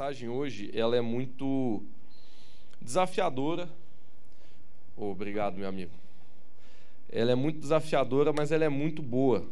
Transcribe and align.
mensagem 0.00 0.30
hoje, 0.30 0.70
ela 0.72 0.96
é 0.96 1.00
muito 1.02 1.82
desafiadora. 2.80 3.68
Obrigado, 4.96 5.58
meu 5.58 5.68
amigo. 5.68 5.92
Ela 7.10 7.32
é 7.32 7.34
muito 7.34 7.60
desafiadora, 7.60 8.32
mas 8.32 8.50
ela 8.50 8.64
é 8.64 8.68
muito 8.70 9.02
boa 9.02 9.46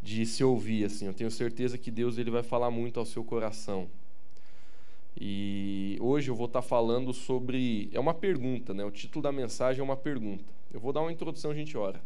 de 0.00 0.24
se 0.24 0.44
ouvir 0.44 0.84
assim. 0.84 1.06
Eu 1.06 1.12
tenho 1.12 1.30
certeza 1.30 1.76
que 1.76 1.90
Deus 1.90 2.18
ele 2.18 2.30
vai 2.30 2.44
falar 2.44 2.70
muito 2.70 3.00
ao 3.00 3.04
seu 3.04 3.24
coração. 3.24 3.88
E 5.20 5.98
hoje 6.00 6.30
eu 6.30 6.36
vou 6.36 6.46
estar 6.46 6.62
falando 6.62 7.12
sobre 7.12 7.90
é 7.92 7.98
uma 7.98 8.14
pergunta, 8.14 8.72
né? 8.72 8.84
O 8.84 8.92
título 8.92 9.24
da 9.24 9.32
mensagem 9.32 9.80
é 9.80 9.82
uma 9.82 9.96
pergunta. 9.96 10.44
Eu 10.72 10.78
vou 10.78 10.92
dar 10.92 11.00
uma 11.00 11.10
introdução, 11.10 11.50
a 11.50 11.54
gente 11.54 11.76
ora. 11.76 12.00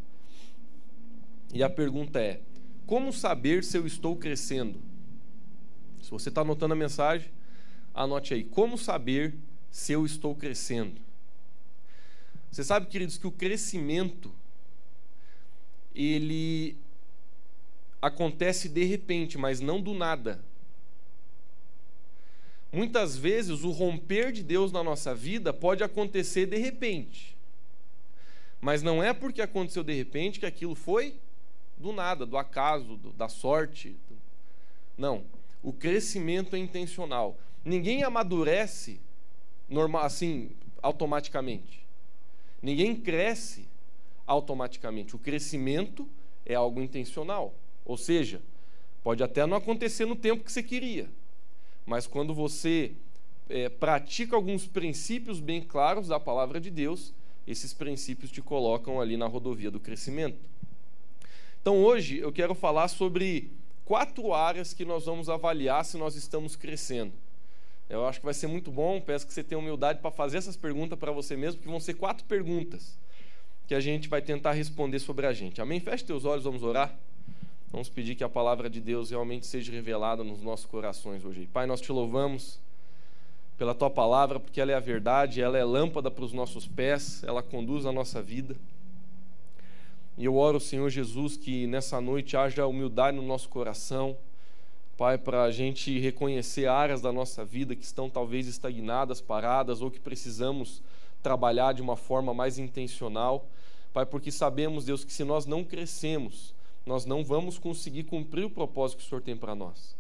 E 1.52 1.62
a 1.62 1.68
pergunta 1.68 2.18
é: 2.18 2.40
como 2.86 3.12
saber 3.12 3.62
se 3.62 3.76
eu 3.76 3.86
estou 3.86 4.16
crescendo? 4.16 4.93
Se 6.04 6.10
você 6.10 6.28
está 6.28 6.42
anotando 6.42 6.74
a 6.74 6.76
mensagem, 6.76 7.30
anote 7.94 8.34
aí. 8.34 8.44
Como 8.44 8.76
saber 8.76 9.34
se 9.70 9.92
eu 9.92 10.04
estou 10.04 10.34
crescendo? 10.34 11.00
Você 12.50 12.62
sabe, 12.62 12.86
queridos, 12.86 13.16
que 13.16 13.26
o 13.26 13.32
crescimento 13.32 14.30
ele 15.94 16.76
acontece 18.02 18.68
de 18.68 18.84
repente, 18.84 19.38
mas 19.38 19.60
não 19.60 19.80
do 19.80 19.94
nada. 19.94 20.44
Muitas 22.70 23.16
vezes 23.16 23.64
o 23.64 23.70
romper 23.70 24.30
de 24.30 24.42
Deus 24.42 24.70
na 24.70 24.84
nossa 24.84 25.14
vida 25.14 25.54
pode 25.54 25.82
acontecer 25.82 26.44
de 26.44 26.58
repente. 26.58 27.34
Mas 28.60 28.82
não 28.82 29.02
é 29.02 29.14
porque 29.14 29.40
aconteceu 29.40 29.82
de 29.82 29.94
repente 29.94 30.38
que 30.38 30.46
aquilo 30.46 30.74
foi 30.74 31.18
do 31.78 31.92
nada, 31.92 32.26
do 32.26 32.36
acaso, 32.36 32.98
do, 32.98 33.10
da 33.12 33.28
sorte. 33.28 33.96
Não. 34.98 35.24
O 35.64 35.72
crescimento 35.72 36.54
é 36.54 36.58
intencional. 36.58 37.38
Ninguém 37.64 38.02
amadurece 38.02 39.00
normal, 39.66 40.02
assim, 40.04 40.50
automaticamente. 40.82 41.86
Ninguém 42.60 42.94
cresce 42.94 43.66
automaticamente. 44.26 45.16
O 45.16 45.18
crescimento 45.18 46.06
é 46.44 46.54
algo 46.54 46.82
intencional. 46.82 47.54
Ou 47.82 47.96
seja, 47.96 48.42
pode 49.02 49.22
até 49.22 49.46
não 49.46 49.56
acontecer 49.56 50.04
no 50.04 50.14
tempo 50.14 50.44
que 50.44 50.52
você 50.52 50.62
queria, 50.62 51.08
mas 51.86 52.06
quando 52.06 52.34
você 52.34 52.92
é, 53.48 53.70
pratica 53.70 54.36
alguns 54.36 54.66
princípios 54.66 55.40
bem 55.40 55.62
claros 55.62 56.08
da 56.08 56.20
palavra 56.20 56.60
de 56.60 56.70
Deus, 56.70 57.14
esses 57.46 57.72
princípios 57.72 58.30
te 58.30 58.42
colocam 58.42 59.00
ali 59.00 59.16
na 59.16 59.26
rodovia 59.26 59.70
do 59.70 59.80
crescimento. 59.80 60.38
Então 61.62 61.82
hoje 61.82 62.18
eu 62.18 62.30
quero 62.30 62.54
falar 62.54 62.88
sobre 62.88 63.50
quatro 63.84 64.32
áreas 64.32 64.72
que 64.72 64.84
nós 64.84 65.06
vamos 65.06 65.28
avaliar 65.28 65.84
se 65.84 65.96
nós 65.96 66.16
estamos 66.16 66.56
crescendo. 66.56 67.12
Eu 67.88 68.06
acho 68.06 68.18
que 68.18 68.24
vai 68.24 68.34
ser 68.34 68.46
muito 68.46 68.70
bom, 68.70 69.00
peço 69.00 69.26
que 69.26 69.32
você 69.32 69.44
tenha 69.44 69.58
humildade 69.58 70.00
para 70.00 70.10
fazer 70.10 70.38
essas 70.38 70.56
perguntas 70.56 70.98
para 70.98 71.12
você 71.12 71.36
mesmo, 71.36 71.58
porque 71.58 71.70
vão 71.70 71.80
ser 71.80 71.94
quatro 71.94 72.24
perguntas 72.24 72.96
que 73.66 73.74
a 73.74 73.80
gente 73.80 74.08
vai 74.08 74.22
tentar 74.22 74.52
responder 74.52 74.98
sobre 74.98 75.26
a 75.26 75.32
gente. 75.32 75.60
Amém? 75.60 75.80
Feche 75.80 76.04
teus 76.04 76.24
olhos, 76.24 76.44
vamos 76.44 76.62
orar. 76.62 76.94
Vamos 77.70 77.88
pedir 77.88 78.14
que 78.14 78.22
a 78.22 78.28
palavra 78.28 78.70
de 78.70 78.80
Deus 78.80 79.10
realmente 79.10 79.46
seja 79.46 79.72
revelada 79.72 80.22
nos 80.22 80.42
nossos 80.42 80.66
corações 80.66 81.24
hoje. 81.24 81.48
Pai, 81.52 81.66
nós 81.66 81.80
te 81.80 81.90
louvamos 81.90 82.60
pela 83.58 83.74
tua 83.74 83.90
palavra, 83.90 84.38
porque 84.38 84.60
ela 84.60 84.72
é 84.72 84.74
a 84.74 84.80
verdade, 84.80 85.40
ela 85.40 85.58
é 85.58 85.64
lâmpada 85.64 86.10
para 86.10 86.24
os 86.24 86.32
nossos 86.32 86.66
pés, 86.66 87.22
ela 87.24 87.42
conduz 87.42 87.84
a 87.86 87.92
nossa 87.92 88.22
vida. 88.22 88.56
E 90.16 90.24
eu 90.24 90.36
oro, 90.36 90.60
Senhor 90.60 90.88
Jesus, 90.90 91.36
que 91.36 91.66
nessa 91.66 92.00
noite 92.00 92.36
haja 92.36 92.66
humildade 92.66 93.16
no 93.16 93.22
nosso 93.22 93.48
coração, 93.48 94.16
Pai, 94.96 95.18
para 95.18 95.42
a 95.42 95.50
gente 95.50 95.98
reconhecer 95.98 96.68
áreas 96.68 97.00
da 97.00 97.12
nossa 97.12 97.44
vida 97.44 97.74
que 97.74 97.82
estão 97.82 98.08
talvez 98.08 98.46
estagnadas, 98.46 99.20
paradas, 99.20 99.82
ou 99.82 99.90
que 99.90 99.98
precisamos 99.98 100.80
trabalhar 101.20 101.72
de 101.72 101.82
uma 101.82 101.96
forma 101.96 102.32
mais 102.32 102.58
intencional. 102.58 103.48
Pai, 103.92 104.06
porque 104.06 104.30
sabemos, 104.30 104.84
Deus, 104.84 105.04
que 105.04 105.12
se 105.12 105.24
nós 105.24 105.46
não 105.46 105.64
crescemos, 105.64 106.54
nós 106.86 107.04
não 107.04 107.24
vamos 107.24 107.58
conseguir 107.58 108.04
cumprir 108.04 108.44
o 108.44 108.50
propósito 108.50 108.98
que 108.98 109.04
o 109.04 109.08
Senhor 109.08 109.20
tem 109.20 109.36
para 109.36 109.56
nós. 109.56 109.96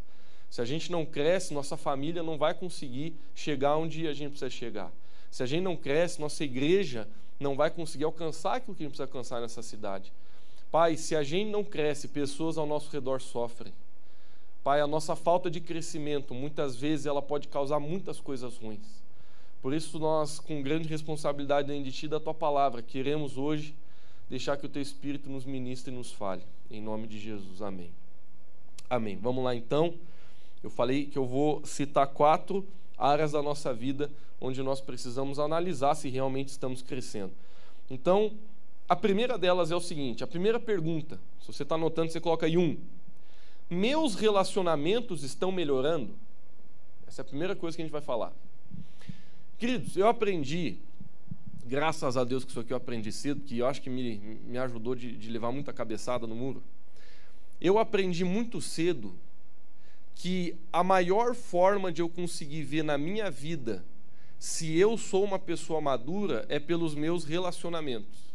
Se 0.48 0.60
a 0.60 0.64
gente 0.64 0.92
não 0.92 1.04
cresce, 1.04 1.52
nossa 1.52 1.76
família 1.76 2.22
não 2.22 2.38
vai 2.38 2.54
conseguir 2.54 3.16
chegar 3.34 3.76
onde 3.76 4.06
a 4.06 4.12
gente 4.12 4.30
precisa 4.30 4.48
chegar. 4.50 4.92
Se 5.28 5.42
a 5.42 5.46
gente 5.46 5.62
não 5.62 5.76
cresce, 5.76 6.20
nossa 6.20 6.44
igreja 6.44 7.08
não 7.44 7.54
vai 7.54 7.70
conseguir 7.70 8.04
alcançar 8.04 8.54
aquilo 8.54 8.74
que 8.74 8.82
a 8.82 8.84
gente 8.86 8.96
precisa 8.96 9.04
alcançar 9.04 9.40
nessa 9.40 9.62
cidade. 9.62 10.10
Pai, 10.72 10.96
se 10.96 11.14
a 11.14 11.22
gente 11.22 11.50
não 11.50 11.62
cresce, 11.62 12.08
pessoas 12.08 12.56
ao 12.56 12.66
nosso 12.66 12.90
redor 12.90 13.20
sofrem. 13.20 13.72
Pai, 14.64 14.80
a 14.80 14.86
nossa 14.86 15.14
falta 15.14 15.50
de 15.50 15.60
crescimento, 15.60 16.34
muitas 16.34 16.74
vezes, 16.74 17.04
ela 17.04 17.20
pode 17.20 17.48
causar 17.48 17.78
muitas 17.78 18.18
coisas 18.18 18.56
ruins. 18.56 19.04
Por 19.60 19.74
isso, 19.74 19.98
nós, 19.98 20.40
com 20.40 20.62
grande 20.62 20.88
responsabilidade 20.88 21.68
diante 21.68 21.84
de 21.84 21.92
Ti, 21.92 22.08
da 22.08 22.18
Tua 22.18 22.34
palavra, 22.34 22.82
queremos 22.82 23.36
hoje 23.36 23.74
deixar 24.28 24.56
que 24.56 24.64
o 24.64 24.68
Teu 24.68 24.80
Espírito 24.80 25.28
nos 25.28 25.44
ministre 25.44 25.92
e 25.92 25.96
nos 25.96 26.10
fale. 26.10 26.42
Em 26.70 26.80
nome 26.80 27.06
de 27.06 27.18
Jesus, 27.18 27.60
amém. 27.60 27.90
Amém. 28.88 29.18
Vamos 29.20 29.44
lá 29.44 29.54
então. 29.54 29.94
Eu 30.62 30.70
falei 30.70 31.04
que 31.04 31.18
eu 31.18 31.26
vou 31.26 31.64
citar 31.66 32.06
quatro 32.06 32.66
áreas 32.96 33.32
da 33.32 33.42
nossa 33.42 33.72
vida 33.72 34.10
onde 34.40 34.62
nós 34.62 34.80
precisamos 34.80 35.38
analisar 35.38 35.94
se 35.94 36.08
realmente 36.08 36.48
estamos 36.48 36.82
crescendo. 36.82 37.32
Então, 37.90 38.32
a 38.88 38.94
primeira 38.96 39.38
delas 39.38 39.70
é 39.70 39.76
o 39.76 39.80
seguinte: 39.80 40.22
a 40.22 40.26
primeira 40.26 40.60
pergunta, 40.60 41.20
se 41.40 41.46
você 41.52 41.62
está 41.62 41.74
anotando, 41.74 42.12
você 42.12 42.20
coloca 42.20 42.46
aí 42.46 42.56
um. 42.56 42.78
Meus 43.68 44.14
relacionamentos 44.14 45.22
estão 45.22 45.50
melhorando? 45.50 46.14
Essa 47.06 47.22
é 47.22 47.24
a 47.24 47.26
primeira 47.26 47.56
coisa 47.56 47.76
que 47.76 47.82
a 47.82 47.84
gente 47.84 47.92
vai 47.92 48.02
falar. 48.02 48.32
Queridos, 49.58 49.96
eu 49.96 50.06
aprendi, 50.06 50.76
graças 51.64 52.16
a 52.16 52.24
Deus 52.24 52.44
que 52.44 52.50
isso 52.50 52.60
aqui 52.60 52.72
eu 52.72 52.76
aprendi 52.76 53.10
cedo, 53.10 53.40
que 53.40 53.58
eu 53.58 53.66
acho 53.66 53.80
que 53.80 53.88
me, 53.88 54.18
me 54.44 54.58
ajudou 54.58 54.94
de, 54.94 55.16
de 55.16 55.30
levar 55.30 55.50
muita 55.50 55.72
cabeçada 55.72 56.26
no 56.26 56.34
muro. 56.34 56.62
Eu 57.60 57.78
aprendi 57.78 58.24
muito 58.24 58.60
cedo 58.60 59.14
que 60.14 60.56
a 60.72 60.82
maior 60.82 61.34
forma 61.34 61.92
de 61.92 62.00
eu 62.00 62.08
conseguir 62.08 62.62
ver 62.62 62.82
na 62.82 62.96
minha 62.96 63.30
vida 63.30 63.84
se 64.38 64.78
eu 64.78 64.98
sou 64.98 65.24
uma 65.24 65.38
pessoa 65.38 65.80
madura 65.80 66.44
é 66.48 66.58
pelos 66.58 66.94
meus 66.94 67.24
relacionamentos. 67.24 68.34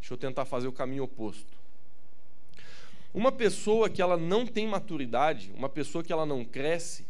Deixa 0.00 0.14
eu 0.14 0.18
tentar 0.18 0.44
fazer 0.44 0.68
o 0.68 0.72
caminho 0.72 1.04
oposto. 1.04 1.56
Uma 3.12 3.32
pessoa 3.32 3.88
que 3.88 4.02
ela 4.02 4.16
não 4.16 4.46
tem 4.46 4.66
maturidade, 4.66 5.52
uma 5.56 5.68
pessoa 5.68 6.04
que 6.04 6.12
ela 6.12 6.26
não 6.26 6.44
cresce, 6.44 7.06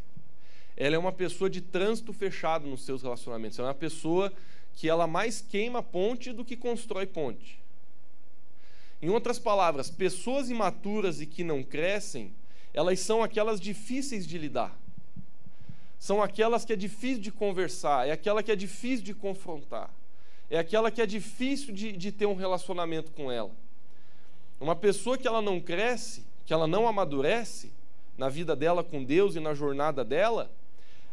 ela 0.77 0.97
é 0.97 0.99
uma 0.99 1.13
pessoa 1.13 1.49
de 1.49 1.61
trânsito 1.61 2.13
fechado 2.13 2.67
nos 2.67 2.85
seus 2.85 3.03
relacionamentos. 3.03 3.59
Ela 3.59 3.69
é 3.69 3.71
uma 3.71 3.75
pessoa 3.75 4.33
que 4.75 4.89
ela 4.89 5.07
mais 5.07 5.41
queima 5.41 5.83
ponte 5.83 6.33
do 6.33 6.45
que 6.45 6.57
constrói 6.57 7.07
ponte. 7.07 7.64
Em 9.03 9.09
outras 9.09 9.39
palavras, 9.39 9.91
pessoas 9.91 10.51
imaturas 10.51 11.21
e 11.21 11.27
que 11.27 11.45
não 11.45 11.63
crescem, 11.63 12.33
elas 12.73 13.01
são 13.01 13.23
aquelas 13.23 13.61
difíceis 13.61 14.27
de 14.27 14.39
lidar. 14.39 14.77
São 15.99 16.23
aquelas 16.23 16.65
que 16.65 16.73
é 16.73 16.77
difícil 16.77 17.23
de 17.23 17.33
conversar, 17.33 18.07
é 18.07 18.13
aquela 18.13 18.43
que 18.43 18.53
é 18.53 18.57
difícil 18.57 19.05
de 19.05 19.15
confrontar, 19.15 19.91
é 20.51 20.59
aquela 20.59 20.91
que 20.91 21.01
é 21.01 21.07
difícil 21.07 21.73
de, 21.73 21.93
de 21.93 22.13
ter 22.13 22.27
um 22.27 22.35
relacionamento 22.35 23.11
com 23.13 23.31
ela. 23.31 23.51
Uma 24.61 24.77
pessoa 24.77 25.17
que 25.17 25.27
ela 25.27 25.41
não 25.41 25.61
cresce, 25.61 26.25
que 26.45 26.53
ela 26.53 26.67
não 26.67 26.87
amadurece 26.87 27.73
na 28.19 28.29
vida 28.29 28.55
dela 28.55 28.85
com 28.85 29.03
Deus 29.03 29.35
e 29.35 29.41
na 29.41 29.55
jornada 29.55 30.05
dela, 30.05 30.51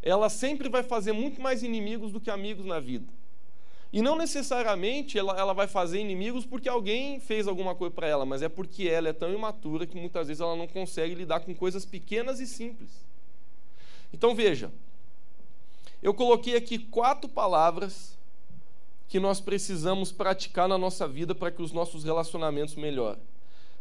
ela 0.01 0.29
sempre 0.29 0.67
vai 0.67 0.83
fazer 0.83 1.13
muito 1.13 1.41
mais 1.41 1.63
inimigos 1.63 2.11
do 2.11 2.19
que 2.19 2.29
amigos 2.29 2.65
na 2.65 2.79
vida. 2.79 3.05
E 3.93 4.01
não 4.01 4.15
necessariamente 4.15 5.19
ela, 5.19 5.37
ela 5.37 5.53
vai 5.53 5.67
fazer 5.67 5.99
inimigos 5.99 6.45
porque 6.45 6.69
alguém 6.69 7.19
fez 7.19 7.47
alguma 7.47 7.75
coisa 7.75 7.93
para 7.93 8.07
ela, 8.07 8.25
mas 8.25 8.41
é 8.41 8.47
porque 8.47 8.87
ela 8.87 9.09
é 9.09 9.13
tão 9.13 9.33
imatura 9.33 9.85
que 9.85 9.97
muitas 9.97 10.27
vezes 10.27 10.39
ela 10.39 10.55
não 10.55 10.67
consegue 10.67 11.13
lidar 11.13 11.41
com 11.41 11.53
coisas 11.53 11.83
pequenas 11.83 12.39
e 12.39 12.47
simples. 12.47 12.89
Então 14.13 14.33
veja, 14.33 14.71
eu 16.01 16.13
coloquei 16.13 16.55
aqui 16.55 16.77
quatro 16.77 17.29
palavras 17.29 18.17
que 19.09 19.19
nós 19.19 19.41
precisamos 19.41 20.09
praticar 20.09 20.69
na 20.69 20.77
nossa 20.77 21.05
vida 21.05 21.35
para 21.35 21.51
que 21.51 21.61
os 21.61 21.73
nossos 21.73 22.05
relacionamentos 22.05 22.75
melhorem. 22.75 23.21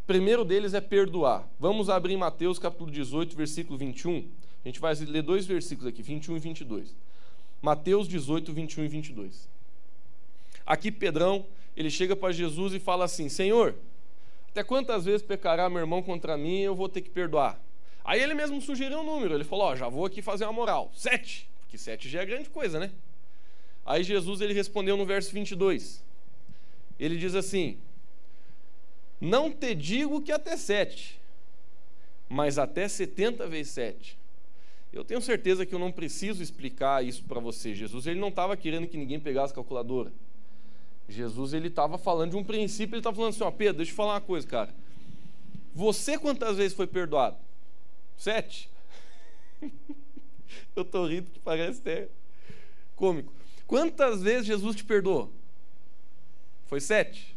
Primeiro 0.04 0.44
deles 0.44 0.74
é 0.74 0.80
perdoar. 0.80 1.48
Vamos 1.58 1.88
abrir 1.88 2.16
Mateus 2.16 2.58
capítulo 2.58 2.90
18, 2.90 3.36
versículo 3.36 3.78
21. 3.78 4.28
A 4.64 4.68
gente 4.68 4.80
vai 4.80 4.92
ler 4.96 5.22
dois 5.22 5.46
versículos 5.46 5.88
aqui, 5.88 6.02
21 6.02 6.36
e 6.36 6.40
22. 6.40 6.96
Mateus 7.62 8.08
18, 8.08 8.52
21 8.52 8.84
e 8.84 8.88
22. 8.88 9.48
Aqui 10.70 10.92
Pedrão, 10.92 11.44
ele 11.76 11.90
chega 11.90 12.14
para 12.14 12.32
Jesus 12.32 12.72
e 12.74 12.78
fala 12.78 13.04
assim: 13.04 13.28
Senhor, 13.28 13.74
até 14.50 14.62
quantas 14.62 15.04
vezes 15.04 15.20
pecará 15.20 15.68
meu 15.68 15.80
irmão 15.80 16.00
contra 16.00 16.36
mim 16.36 16.60
e 16.60 16.62
eu 16.62 16.76
vou 16.76 16.88
ter 16.88 17.00
que 17.00 17.10
perdoar? 17.10 17.60
Aí 18.04 18.22
ele 18.22 18.34
mesmo 18.34 18.60
sugeriu 18.60 19.00
um 19.00 19.04
número, 19.04 19.34
ele 19.34 19.42
falou: 19.42 19.64
Ó, 19.64 19.74
já 19.74 19.88
vou 19.88 20.06
aqui 20.06 20.22
fazer 20.22 20.44
uma 20.44 20.52
moral, 20.52 20.88
sete, 20.94 21.50
porque 21.62 21.76
sete 21.76 22.08
já 22.08 22.22
é 22.22 22.24
grande 22.24 22.48
coisa, 22.48 22.78
né? 22.78 22.92
Aí 23.84 24.04
Jesus 24.04 24.40
ele 24.40 24.54
respondeu 24.54 24.96
no 24.96 25.04
verso 25.04 25.32
22. 25.32 26.04
Ele 27.00 27.16
diz 27.16 27.34
assim: 27.34 27.76
Não 29.20 29.50
te 29.50 29.74
digo 29.74 30.22
que 30.22 30.30
até 30.30 30.56
sete, 30.56 31.20
mas 32.28 32.58
até 32.58 32.86
setenta 32.86 33.48
vezes 33.48 33.72
sete. 33.72 34.16
Eu 34.92 35.02
tenho 35.04 35.20
certeza 35.20 35.66
que 35.66 35.74
eu 35.74 35.80
não 35.80 35.90
preciso 35.90 36.40
explicar 36.40 37.04
isso 37.04 37.24
para 37.24 37.40
você. 37.40 37.74
Jesus 37.74 38.06
ele 38.06 38.20
não 38.20 38.28
estava 38.28 38.56
querendo 38.56 38.86
que 38.86 38.96
ninguém 38.96 39.18
pegasse 39.18 39.52
calculadora. 39.52 40.12
Jesus 41.12 41.52
ele 41.52 41.68
estava 41.68 41.98
falando 41.98 42.30
de 42.30 42.36
um 42.36 42.44
princípio, 42.44 42.94
ele 42.94 43.00
estava 43.00 43.16
falando 43.16 43.30
assim, 43.30 43.44
ó, 43.44 43.50
Pedro, 43.50 43.78
deixa 43.78 43.92
eu 43.92 43.96
falar 43.96 44.14
uma 44.14 44.20
coisa, 44.20 44.46
cara. 44.46 44.74
Você 45.74 46.18
quantas 46.18 46.56
vezes 46.56 46.76
foi 46.76 46.86
perdoado? 46.86 47.36
Sete. 48.16 48.70
eu 50.74 50.82
estou 50.82 51.06
rindo 51.06 51.30
que 51.30 51.38
parece 51.38 51.80
até 51.80 52.08
cômico. 52.96 53.32
Quantas 53.66 54.22
vezes 54.22 54.46
Jesus 54.46 54.76
te 54.76 54.84
perdoou? 54.84 55.32
Foi 56.66 56.80
sete. 56.80 57.36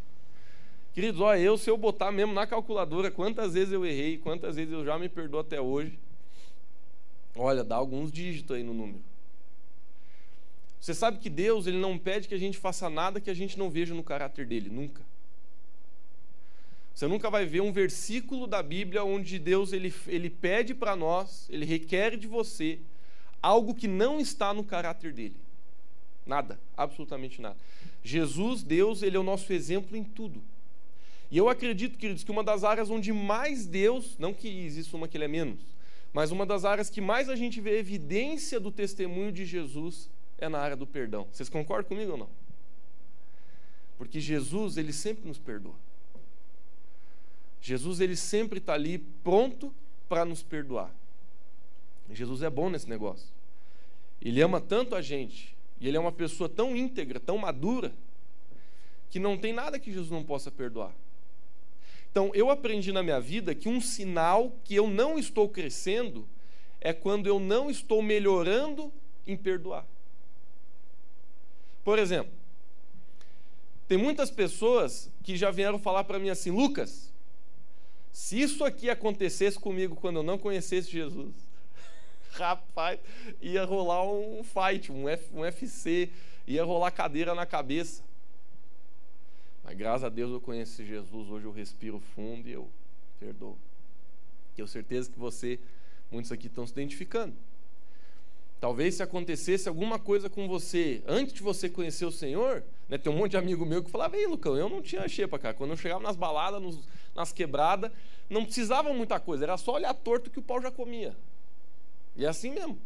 Queridos, 0.93 1.21
olha, 1.21 1.39
eu, 1.39 1.57
se 1.57 1.69
eu 1.69 1.77
botar 1.77 2.11
mesmo 2.11 2.33
na 2.33 2.45
calculadora 2.45 3.09
quantas 3.09 3.53
vezes 3.53 3.73
eu 3.73 3.85
errei, 3.85 4.17
quantas 4.19 4.55
vezes 4.55 4.71
eu 4.71 4.85
já 4.85 4.97
me 4.99 5.09
perdoo 5.09 5.39
até 5.39 5.59
hoje, 5.59 5.97
olha, 7.35 7.63
dá 7.63 7.75
alguns 7.75 8.11
dígitos 8.11 8.55
aí 8.55 8.63
no 8.63 8.73
número. 8.73 9.03
Você 10.83 10.93
sabe 10.93 11.17
que 11.19 11.29
Deus 11.29 11.65
ele 11.65 11.77
não 11.77 11.97
pede 11.97 12.27
que 12.27 12.35
a 12.35 12.37
gente 12.37 12.57
faça 12.57 12.89
nada 12.89 13.21
que 13.21 13.29
a 13.29 13.33
gente 13.33 13.57
não 13.57 13.69
veja 13.69 13.95
no 13.95 14.03
caráter 14.03 14.45
dele, 14.45 14.69
nunca. 14.69 15.01
Você 16.93 17.07
nunca 17.07 17.29
vai 17.29 17.45
ver 17.45 17.61
um 17.61 17.71
versículo 17.71 18.45
da 18.45 18.61
Bíblia 18.61 19.01
onde 19.01 19.39
Deus 19.39 19.71
ele, 19.71 19.93
ele 20.07 20.29
pede 20.29 20.73
para 20.75 20.93
nós, 20.93 21.47
ele 21.49 21.63
requer 21.63 22.17
de 22.17 22.27
você 22.27 22.79
algo 23.41 23.73
que 23.73 23.87
não 23.87 24.19
está 24.19 24.53
no 24.53 24.61
caráter 24.61 25.13
dele. 25.13 25.37
Nada, 26.25 26.59
absolutamente 26.75 27.41
nada. 27.41 27.55
Jesus, 28.03 28.61
Deus, 28.61 29.01
ele 29.03 29.15
é 29.15 29.19
o 29.21 29.23
nosso 29.23 29.53
exemplo 29.53 29.95
em 29.95 30.03
tudo. 30.03 30.43
E 31.31 31.37
eu 31.37 31.47
acredito, 31.47 31.97
queridos, 31.97 32.25
que 32.25 32.31
uma 32.31 32.43
das 32.43 32.65
áreas 32.65 32.89
onde 32.89 33.13
mais 33.13 33.65
Deus, 33.65 34.17
não 34.19 34.33
que 34.33 34.49
exista 34.49 34.97
uma 34.97 35.07
que 35.07 35.15
ele 35.15 35.23
é 35.23 35.29
menos, 35.29 35.61
mas 36.11 36.29
uma 36.29 36.45
das 36.45 36.65
áreas 36.65 36.89
que 36.89 36.99
mais 36.99 37.29
a 37.29 37.37
gente 37.37 37.61
vê 37.61 37.79
evidência 37.79 38.59
do 38.59 38.69
testemunho 38.69 39.31
de 39.31 39.45
Jesus 39.45 40.11
é 40.43 40.49
na 40.49 40.59
área 40.59 40.75
do 40.75 40.85
perdão. 40.85 41.27
Vocês 41.31 41.49
concordam 41.49 41.87
comigo 41.87 42.11
ou 42.11 42.17
não? 42.17 42.29
Porque 43.97 44.19
Jesus, 44.19 44.77
ele 44.77 44.91
sempre 44.91 45.27
nos 45.27 45.39
perdoa. 45.39 45.75
Jesus, 47.61 48.01
ele 48.01 48.15
sempre 48.15 48.59
está 48.59 48.73
ali 48.73 48.97
pronto 49.23 49.73
para 50.09 50.25
nos 50.25 50.43
perdoar. 50.43 50.93
Jesus 52.11 52.41
é 52.41 52.49
bom 52.49 52.69
nesse 52.69 52.89
negócio. 52.89 53.29
Ele 54.21 54.41
ama 54.41 54.59
tanto 54.59 54.95
a 54.95 55.01
gente, 55.01 55.55
e 55.79 55.87
ele 55.87 55.95
é 55.95 55.99
uma 55.99 56.11
pessoa 56.11 56.49
tão 56.49 56.75
íntegra, 56.75 57.19
tão 57.19 57.37
madura, 57.37 57.93
que 59.09 59.19
não 59.19 59.37
tem 59.37 59.53
nada 59.53 59.79
que 59.79 59.91
Jesus 59.91 60.11
não 60.11 60.23
possa 60.23 60.51
perdoar. 60.51 60.93
Então, 62.11 62.31
eu 62.33 62.49
aprendi 62.49 62.91
na 62.91 63.01
minha 63.01 63.19
vida 63.19 63.55
que 63.55 63.69
um 63.69 63.79
sinal 63.79 64.51
que 64.63 64.75
eu 64.75 64.87
não 64.87 65.17
estou 65.17 65.47
crescendo 65.47 66.27
é 66.81 66.91
quando 66.91 67.27
eu 67.27 67.39
não 67.39 67.69
estou 67.71 68.01
melhorando 68.01 68.91
em 69.25 69.37
perdoar. 69.37 69.85
Por 71.83 71.99
exemplo, 71.99 72.31
tem 73.87 73.97
muitas 73.97 74.31
pessoas 74.31 75.09
que 75.23 75.35
já 75.35 75.51
vieram 75.51 75.77
falar 75.77 76.03
para 76.03 76.19
mim 76.19 76.29
assim: 76.29 76.51
Lucas, 76.51 77.13
se 78.11 78.39
isso 78.41 78.63
aqui 78.63 78.89
acontecesse 78.89 79.59
comigo 79.59 79.95
quando 79.95 80.17
eu 80.17 80.23
não 80.23 80.37
conhecesse 80.37 80.89
Jesus, 80.89 81.33
rapaz, 82.31 82.99
ia 83.41 83.65
rolar 83.65 84.03
um 84.03 84.43
fight, 84.43 84.91
um, 84.91 85.09
F, 85.09 85.29
um 85.33 85.43
FC, 85.43 86.09
ia 86.47 86.63
rolar 86.63 86.91
cadeira 86.91 87.35
na 87.35 87.45
cabeça. 87.45 88.03
Mas 89.63 89.77
graças 89.77 90.03
a 90.03 90.09
Deus 90.09 90.31
eu 90.31 90.41
conheci 90.41 90.85
Jesus, 90.85 91.29
hoje 91.29 91.45
eu 91.45 91.51
respiro 91.51 91.99
fundo 91.99 92.47
e 92.47 92.51
eu 92.51 92.69
perdoo. 93.19 93.57
Tenho 94.55 94.67
certeza 94.67 95.09
que 95.09 95.17
você, 95.17 95.59
muitos 96.11 96.31
aqui 96.31 96.47
estão 96.47 96.67
se 96.67 96.73
identificando. 96.73 97.35
Talvez 98.63 98.95
se 98.95 99.03
acontecesse 99.03 99.67
alguma 99.67 99.99
coisa 99.99 100.29
com 100.29 100.47
você 100.47 101.03
antes 101.05 101.33
de 101.33 101.43
você 101.43 101.67
conhecer 101.69 102.05
o 102.05 102.11
Senhor, 102.13 102.63
né, 102.87 102.97
tem 102.97 103.11
um 103.11 103.17
monte 103.17 103.31
de 103.31 103.37
amigo 103.37 103.65
meu 103.65 103.83
que 103.83 103.91
falava, 103.91 104.15
ei 104.15 104.25
Lucão, 104.25 104.55
eu 104.55 104.69
não 104.69 104.81
tinha 104.81 105.05
xepa, 105.05 105.37
cara. 105.37 105.53
Quando 105.53 105.71
eu 105.71 105.75
chegava 105.75 106.01
nas 106.01 106.15
baladas, 106.15 106.61
nos, 106.61 106.79
nas 107.13 107.33
quebradas, 107.33 107.91
não 108.29 108.45
precisava 108.45 108.93
muita 108.93 109.19
coisa, 109.19 109.43
era 109.43 109.57
só 109.57 109.73
olhar 109.73 109.93
torto 109.93 110.29
que 110.29 110.39
o 110.39 110.41
pau 110.41 110.61
já 110.61 110.71
comia. 110.71 111.13
E 112.15 112.23
é 112.23 112.29
assim 112.29 112.51
mesmo. 112.51 112.79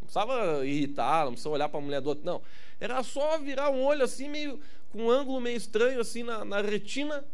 precisava 0.00 0.66
irritar, 0.66 1.26
não 1.26 1.30
precisava 1.30 1.54
olhar 1.54 1.68
para 1.68 1.78
a 1.78 1.82
mulher 1.82 2.00
do 2.00 2.08
outro, 2.08 2.24
não. 2.26 2.42
Era 2.80 3.00
só 3.04 3.38
virar 3.38 3.70
um 3.70 3.80
olho 3.84 4.02
assim, 4.02 4.28
meio 4.28 4.60
com 4.90 5.04
um 5.04 5.10
ângulo 5.12 5.40
meio 5.40 5.58
estranho, 5.58 6.00
assim, 6.00 6.24
na, 6.24 6.44
na 6.44 6.60
retina, 6.60 7.24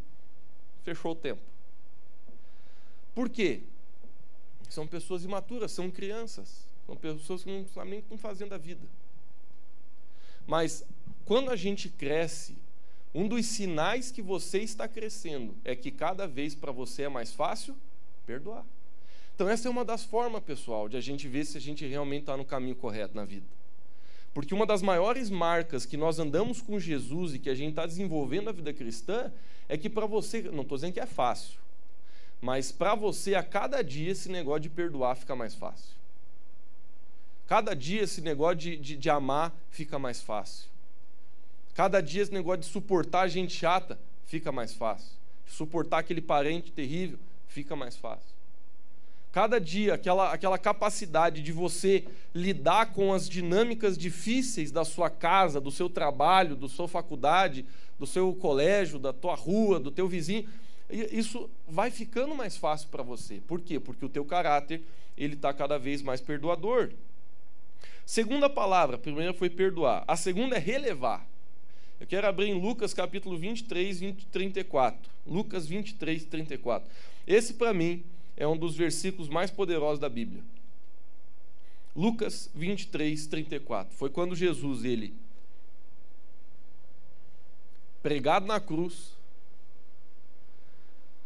fechou 0.82 1.12
o 1.12 1.17
tempo. 1.17 1.40
Por 3.14 3.31
quê? 3.31 3.62
São 4.69 4.87
pessoas 4.87 5.25
imaturas, 5.25 5.72
são 5.72 5.90
crianças, 5.90 6.73
são 6.86 6.96
pessoas 6.96 7.44
que 7.44 7.50
não 7.50 7.66
sabem 7.69 7.90
nem 7.92 8.04
o 8.10 8.19
fazendo 8.19 8.54
a 8.54 8.58
vida. 8.58 8.86
Mas 10.46 10.84
quando 11.25 11.50
a 11.50 11.56
gente 11.56 11.88
cresce, 11.88 12.56
um 13.14 13.28
dos 13.28 13.46
sinais 13.46 14.10
que 14.10 14.20
você 14.20 14.58
está 14.58 14.86
crescendo 14.88 15.54
é 15.64 15.75
que 15.75 15.90
cada 15.90 16.26
vez 16.26 16.54
para 16.54 16.72
você 16.72 17.04
é 17.04 17.08
mais 17.08 17.32
fácil 17.32 17.76
perdoar. 18.26 18.64
Então, 19.34 19.48
essa 19.48 19.66
é 19.66 19.70
uma 19.70 19.84
das 19.84 20.04
formas, 20.04 20.42
pessoal, 20.42 20.88
de 20.88 20.96
a 20.96 21.00
gente 21.00 21.26
ver 21.26 21.44
se 21.44 21.56
a 21.56 21.60
gente 21.60 21.84
realmente 21.86 22.22
está 22.22 22.36
no 22.36 22.44
caminho 22.44 22.76
correto 22.76 23.16
na 23.16 23.25
vida. 23.25 23.46
Porque 24.32 24.54
uma 24.54 24.66
das 24.66 24.82
maiores 24.82 25.31
marcas 25.31 25.86
que 25.86 25.96
nós 25.96 26.19
andamos 26.19 26.60
com 26.60 26.78
Jesus 26.78 27.34
e 27.34 27.38
que 27.38 27.50
a 27.50 27.54
gente 27.54 27.70
está 27.70 27.86
desenvolvendo 27.86 28.48
a 28.48 28.52
vida 28.52 28.72
cristã 28.72 29.32
é 29.69 29.76
que 29.76 29.88
para 29.88 30.06
você, 30.06 30.42
não 30.42 30.62
estou 30.62 30.76
dizendo 30.76 30.92
que 30.92 31.00
é 31.00 31.06
fácil, 31.06 31.58
mas 32.40 32.70
para 32.70 32.94
você, 32.94 33.34
a 33.34 33.42
cada 33.42 33.82
dia, 33.82 34.10
esse 34.10 34.28
negócio 34.28 34.60
de 34.60 34.69
perdoar 34.69 35.16
fica 35.16 35.34
mais 35.34 35.54
fácil. 35.54 36.03
Cada 37.46 37.75
dia, 37.75 38.02
esse 38.02 38.20
negócio 38.20 38.56
de, 38.56 38.76
de, 38.76 38.96
de 38.96 39.11
amar 39.11 39.55
fica 39.70 39.99
mais 39.99 40.20
fácil. 40.23 40.69
Cada 41.75 42.00
dia, 42.00 42.23
esse 42.23 42.32
negócio 42.32 42.61
de 42.61 42.67
suportar 42.67 43.29
gente 43.29 43.55
chata 43.55 43.99
fica 44.26 44.50
mais 44.50 44.73
fácil. 44.73 45.11
Suportar 45.46 45.99
aquele 45.99 46.20
parente 46.20 46.73
terrível 46.73 47.19
fica 47.49 47.76
mais 47.76 47.96
fácil. 47.96 48.35
Cada 49.31 49.61
dia, 49.61 49.94
aquela, 49.94 50.32
aquela 50.32 50.56
capacidade 50.56 51.43
de 51.43 51.50
você 51.50 52.05
lidar 52.32 52.93
com 52.93 53.12
as 53.12 53.29
dinâmicas 53.29 53.99
difíceis 53.99 54.70
da 54.70 54.85
sua 54.85 55.11
casa, 55.11 55.61
do 55.61 55.73
seu 55.73 55.91
trabalho, 55.91 56.55
da 56.55 56.69
sua 56.69 56.87
faculdade, 56.87 57.67
do 57.99 58.06
seu 58.06 58.32
colégio, 58.32 58.98
da 58.98 59.13
tua 59.13 59.34
rua, 59.34 59.81
do 59.81 59.91
teu 59.91 60.06
vizinho, 60.06 60.48
isso 60.89 61.51
vai 61.69 61.91
ficando 61.91 62.34
mais 62.34 62.56
fácil 62.56 62.89
para 62.91 63.03
você. 63.03 63.41
Por 63.46 63.60
quê? 63.60 63.81
Porque 63.81 64.05
o 64.05 64.08
teu 64.08 64.24
caráter 64.24 64.82
ele 65.17 65.34
está 65.34 65.53
cada 65.53 65.79
vez 65.79 66.03
mais 66.03 66.20
perdoador. 66.20 66.91
Segunda 68.06 68.51
palavra, 68.51 68.96
a 68.96 68.99
primeira 68.99 69.32
foi 69.32 69.49
perdoar. 69.49 70.05
A 70.06 70.17
segunda 70.17 70.56
é 70.56 70.58
relevar. 70.58 71.27
Eu 71.99 72.06
quero 72.06 72.27
abrir 72.27 72.49
em 72.49 72.61
Lucas 72.61 72.93
capítulo 72.93 73.39
23, 73.39 74.01
20, 74.01 74.27
34. 74.27 75.11
Lucas 75.27 75.67
23, 75.67 76.25
34. 76.25 76.89
Esse 77.27 77.55
para 77.55 77.73
mim 77.73 78.05
é 78.37 78.46
um 78.46 78.56
dos 78.56 78.77
versículos 78.77 79.29
mais 79.29 79.51
poderosos 79.51 79.99
da 79.99 80.08
Bíblia. 80.08 80.43
Lucas 81.96 82.51
23, 82.55 83.27
34. 83.27 83.96
Foi 83.96 84.11
quando 84.11 84.34
Jesus, 84.34 84.84
ele, 84.84 85.15
pregado 88.03 88.46
na 88.46 88.61
cruz, 88.61 89.13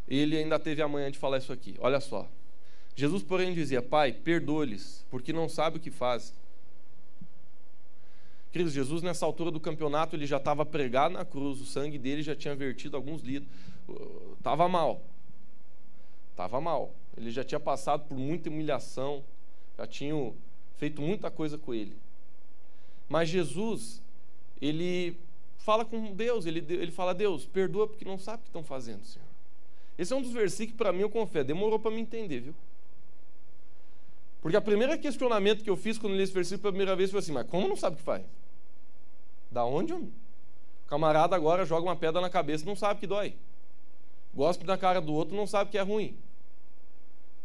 ele 0.07 0.37
ainda 0.37 0.59
teve 0.59 0.81
a 0.81 0.89
manhã 0.89 1.11
de 1.11 1.19
falar 1.19 1.39
isso 1.39 1.53
aqui. 1.53 1.75
Olha 1.81 2.01
só. 2.01 2.29
Jesus, 2.95 3.23
porém, 3.23 3.55
dizia: 3.55 3.83
Pai, 3.83 4.13
perdoa-lhes, 4.13 5.05
porque 5.11 5.33
não 5.33 5.49
sabe 5.49 5.79
o 5.79 5.81
que 5.81 5.91
faz. 5.91 6.35
Queridos, 8.51 8.73
Jesus, 8.73 9.03
nessa 9.03 9.27
altura 9.27 9.51
do 9.51 9.61
campeonato, 9.61 10.17
ele 10.17 10.27
já 10.27 10.39
estava 10.39 10.65
pregado 10.65 11.15
na 11.15 11.25
cruz, 11.25 11.61
o 11.61 11.67
sangue 11.67 11.99
dele 11.99 12.23
já 12.23 12.35
tinha 12.35 12.55
vertido 12.55 12.97
alguns 12.97 13.23
litros. 13.23 13.51
Estava 14.39 14.69
mal. 14.69 15.03
Estava 16.31 16.61
mal. 16.61 16.95
Ele 17.17 17.31
já 17.31 17.45
tinha 17.45 17.61
passado 17.61 18.07
por 18.07 18.17
muita 18.17 18.49
humilhação, 18.49 19.23
já 19.77 19.87
tinha 19.87 20.33
feito 20.77 21.03
muita 21.03 21.31
coisa 21.31 21.59
com 21.59 21.75
ele. 21.75 21.97
Mas 23.09 23.29
Jesus, 23.29 24.03
ele 24.61 25.19
fala 25.59 25.85
com 25.85 26.15
Deus, 26.15 26.47
ele, 26.47 26.65
ele 26.69 26.91
fala, 26.91 27.15
Deus, 27.15 27.45
perdoa 27.45 27.87
porque 27.87 28.05
não 28.05 28.19
sabe 28.19 28.39
o 28.39 28.43
que 28.43 28.49
estão 28.49 28.63
fazendo, 28.63 29.05
Senhor. 29.05 29.27
Esse 29.99 30.13
é 30.13 30.17
um 30.17 30.23
dos 30.23 30.33
versículos 30.33 30.73
que 30.73 30.79
para 30.79 30.93
mim, 30.93 31.01
eu 31.01 31.11
confesso, 31.11 31.47
demorou 31.47 31.79
para 31.79 31.91
me 31.91 32.01
entender, 32.01 32.41
viu? 32.41 32.55
Porque 34.41 34.57
o 34.57 34.63
primeiro 34.63 34.97
questionamento 34.99 35.65
que 35.65 35.71
eu 35.71 35.77
fiz 35.77 35.99
quando 35.99 36.15
li 36.15 36.23
esse 36.23 36.33
versículo 36.33 36.63
pela 36.63 36.73
primeira 36.73 36.97
vez 36.97 37.11
foi 37.11 37.21
assim, 37.21 37.33
mas 37.33 37.47
como 37.47 37.69
não 37.69 37.77
sabe 37.77 37.95
o 37.95 37.99
que 37.99 38.05
faz? 38.05 38.25
Da 39.51 39.65
onde, 39.65 39.93
homem? 39.93 40.13
O 40.87 40.89
camarada 40.89 41.35
agora 41.35 41.65
joga 41.65 41.87
uma 41.87 41.97
pedra 41.97 42.21
na 42.21 42.31
cabeça 42.31 42.65
não 42.65 42.77
sabe 42.77 43.01
que 43.01 43.07
dói. 43.07 43.35
Gospe 44.35 44.65
na 44.65 44.79
cara 44.79 45.01
do 45.01 45.13
outro 45.13 45.37
não 45.37 45.47
sabe 45.47 45.71
que 45.71 45.79
é 45.79 45.83
ruim. 45.83 46.17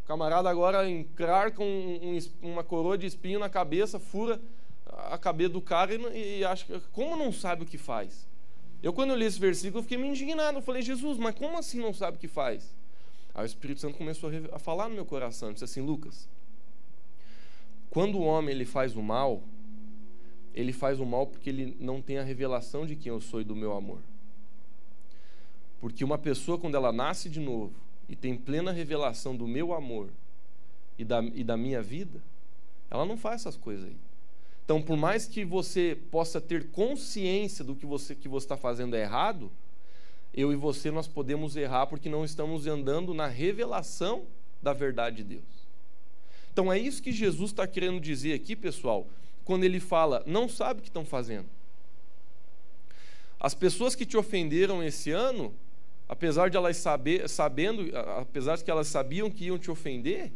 O 0.03 0.07
camarada 0.07 0.49
agora 0.49 0.87
encrarca 0.87 1.63
um, 1.63 2.17
um, 2.43 2.49
uma 2.49 2.63
coroa 2.63 2.97
de 2.97 3.05
espinho 3.05 3.39
na 3.39 3.49
cabeça, 3.49 3.99
fura 3.99 4.39
a 4.85 5.17
cabeça 5.17 5.49
do 5.49 5.61
cara 5.61 5.93
e, 5.93 6.39
e 6.39 6.45
acha 6.45 6.65
que. 6.65 6.79
Como 6.91 7.15
não 7.15 7.31
sabe 7.31 7.63
o 7.63 7.65
que 7.65 7.77
faz? 7.77 8.27
Eu, 8.81 8.91
quando 8.91 9.11
eu 9.11 9.15
li 9.15 9.25
esse 9.25 9.39
versículo, 9.39 9.79
eu 9.79 9.83
fiquei 9.83 9.97
me 9.97 10.07
indignado. 10.07 10.57
Eu 10.57 10.61
falei, 10.61 10.81
Jesus, 10.81 11.17
mas 11.17 11.33
como 11.35 11.57
assim 11.57 11.79
não 11.79 11.93
sabe 11.93 12.17
o 12.17 12.19
que 12.19 12.27
faz? 12.27 12.75
Aí 13.33 13.43
o 13.43 13.45
Espírito 13.45 13.79
Santo 13.79 13.97
começou 13.97 14.29
a 14.51 14.59
falar 14.59 14.89
no 14.89 14.95
meu 14.95 15.05
coração. 15.05 15.53
Disse 15.53 15.63
assim: 15.63 15.81
Lucas, 15.81 16.27
Quando 17.93 18.17
o 18.17 18.23
homem 18.23 18.55
ele 18.55 18.65
faz 18.65 18.95
o 18.95 19.03
mal, 19.03 19.43
ele 20.51 20.73
faz 20.73 20.99
o 20.99 21.05
mal 21.05 21.27
porque 21.27 21.47
ele 21.47 21.77
não 21.79 22.01
tem 22.01 22.17
a 22.17 22.23
revelação 22.23 22.87
de 22.87 22.95
quem 22.95 23.11
eu 23.11 23.21
sou 23.21 23.39
e 23.39 23.43
do 23.43 23.55
meu 23.55 23.71
amor. 23.71 23.99
Porque 25.79 26.03
uma 26.03 26.17
pessoa, 26.17 26.57
quando 26.57 26.73
ela 26.73 26.91
nasce 26.91 27.29
de 27.29 27.39
novo 27.39 27.71
e 28.09 28.15
tem 28.15 28.35
plena 28.35 28.71
revelação 28.71 29.37
do 29.37 29.47
meu 29.47 29.75
amor 29.75 30.09
e 30.97 31.05
da, 31.05 31.21
e 31.21 31.43
da 31.43 31.55
minha 31.55 31.83
vida, 31.83 32.19
ela 32.89 33.05
não 33.05 33.15
faz 33.15 33.41
essas 33.41 33.55
coisas 33.55 33.85
aí. 33.85 33.97
Então, 34.65 34.81
por 34.81 34.97
mais 34.97 35.27
que 35.27 35.45
você 35.45 35.95
possa 36.09 36.41
ter 36.41 36.71
consciência 36.71 37.63
do 37.63 37.75
que 37.75 37.85
você 37.85 38.15
que 38.15 38.27
você 38.27 38.45
está 38.45 38.57
fazendo 38.57 38.95
é 38.95 39.01
errado, 39.01 39.51
eu 40.33 40.51
e 40.51 40.55
você 40.55 40.89
nós 40.89 41.07
podemos 41.07 41.55
errar 41.55 41.85
porque 41.85 42.09
não 42.09 42.25
estamos 42.25 42.65
andando 42.65 43.13
na 43.13 43.27
revelação 43.27 44.25
da 44.63 44.73
verdade 44.73 45.17
de 45.17 45.35
Deus. 45.35 45.62
Então 46.53 46.71
é 46.71 46.77
isso 46.77 47.01
que 47.01 47.11
Jesus 47.11 47.49
está 47.49 47.65
querendo 47.65 47.99
dizer 47.99 48.33
aqui, 48.33 48.55
pessoal, 48.55 49.07
quando 49.43 49.63
ele 49.63 49.79
fala, 49.79 50.23
não 50.27 50.47
sabe 50.47 50.79
o 50.79 50.83
que 50.83 50.89
estão 50.89 51.03
fazendo. 51.03 51.47
As 53.39 53.55
pessoas 53.55 53.95
que 53.95 54.05
te 54.05 54.15
ofenderam 54.15 54.83
esse 54.83 55.09
ano, 55.09 55.51
apesar 56.07 56.51
de 56.51 56.55
elas 56.55 56.77
saber, 56.77 57.27
sabendo, 57.27 57.89
apesar 58.19 58.55
de 58.55 58.63
que 58.63 58.69
elas 58.69 58.87
sabiam 58.87 59.31
que 59.31 59.45
iam 59.45 59.57
te 59.57 59.71
ofender, 59.71 60.31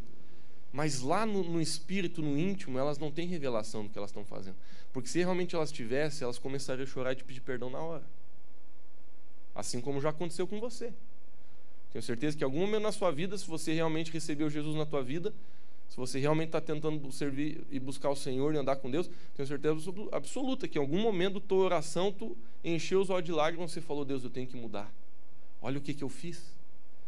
mas 0.72 1.00
lá 1.00 1.24
no, 1.24 1.44
no, 1.44 1.60
espírito, 1.60 2.20
no 2.20 2.36
íntimo, 2.36 2.76
elas 2.78 2.98
não 2.98 3.12
têm 3.12 3.28
revelação 3.28 3.84
do 3.84 3.88
que 3.88 3.96
elas 3.96 4.10
estão 4.10 4.24
fazendo. 4.24 4.56
Porque 4.92 5.08
se 5.08 5.18
realmente 5.20 5.54
elas 5.54 5.70
tivessem, 5.70 6.24
elas 6.24 6.38
começariam 6.38 6.82
a 6.82 6.86
chorar 6.86 7.12
e 7.12 7.16
te 7.16 7.24
pedir 7.24 7.40
perdão 7.40 7.70
na 7.70 7.78
hora. 7.78 8.04
Assim 9.54 9.80
como 9.80 10.00
já 10.00 10.10
aconteceu 10.10 10.48
com 10.48 10.58
você. 10.58 10.92
Tenho 11.92 12.02
certeza 12.02 12.36
que 12.36 12.42
em 12.42 12.44
algum 12.44 12.60
momento 12.60 12.82
na 12.82 12.92
sua 12.92 13.10
vida, 13.12 13.38
se 13.38 13.46
você 13.46 13.72
realmente 13.72 14.12
recebeu 14.12 14.50
Jesus 14.50 14.76
na 14.76 14.84
tua 14.84 15.02
vida, 15.02 15.32
se 15.88 15.96
você 15.96 16.18
realmente 16.18 16.48
está 16.48 16.60
tentando 16.60 17.10
servir 17.10 17.64
e 17.70 17.80
buscar 17.80 18.10
o 18.10 18.16
Senhor 18.16 18.54
e 18.54 18.58
andar 18.58 18.76
com 18.76 18.90
Deus, 18.90 19.10
tenho 19.34 19.46
certeza 19.48 19.74
absoluta 20.12 20.68
que 20.68 20.78
em 20.78 20.80
algum 20.80 21.00
momento 21.00 21.40
tua 21.40 21.64
oração 21.64 22.12
tu 22.12 22.36
encheu 22.62 23.00
os 23.00 23.10
olhos 23.10 23.24
de 23.24 23.32
lágrimas 23.32 23.74
e 23.74 23.80
falou, 23.80 24.04
Deus, 24.04 24.22
eu 24.22 24.30
tenho 24.30 24.46
que 24.46 24.56
mudar. 24.56 24.92
Olha 25.62 25.78
o 25.78 25.80
que, 25.80 25.94
que 25.94 26.04
eu 26.04 26.08
fiz. 26.08 26.54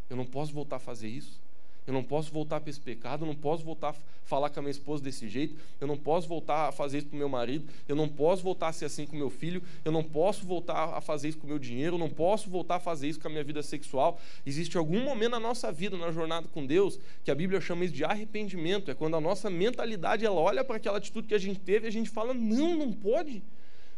Eu 0.09 0.17
não 0.17 0.25
posso 0.25 0.51
voltar 0.51 0.77
a 0.77 0.79
fazer 0.79 1.07
isso. 1.07 1.39
Eu 1.87 1.93
não 1.93 2.03
posso 2.03 2.31
voltar 2.31 2.61
para 2.61 2.69
esse 2.69 2.79
pecado, 2.79 3.23
eu 3.23 3.27
não 3.27 3.35
posso 3.35 3.63
voltar 3.63 3.89
a 3.89 3.95
falar 4.23 4.49
com 4.49 4.59
a 4.59 4.63
minha 4.63 4.71
esposa 4.71 5.03
desse 5.03 5.27
jeito, 5.27 5.55
eu 5.79 5.87
não 5.87 5.97
posso 5.97 6.27
voltar 6.27 6.69
a 6.69 6.71
fazer 6.71 6.99
isso 6.99 7.07
com 7.07 7.17
meu 7.17 7.27
marido, 7.27 7.65
eu 7.87 7.95
não 7.95 8.07
posso 8.07 8.43
voltar 8.43 8.67
a 8.67 8.73
ser 8.73 8.85
assim 8.85 9.05
com 9.05 9.15
meu 9.15 9.29
filho, 9.31 9.63
eu 9.83 9.91
não 9.91 10.03
posso 10.03 10.45
voltar 10.45 10.95
a 10.95 11.01
fazer 11.01 11.29
isso 11.29 11.39
com 11.39 11.47
meu 11.47 11.57
dinheiro, 11.57 11.95
eu 11.95 11.99
não 11.99 12.09
posso 12.09 12.49
voltar 12.49 12.75
a 12.75 12.79
fazer 12.79 13.09
isso 13.09 13.19
com 13.19 13.27
a 13.27 13.31
minha 13.31 13.43
vida 13.43 13.63
sexual. 13.63 14.21
Existe 14.45 14.77
algum 14.77 15.03
momento 15.03 15.31
na 15.31 15.39
nossa 15.39 15.71
vida, 15.71 15.97
na 15.97 16.11
jornada 16.11 16.47
com 16.47 16.65
Deus, 16.65 16.99
que 17.23 17.31
a 17.31 17.35
Bíblia 17.35 17.59
chama 17.59 17.83
isso 17.83 17.93
de 17.93 18.05
arrependimento, 18.05 18.91
é 18.91 18.93
quando 18.93 19.15
a 19.17 19.21
nossa 19.21 19.49
mentalidade 19.49 20.23
ela 20.23 20.39
olha 20.39 20.63
para 20.63 20.75
aquela 20.77 20.99
atitude 20.99 21.27
que 21.27 21.35
a 21.35 21.39
gente 21.39 21.59
teve 21.59 21.87
e 21.87 21.89
a 21.89 21.91
gente 21.91 22.09
fala: 22.09 22.33
"Não, 22.33 22.75
não 22.75 22.93
pode. 22.93 23.41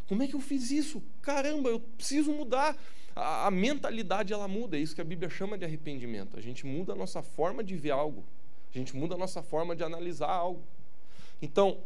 Como 0.07 0.23
é 0.23 0.27
que 0.27 0.35
eu 0.35 0.41
fiz 0.41 0.71
isso? 0.71 1.03
Caramba, 1.21 1.69
eu 1.69 1.79
preciso 1.79 2.31
mudar." 2.31 2.77
A, 3.15 3.47
a 3.47 3.51
mentalidade 3.51 4.33
ela 4.33 4.47
muda, 4.47 4.77
é 4.77 4.79
isso 4.79 4.95
que 4.95 5.01
a 5.01 5.05
Bíblia 5.05 5.29
chama 5.29 5.57
de 5.57 5.65
arrependimento. 5.65 6.37
A 6.37 6.41
gente 6.41 6.65
muda 6.65 6.93
a 6.93 6.95
nossa 6.95 7.21
forma 7.21 7.63
de 7.63 7.75
ver 7.75 7.91
algo, 7.91 8.23
a 8.73 8.77
gente 8.77 8.95
muda 8.95 9.15
a 9.15 9.17
nossa 9.17 9.41
forma 9.41 9.75
de 9.75 9.83
analisar 9.83 10.29
algo. 10.29 10.61
Então, 11.41 11.77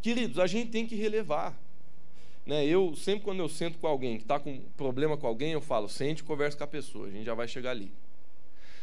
queridos, 0.00 0.38
a 0.38 0.46
gente 0.46 0.70
tem 0.70 0.86
que 0.86 0.94
relevar. 0.94 1.58
Né? 2.46 2.64
Eu, 2.64 2.94
sempre 2.96 3.24
quando 3.24 3.40
eu 3.40 3.48
sento 3.48 3.78
com 3.78 3.86
alguém 3.86 4.16
que 4.16 4.24
está 4.24 4.38
com 4.38 4.60
problema 4.76 5.16
com 5.16 5.26
alguém, 5.26 5.52
eu 5.52 5.60
falo, 5.60 5.88
sente 5.88 6.22
e 6.22 6.24
conversa 6.24 6.56
com 6.56 6.64
a 6.64 6.68
pessoa, 6.68 7.06
a 7.06 7.10
gente 7.10 7.24
já 7.24 7.34
vai 7.34 7.46
chegar 7.46 7.70
ali. 7.70 7.92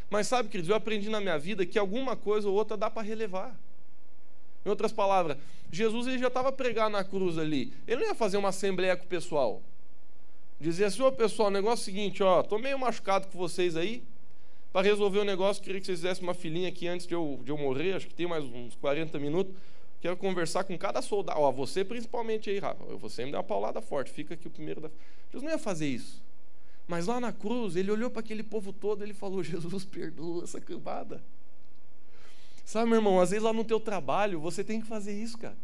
Mas 0.09 0.27
sabe, 0.27 0.49
queridos, 0.49 0.69
eu 0.69 0.75
aprendi 0.75 1.09
na 1.09 1.21
minha 1.21 1.37
vida 1.37 1.65
que 1.65 1.77
alguma 1.77 2.15
coisa 2.15 2.47
ou 2.47 2.55
outra 2.55 2.75
dá 2.75 2.89
para 2.89 3.03
relevar. 3.03 3.57
Em 4.65 4.69
outras 4.69 4.91
palavras, 4.91 5.37
Jesus 5.71 6.07
ele 6.07 6.17
já 6.17 6.27
estava 6.27 6.51
pregando 6.51 6.91
na 6.91 7.03
cruz 7.03 7.37
ali. 7.37 7.73
Ele 7.87 8.01
não 8.01 8.07
ia 8.07 8.15
fazer 8.15 8.37
uma 8.37 8.49
assembleia 8.49 8.95
com 8.97 9.05
o 9.05 9.07
pessoal. 9.07 9.61
Dizer 10.59 10.85
assim, 10.85 11.01
ô 11.01 11.11
pessoal, 11.11 11.47
o 11.47 11.51
negócio 11.51 11.81
é 11.81 11.81
o 11.81 11.85
seguinte, 11.85 12.21
ó, 12.21 12.43
tô 12.43 12.57
meio 12.57 12.77
machucado 12.77 13.27
com 13.27 13.37
vocês 13.37 13.77
aí. 13.77 14.03
Para 14.73 14.85
resolver 14.85 15.19
o 15.19 15.23
negócio, 15.23 15.63
queria 15.63 15.79
que 15.79 15.85
vocês 15.85 15.99
fizessem 15.99 16.23
uma 16.23 16.33
filinha 16.33 16.69
aqui 16.69 16.87
antes 16.87 17.07
de 17.07 17.13
eu, 17.15 17.39
de 17.43 17.51
eu 17.51 17.57
morrer, 17.57 17.93
acho 17.93 18.07
que 18.07 18.13
tem 18.13 18.27
mais 18.27 18.43
uns 18.43 18.75
40 18.75 19.17
minutos. 19.17 19.55
Quero 20.01 20.15
conversar 20.15 20.63
com 20.63 20.77
cada 20.77 21.01
soldado. 21.01 21.39
Ó, 21.39 21.51
você 21.51 21.83
principalmente 21.83 22.49
aí, 22.49 22.59
Rafa. 22.59 22.83
Você 22.97 23.25
me 23.25 23.31
deu 23.31 23.39
uma 23.39 23.43
paulada 23.43 23.81
forte, 23.81 24.11
fica 24.11 24.33
aqui 24.33 24.47
o 24.47 24.51
primeiro 24.51 24.79
da. 24.79 24.89
Jesus 25.27 25.43
não 25.43 25.51
ia 25.51 25.57
fazer 25.57 25.87
isso. 25.87 26.21
Mas 26.87 27.07
lá 27.07 27.19
na 27.19 27.31
cruz, 27.31 27.75
ele 27.75 27.91
olhou 27.91 28.09
para 28.09 28.21
aquele 28.21 28.43
povo 28.43 28.71
todo, 28.71 29.03
ele 29.03 29.13
falou: 29.13 29.41
Jesus, 29.43 29.85
perdoa 29.85 30.43
essa 30.43 30.59
cambada. 30.59 31.23
Sabe, 32.63 32.87
meu 32.89 32.99
irmão, 32.99 33.19
às 33.19 33.31
vezes 33.31 33.43
lá 33.43 33.51
no 33.51 33.65
teu 33.65 33.79
trabalho, 33.79 34.39
você 34.39 34.63
tem 34.63 34.79
que 34.79 34.87
fazer 34.87 35.11
isso, 35.11 35.37
cara. 35.37 35.57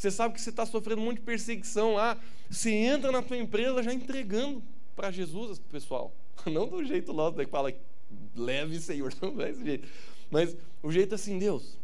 Você 0.00 0.10
sabe 0.10 0.32
que 0.32 0.40
você 0.40 0.48
está 0.48 0.64
sofrendo 0.64 1.02
monte 1.02 1.16
de 1.16 1.24
perseguição 1.24 1.92
lá. 1.92 2.18
Você 2.48 2.70
entra 2.70 3.12
na 3.12 3.20
tua 3.20 3.36
empresa 3.36 3.82
já 3.82 3.92
entregando 3.92 4.62
para 4.96 5.10
Jesus, 5.10 5.58
pessoal. 5.58 6.10
Não 6.50 6.66
do 6.66 6.82
jeito 6.82 7.12
nosso, 7.12 7.36
né, 7.36 7.44
que 7.44 7.50
fala, 7.50 7.70
leve, 8.34 8.80
Senhor. 8.80 9.12
Não 9.20 9.38
é 9.42 9.50
esse 9.50 9.62
jeito. 9.62 9.86
Mas 10.30 10.56
o 10.82 10.90
jeito 10.90 11.14
assim, 11.14 11.38
Deus, 11.38 11.76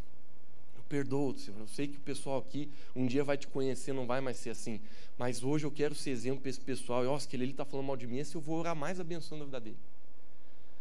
eu 0.78 0.82
perdoo, 0.88 1.36
Senhor. 1.36 1.60
Eu 1.60 1.68
sei 1.68 1.88
que 1.88 1.98
o 1.98 2.00
pessoal 2.00 2.38
aqui 2.38 2.70
um 2.94 3.06
dia 3.06 3.22
vai 3.22 3.36
te 3.36 3.46
conhecer, 3.48 3.92
não 3.92 4.06
vai 4.06 4.22
mais 4.22 4.38
ser 4.38 4.48
assim. 4.48 4.80
Mas 5.18 5.42
hoje 5.42 5.66
eu 5.66 5.70
quero 5.70 5.94
ser 5.94 6.08
exemplo 6.08 6.40
para 6.40 6.48
esse 6.48 6.60
pessoal. 6.60 7.04
E, 7.04 7.06
ó, 7.06 7.18
se 7.18 7.28
ele 7.36 7.50
está 7.50 7.66
falando 7.66 7.84
mal 7.84 7.98
de 7.98 8.06
mim, 8.06 8.16
esse 8.16 8.34
eu 8.34 8.40
vou 8.40 8.58
orar 8.58 8.74
mais 8.74 8.98
abençoando 8.98 9.42
a 9.42 9.46
vida 9.46 9.60
dele. 9.60 9.78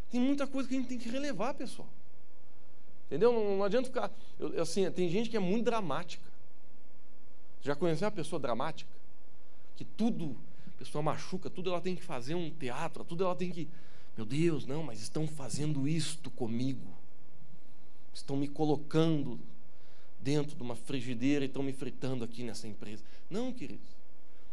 Tem 0.10 0.22
muita 0.22 0.48
coisa 0.48 0.70
que 0.70 0.76
a 0.76 0.78
gente 0.78 0.88
tem 0.88 0.98
que 0.98 1.10
relevar, 1.10 1.54
pessoal. 1.54 1.90
Entendeu? 3.08 3.34
Não, 3.34 3.58
não 3.58 3.64
adianta 3.66 3.90
ficar. 3.90 4.10
Eu, 4.40 4.62
assim, 4.62 4.90
tem 4.92 5.10
gente 5.10 5.30
que 5.30 5.36
é 5.36 5.40
muito 5.42 5.66
dramática. 5.66 6.24
Já 7.66 7.76
conheceu 7.76 8.06
uma 8.06 8.12
pessoa 8.12 8.40
dramática? 8.40 8.92
Que 9.76 9.84
tudo, 9.84 10.38
a 10.68 10.78
pessoa 10.78 11.02
machuca, 11.02 11.50
tudo 11.50 11.72
ela 11.72 11.82
tem 11.82 11.96
que 11.96 12.04
fazer 12.04 12.36
um 12.36 12.52
teatro, 12.52 13.04
tudo 13.04 13.24
ela 13.24 13.36
tem 13.36 13.50
que. 13.50 13.68
Meu 14.16 14.24
Deus, 14.24 14.68
não, 14.68 14.84
mas 14.84 15.02
estão 15.02 15.28
fazendo 15.28 15.88
isto 15.88 16.30
comigo. 16.30 16.88
Estão 18.14 18.38
me 18.38 18.48
colocando 18.48 19.40
dentro 20.22 20.56
de 20.56 20.62
uma 20.62 20.76
frigideira 20.76 21.44
e 21.44 21.48
estão 21.48 21.64
me 21.64 21.74
fritando 21.74 22.24
aqui 22.24 22.44
nessa 22.44 22.68
empresa. 22.68 23.04
Não, 23.32 23.52
queridos. 23.52 23.96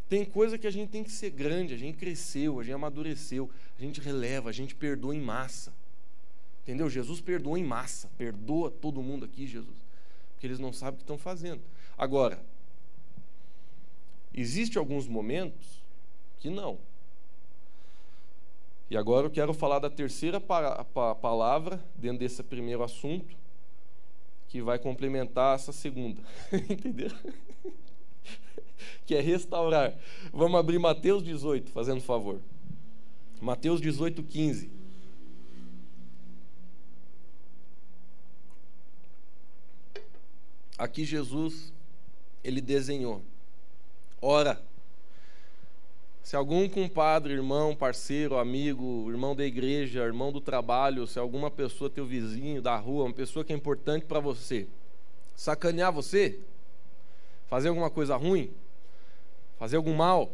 Tem 0.09 0.25
coisa 0.25 0.57
que 0.57 0.66
a 0.66 0.71
gente 0.71 0.88
tem 0.88 1.04
que 1.04 1.12
ser 1.12 1.28
grande, 1.28 1.75
a 1.75 1.76
gente 1.76 1.99
cresceu, 1.99 2.59
a 2.59 2.64
gente 2.64 2.75
amadureceu, 2.75 3.50
a 3.78 3.83
gente 3.83 4.00
releva, 4.00 4.49
a 4.49 4.52
gente 4.52 4.75
perdoa 4.75 5.14
em 5.14 5.21
massa. 5.21 5.71
Entendeu? 6.62 6.88
Jesus 6.88 7.21
perdoa 7.21 7.59
em 7.59 7.64
massa, 7.64 8.11
perdoa 8.16 8.71
todo 8.71 9.02
mundo 9.02 9.26
aqui, 9.26 9.47
Jesus. 9.47 9.76
Porque 10.33 10.47
eles 10.47 10.59
não 10.59 10.73
sabem 10.73 10.95
o 10.95 10.97
que 10.97 11.02
estão 11.02 11.19
fazendo. 11.19 11.61
Agora, 11.99 12.42
Existem 14.35 14.79
alguns 14.79 15.07
momentos 15.07 15.83
que 16.41 16.49
não. 16.49 16.79
E 18.91 18.97
agora 18.97 19.27
eu 19.27 19.31
quero 19.31 19.55
falar 19.55 19.79
da 19.79 19.89
terceira 19.89 20.41
palavra 20.41 21.83
dentro 21.95 22.19
desse 22.19 22.43
primeiro 22.43 22.83
assunto, 22.83 23.37
que 24.49 24.61
vai 24.61 24.79
complementar 24.79 25.55
essa 25.55 25.73
segunda. 25.73 26.21
Entendeu? 26.69 27.11
que 29.07 29.15
é 29.15 29.21
restaurar. 29.21 29.95
Vamos 30.33 30.59
abrir 30.59 30.79
Mateus 30.79 31.23
18, 31.23 31.71
fazendo 31.71 32.01
favor. 32.01 32.41
Mateus 33.41 33.81
18, 33.81 34.23
15. 34.23 34.71
Aqui 40.77 41.05
Jesus, 41.05 41.73
ele 42.43 42.61
desenhou 42.61 43.23
Ora, 44.25 44.62
se 46.23 46.37
algum 46.37 46.69
compadre, 46.69 47.33
irmão, 47.33 47.75
parceiro, 47.75 48.38
amigo, 48.38 49.11
irmão 49.11 49.35
da 49.35 49.45
igreja, 49.45 50.05
irmão 50.05 50.31
do 50.31 50.41
trabalho, 50.41 51.09
se 51.09 51.19
alguma 51.19 51.50
pessoa, 51.50 51.91
teu 51.91 52.07
vizinho 52.07 52.62
da 52.62 52.76
rua, 52.76 53.07
uma 53.07 53.12
pessoa 53.12 53.45
que 53.45 53.52
é 53.52 53.57
importante 53.57 54.07
para 54.07 54.21
você, 54.21 54.69
sacanear 55.35 55.93
você, 55.93 56.38
fazer 57.49 57.69
alguma 57.69 57.91
coisa 57.91 58.14
ruim, 58.14 58.52
fazer 59.59 59.76
algum 59.76 59.95
mal, 59.95 60.31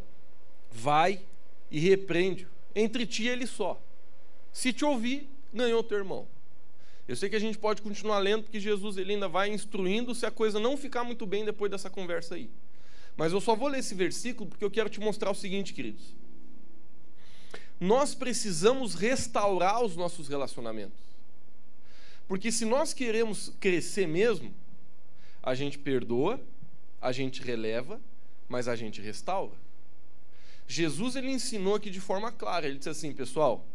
vai 0.71 1.19
e 1.71 1.79
repreende 1.79 2.47
entre 2.75 3.07
ti 3.07 3.27
ele 3.27 3.47
só. 3.47 3.81
Se 4.53 4.71
te 4.71 4.85
ouvir, 4.85 5.27
ganhou 5.51 5.83
teu 5.83 5.97
irmão. 5.97 6.27
Eu 7.07 7.15
sei 7.15 7.27
que 7.27 7.35
a 7.35 7.39
gente 7.39 7.57
pode 7.57 7.81
continuar 7.81 8.19
lendo, 8.19 8.43
porque 8.43 8.59
Jesus 8.59 8.97
ele 8.97 9.13
ainda 9.13 9.27
vai 9.27 9.49
instruindo 9.49 10.13
se 10.13 10.27
a 10.27 10.31
coisa 10.31 10.59
não 10.59 10.77
ficar 10.77 11.03
muito 11.03 11.25
bem 11.25 11.43
depois 11.43 11.71
dessa 11.71 11.89
conversa 11.89 12.35
aí. 12.35 12.51
Mas 13.19 13.33
eu 13.33 13.41
só 13.41 13.53
vou 13.53 13.67
ler 13.67 13.79
esse 13.79 13.93
versículo 13.93 14.49
porque 14.49 14.63
eu 14.63 14.71
quero 14.71 14.89
te 14.89 14.97
mostrar 15.01 15.29
o 15.29 15.35
seguinte, 15.35 15.73
queridos. 15.73 16.15
Nós 17.77 18.15
precisamos 18.15 18.95
restaurar 18.95 19.83
os 19.83 19.93
nossos 19.97 20.29
relacionamentos. 20.29 21.03
Porque 22.29 22.49
se 22.49 22.63
nós 22.63 22.93
queremos 22.93 23.51
crescer 23.59 24.07
mesmo, 24.07 24.53
a 25.43 25.53
gente 25.53 25.77
perdoa, 25.77 26.39
a 27.01 27.11
gente 27.11 27.41
releva, 27.41 27.99
mas 28.47 28.69
a 28.69 28.75
gente 28.77 29.01
restaura. 29.01 29.57
Jesus 30.65 31.17
ele 31.17 31.29
ensinou 31.29 31.75
aqui 31.75 31.89
de 31.89 31.99
forma 31.99 32.31
clara. 32.31 32.67
Ele 32.67 32.77
disse 32.77 32.87
assim, 32.87 33.11
pessoal, 33.11 33.65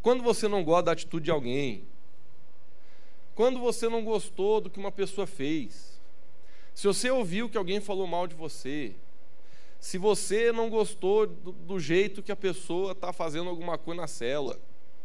quando 0.00 0.22
você 0.22 0.46
não 0.46 0.62
gosta 0.62 0.84
da 0.84 0.92
atitude 0.92 1.24
de 1.24 1.32
alguém, 1.32 1.82
quando 3.34 3.58
você 3.58 3.88
não 3.88 4.04
gostou 4.04 4.60
do 4.60 4.70
que 4.70 4.78
uma 4.78 4.92
pessoa 4.92 5.26
fez, 5.26 5.97
Se 6.78 6.86
você 6.86 7.10
ouviu 7.10 7.48
que 7.48 7.58
alguém 7.58 7.80
falou 7.80 8.06
mal 8.06 8.28
de 8.28 8.36
você, 8.36 8.94
se 9.80 9.98
você 9.98 10.52
não 10.52 10.70
gostou 10.70 11.26
do, 11.26 11.50
do 11.50 11.80
jeito 11.80 12.22
que 12.22 12.30
a 12.30 12.36
pessoa 12.36 12.92
está 12.92 13.12
fazendo 13.12 13.50
alguma 13.50 13.76
coisa 13.76 14.00
na 14.00 14.06
cela, 14.06 14.56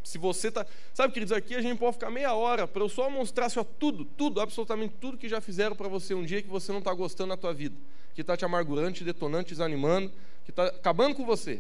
se 0.04 0.20
você 0.20 0.50
está. 0.50 0.68
Sabe, 0.94 1.12
queridos, 1.12 1.32
aqui 1.32 1.56
a 1.56 1.64
gente 1.64 1.80
pode 1.80 1.94
ficar 1.94 2.12
meia 2.12 2.32
hora 2.36 2.68
para 2.68 2.84
eu 2.84 2.88
só 2.88 3.10
mostrar 3.10 3.48
assim, 3.48 3.60
tudo, 3.80 4.06
tudo, 4.06 4.40
absolutamente 4.40 4.94
tudo 5.02 5.18
que 5.18 5.28
já 5.28 5.42
fizeram 5.42 5.76
para 5.76 5.88
você 5.88 6.14
um 6.14 6.24
dia 6.24 6.44
que 6.44 6.48
você 6.48 6.72
não 6.72 6.78
está 6.78 6.94
gostando 6.94 7.30
da 7.30 7.38
tua 7.38 7.56
vida, 7.56 7.76
que 8.14 8.22
está 8.22 8.38
te 8.38 8.46
amargurando, 8.46 8.92
te 8.92 9.04
detonando, 9.04 9.46
te 9.46 9.56
desanimando, 9.56 10.12
que 10.46 10.52
está 10.52 10.68
acabando 10.68 11.16
com 11.16 11.26
você. 11.26 11.60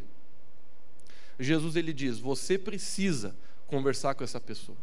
Jesus 1.39 1.75
ele 1.75 1.91
diz: 1.91 2.19
você 2.19 2.55
precisa 2.55 3.35
conversar 3.65 4.13
com 4.13 4.23
essa 4.23 4.39
pessoa. 4.39 4.77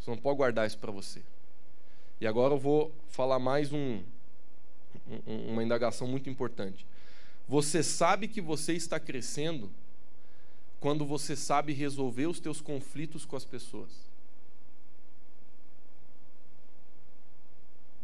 Você 0.00 0.10
não 0.10 0.16
pode 0.16 0.38
guardar 0.38 0.66
isso 0.66 0.78
para 0.78 0.90
você. 0.90 1.20
E 2.20 2.26
agora 2.26 2.54
eu 2.54 2.58
vou 2.58 2.92
falar 3.08 3.38
mais 3.38 3.72
um, 3.72 4.02
um, 5.26 5.52
uma 5.52 5.64
indagação 5.64 6.06
muito 6.06 6.28
importante. 6.28 6.86
Você 7.48 7.82
sabe 7.82 8.28
que 8.28 8.40
você 8.40 8.74
está 8.74 9.00
crescendo 9.00 9.70
quando 10.78 11.06
você 11.06 11.34
sabe 11.34 11.72
resolver 11.72 12.26
os 12.26 12.38
teus 12.38 12.60
conflitos 12.60 13.24
com 13.24 13.36
as 13.36 13.44
pessoas. 13.44 13.90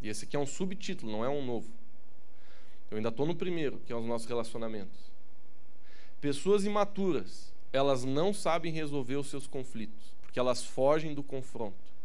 E 0.00 0.08
esse 0.08 0.25
aqui 0.25 0.37
é 0.37 0.38
um 0.38 0.46
subtítulo, 0.46 1.12
não 1.12 1.25
é 1.25 1.28
um 1.28 1.44
novo. 1.44 1.70
Eu 2.90 2.96
ainda 2.96 3.11
estou 3.11 3.26
no 3.26 3.35
primeiro, 3.35 3.80
que 3.80 3.92
é 3.92 3.96
os 3.96 4.04
nossos 4.04 4.26
relacionamentos. 4.26 5.11
Pessoas 6.20 6.64
imaturas, 6.64 7.52
elas 7.73 8.04
não 8.04 8.32
sabem 8.32 8.73
resolver 8.73 9.16
os 9.16 9.26
seus 9.26 9.46
conflitos, 9.46 10.14
porque 10.23 10.38
elas 10.38 10.64
fogem 10.64 11.14
do 11.14 11.23
confronto. 11.23 11.96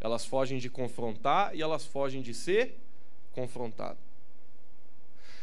Elas 0.00 0.24
fogem 0.24 0.58
de 0.58 0.70
confrontar 0.70 1.54
e 1.54 1.62
elas 1.62 1.84
fogem 1.84 2.22
de 2.22 2.32
ser 2.32 2.78
confrontado. 3.32 3.98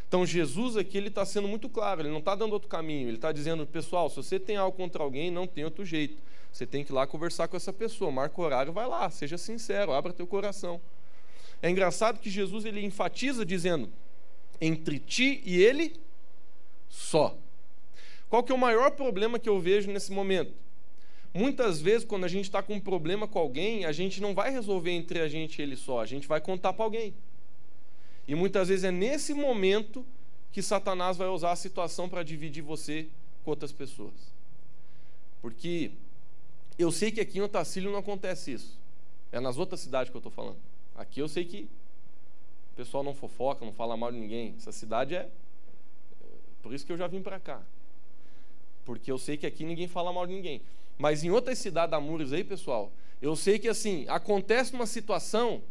Então 0.08 0.26
Jesus 0.26 0.78
aqui 0.78 0.98
ele 0.98 1.08
está 1.08 1.26
sendo 1.26 1.48
muito 1.48 1.68
claro, 1.68 2.02
ele 2.02 2.10
não 2.10 2.20
está 2.20 2.36
dando 2.36 2.54
outro 2.54 2.70
caminho, 2.70 3.08
ele 3.08 3.18
está 3.18 3.32
dizendo, 3.32 3.66
pessoal, 3.66 4.10
se 4.10 4.16
você 4.16 4.40
tem 4.40 4.56
algo 4.56 4.78
contra 4.78 5.04
alguém, 5.04 5.32
não 5.32 5.48
tem 5.48 5.64
outro 5.66 5.84
jeito. 5.84 6.18
Você 6.52 6.66
tem 6.66 6.86
que 6.86 6.92
ir 6.92 6.96
lá 6.96 7.06
conversar 7.06 7.48
com 7.48 7.58
essa 7.58 7.74
pessoa, 7.74 8.12
marca 8.12 8.40
o 8.40 8.44
horário, 8.44 8.72
vai 8.72 8.88
lá, 8.88 9.10
seja 9.10 9.38
sincero, 9.38 9.92
abra 9.92 10.14
teu 10.14 10.26
coração. 10.26 10.80
É 11.62 11.70
engraçado 11.70 12.20
que 12.20 12.30
Jesus 12.30 12.64
ele 12.64 12.84
enfatiza 12.86 13.46
dizendo, 13.46 13.92
entre 14.62 15.00
ti 15.00 15.42
e 15.44 15.62
ele 15.62 16.00
só. 16.88 17.36
Qual 18.30 18.44
que 18.44 18.52
é 18.52 18.56
o 18.56 18.58
maior 18.58 18.92
problema 18.92 19.38
que 19.38 19.50
eu 19.50 19.60
vejo 19.60 19.92
nesse 19.92 20.12
momento? 20.12 20.54
Muitas 21.36 21.82
vezes, 21.82 22.08
quando 22.08 22.24
a 22.24 22.30
gente 22.30 22.46
está 22.46 22.63
com 22.63 22.75
um 22.75 22.80
problema 22.80 23.27
com 23.27 23.38
alguém, 23.38 23.84
a 23.84 23.92
gente 23.92 24.22
não 24.22 24.34
vai 24.34 24.50
resolver 24.51 24.92
entre 24.92 25.20
a 25.20 25.27
gente 25.27 25.60
e 25.60 25.62
ele 25.62 25.75
só, 25.75 26.00
a 26.00 26.06
gente 26.06 26.30
vai 26.30 26.39
contar 26.39 26.72
para 26.72 26.86
alguém. 26.86 27.13
E 28.25 28.34
muitas 28.34 28.70
vezes 28.70 28.86
é 28.86 28.92
nesse 28.92 29.34
momento 29.34 30.06
que 30.54 30.62
Satanás 30.62 31.18
vai 31.18 31.27
usar 31.27 31.51
a 31.51 31.56
situação 31.58 32.08
para 32.08 32.24
dividir 32.24 32.63
você 32.63 33.10
com 33.44 33.50
outras 33.51 33.74
pessoas. 33.74 34.13
Porque 35.42 35.92
eu 36.80 36.89
sei 36.89 37.12
que 37.12 37.20
aqui 37.20 37.39
em 37.39 37.42
Otacílio 37.42 37.92
não 37.92 38.00
acontece 38.00 38.54
isso. 38.54 38.80
É 39.30 39.42
nas 39.42 39.58
outras 39.58 39.82
cidades 39.82 40.10
que 40.10 40.15
eu 40.15 40.20
estou 40.20 40.32
falando. 40.32 40.58
Aqui 40.96 41.20
eu 41.20 41.27
sei 41.27 41.44
que 41.44 41.68
o 42.72 42.77
pessoal 42.77 43.04
não 43.04 43.13
fofoca, 43.13 43.65
não 43.65 43.74
fala 43.74 43.98
mal 43.98 44.10
de 44.10 44.18
ninguém. 44.18 44.56
Essa 44.58 44.72
cidade 44.72 45.13
é. 45.13 45.30
Por 46.63 46.74
isso 46.74 46.86
que 46.86 46.94
eu 46.94 46.98
já 46.98 47.08
vim 47.08 47.22
para 47.22 47.42
cá. 47.42 47.62
Porque 48.86 49.12
eu 49.12 49.18
sei 49.18 49.36
que 49.36 49.46
aqui 49.46 49.65
ninguém 49.65 49.89
fala 49.89 50.13
mal 50.13 50.25
de 50.25 50.32
ninguém. 50.32 50.62
Mas 50.98 51.24
em 51.24 51.30
outras 51.30 51.58
cidades 51.58 51.91
da 51.91 52.00
Mures 52.00 52.32
aí, 52.32 52.43
pessoal, 52.43 52.91
eu 53.22 53.36
sei 53.36 53.60
que 53.60 53.67
assim, 53.67 54.06
acontece 54.08 54.74
uma 54.74 54.86
situação 54.86 55.63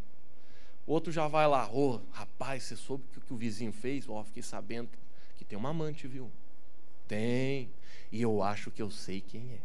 outro 0.87 1.13
já 1.13 1.27
vai 1.27 1.47
lá, 1.49 1.71
ô, 1.71 1.95
oh, 1.95 2.01
rapaz, 2.13 2.65
você 2.65 2.77
soube 2.77 3.05
o 3.17 3.21
que, 3.21 3.33
o 3.33 3.37
vizinho 3.37 3.73
fez? 3.73 4.09
Ó, 4.09 4.21
oh, 4.21 4.25
fiquei 4.25 4.43
sabendo 4.43 4.89
que 5.37 5.45
tem 5.45 5.59
uma 5.59 5.71
amante, 5.71 6.07
viu? 6.07 6.31
Tem. 7.09 7.71
E 8.13 8.23
eu 8.23 8.43
acho 8.43 8.71
que 8.71 8.83
eu 8.83 8.91
sei 8.91 9.21
quem 9.21 9.53
é. 9.53 9.59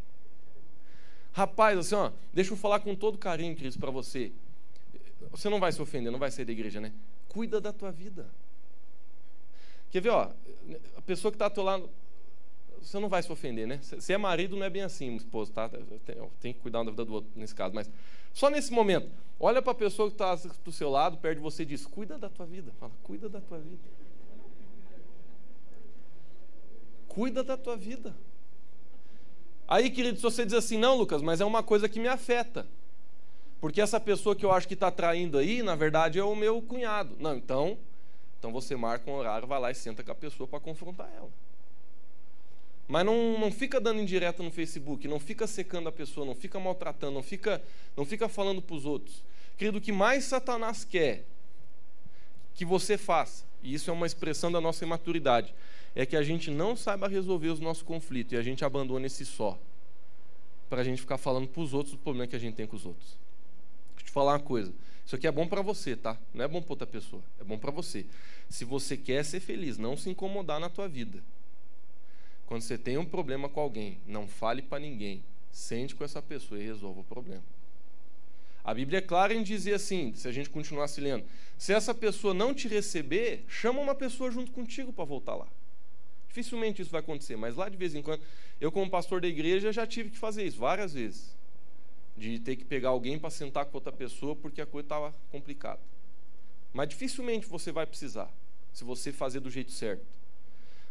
Rapaz, 1.34 1.78
assim, 1.78 1.96
ó, 1.96 2.12
deixa 2.34 2.54
eu 2.54 2.58
falar 2.58 2.80
com 2.80 2.96
todo 2.96 3.18
carinho, 3.18 3.56
Cris, 3.56 3.78
para 3.78 3.92
você. 3.92 4.32
Você 5.32 5.50
não 5.50 5.60
vai 5.60 5.72
se 5.72 5.82
ofender, 5.82 6.12
não 6.12 6.20
vai 6.20 6.32
sair 6.32 6.46
da 6.46 6.52
igreja, 6.52 6.80
né? 6.80 6.92
Cuida 7.28 7.62
da 7.62 7.72
tua 7.72 7.92
vida. 7.92 8.28
Quer 9.92 10.02
ver, 10.02 10.10
ó, 10.10 10.32
a 10.96 11.02
pessoa 11.02 11.32
que 11.32 11.36
está 11.42 11.62
lado, 11.62 11.90
você 12.82 13.00
não 13.00 13.10
vai 13.10 13.22
se 13.22 13.32
ofender, 13.32 13.68
né? 13.68 13.80
Se 13.82 14.14
é 14.14 14.18
marido, 14.18 14.56
não 14.56 14.66
é 14.66 14.70
bem 14.70 14.82
assim, 14.82 15.16
esposo, 15.16 15.52
tá? 15.52 15.70
Tem, 16.40 16.54
que 16.54 16.60
cuidar 16.60 16.84
da 16.84 16.92
vida 16.92 17.06
do 17.06 17.14
outro 17.14 17.30
nesse 17.36 17.54
caso, 17.54 17.74
mas 17.74 17.90
só 18.34 18.50
nesse 18.50 18.72
momento, 18.72 19.10
olha 19.40 19.62
para 19.62 19.72
a 19.72 19.76
pessoa 19.76 20.10
que 20.10 20.16
está 20.16 20.36
do 20.64 20.72
seu 20.72 20.90
lado, 20.90 21.18
perto 21.18 21.38
de 21.38 21.44
você 21.44 21.64
e 21.64 21.66
diz: 21.66 21.86
Cuida 21.86 22.18
da 22.18 22.30
tua 22.30 22.46
vida. 22.46 22.72
Fala, 22.80 22.92
cuida 23.04 23.28
da 23.28 23.42
tua 23.42 23.58
vida. 23.58 23.78
Cuida 27.08 27.44
da 27.44 27.58
tua 27.58 27.76
vida. 27.76 28.16
Aí, 29.68 29.90
querido, 29.90 30.18
se 30.18 30.24
você 30.24 30.46
diz 30.46 30.56
assim, 30.56 30.78
não, 30.78 30.96
Lucas, 30.96 31.22
mas 31.22 31.42
é 31.42 31.46
uma 31.46 31.62
coisa 31.62 31.88
que 31.88 32.00
me 32.00 32.08
afeta. 32.08 32.66
Porque 33.62 33.82
essa 33.82 34.00
pessoa 34.00 34.36
que 34.36 34.46
eu 34.46 34.52
acho 34.52 34.68
que 34.68 34.74
está 34.74 34.90
traindo 34.90 35.38
aí, 35.38 35.62
na 35.62 35.76
verdade, 35.76 36.18
é 36.18 36.24
o 36.24 36.36
meu 36.36 36.62
cunhado. 36.62 37.16
Não, 37.20 37.36
então, 37.36 37.78
então 38.40 38.52
você 38.52 38.76
marca 38.76 39.12
um 39.12 39.14
horário, 39.14 39.48
vai 39.48 39.60
lá 39.60 39.70
e 39.70 39.76
senta 39.76 40.04
com 40.04 40.12
a 40.12 40.16
pessoa 40.16 40.48
para 40.48 40.60
confrontar 40.60 41.12
ela. 41.16 41.30
Mas 42.90 43.06
não, 43.06 43.40
não 43.40 43.52
fica 43.52 43.80
dando 43.80 44.02
indireta 44.02 44.42
no 44.42 44.50
Facebook, 44.50 45.08
não 45.08 45.20
fica 45.20 45.46
secando 45.46 45.88
a 45.88 45.92
pessoa, 45.92 46.26
não 46.26 46.34
fica 46.34 46.60
maltratando, 46.60 47.14
não 47.14 47.22
fica, 47.22 47.62
não 47.96 48.04
fica 48.04 48.28
falando 48.28 48.64
para 48.64 48.76
os 48.76 48.84
outros. 48.84 49.24
Querido, 49.56 49.78
o 49.78 49.82
que 49.82 49.92
mais 49.92 50.24
Satanás 50.24 50.84
quer 50.84 51.24
que 52.56 52.66
você 52.66 52.98
faça, 52.98 53.46
e 53.62 53.76
isso 53.76 53.92
é 53.92 53.94
uma 53.94 54.08
expressão 54.08 54.52
da 54.52 54.60
nossa 54.60 54.84
imaturidade, 54.84 55.54
é 55.94 56.04
que 56.04 56.18
a 56.18 56.24
gente 56.24 56.50
não 56.50 56.76
saiba 56.76 57.08
resolver 57.08 57.50
os 57.50 57.60
nossos 57.60 57.84
conflitos 57.84 58.34
e 58.34 58.38
a 58.38 58.42
gente 58.42 58.66
abandone 58.66 59.06
esse 59.06 59.24
só, 59.24 59.60
para 60.68 60.82
a 60.82 60.84
gente 60.84 61.00
ficar 61.00 61.20
falando 61.20 61.48
para 61.48 61.62
os 61.62 61.76
outros 61.76 61.94
o 61.94 61.98
problema 62.00 62.26
que 62.26 62.36
a 62.36 62.40
gente 62.40 62.56
tem 62.56 62.66
com 62.66 62.76
os 62.76 62.88
outros. 62.88 63.20
Deixa 63.90 64.02
eu 64.02 64.06
te 64.06 64.12
falar 64.12 64.34
uma 64.34 64.40
coisa. 64.40 64.74
Isso 65.06 65.16
aqui 65.16 65.28
é 65.28 65.32
bom 65.32 65.48
para 65.48 65.62
você, 65.62 65.96
tá? 65.96 66.18
Não 66.34 66.44
é 66.44 66.48
bom 66.48 66.60
para 66.60 66.72
outra 66.72 66.88
pessoa. 66.88 67.22
É 67.40 67.44
bom 67.44 67.58
para 67.58 67.70
você. 67.70 68.06
Se 68.50 68.66
você 68.66 68.98
quer 68.98 69.24
ser 69.24 69.40
feliz, 69.40 69.78
não 69.78 69.96
se 69.96 70.10
incomodar 70.10 70.60
na 70.60 70.70
tua 70.70 70.88
vida. 70.88 71.24
Quando 72.50 72.64
você 72.64 72.80
tem 72.80 72.98
um 72.98 73.06
problema 73.06 73.48
com 73.48 73.60
alguém, 73.60 74.00
não 74.08 74.28
fale 74.28 74.64
para 74.64 74.80
ninguém. 74.80 75.24
Sente 75.52 75.94
com 75.94 76.04
essa 76.04 76.20
pessoa 76.20 76.60
e 76.60 76.66
resolva 76.66 77.02
o 77.02 77.04
problema. 77.04 77.44
A 78.64 78.74
Bíblia 78.74 78.98
é 78.98 79.02
clara 79.04 79.36
em 79.36 79.44
dizer 79.44 79.76
assim, 79.76 80.16
se 80.16 80.28
a 80.28 80.32
gente 80.32 80.50
continuasse 80.50 81.00
lendo, 81.00 81.24
se 81.60 81.72
essa 81.74 81.94
pessoa 81.94 82.34
não 82.34 82.52
te 82.52 82.68
receber, 82.68 83.46
chama 83.48 83.80
uma 83.80 83.94
pessoa 83.94 84.32
junto 84.32 84.52
contigo 84.52 84.92
para 84.92 85.06
voltar 85.06 85.36
lá. 85.36 85.48
Dificilmente 86.28 86.82
isso 86.82 86.90
vai 86.90 87.02
acontecer, 87.02 87.36
mas 87.36 87.56
lá 87.56 87.70
de 87.70 87.78
vez 87.78 87.94
em 87.94 88.02
quando, 88.02 88.24
eu 88.60 88.72
como 88.72 88.90
pastor 88.90 89.22
da 89.22 89.28
igreja 89.28 89.72
já 89.72 89.86
tive 89.86 90.10
que 90.10 90.18
fazer 90.18 90.44
isso 90.44 90.58
várias 90.58 90.96
vezes. 90.96 91.36
De 92.18 92.40
ter 92.40 92.56
que 92.56 92.66
pegar 92.66 92.90
alguém 92.90 93.20
para 93.20 93.30
sentar 93.30 93.66
com 93.66 93.78
outra 93.78 93.94
pessoa 93.94 94.36
porque 94.36 94.60
a 94.60 94.66
coisa 94.66 94.88
estava 94.88 95.14
complicada. 95.32 95.82
Mas 96.74 96.90
dificilmente 96.90 97.46
você 97.46 97.72
vai 97.72 97.86
precisar, 97.86 98.34
se 98.74 98.84
você 98.84 99.12
fazer 99.12 99.40
do 99.40 99.52
jeito 99.52 99.72
certo. 99.72 100.04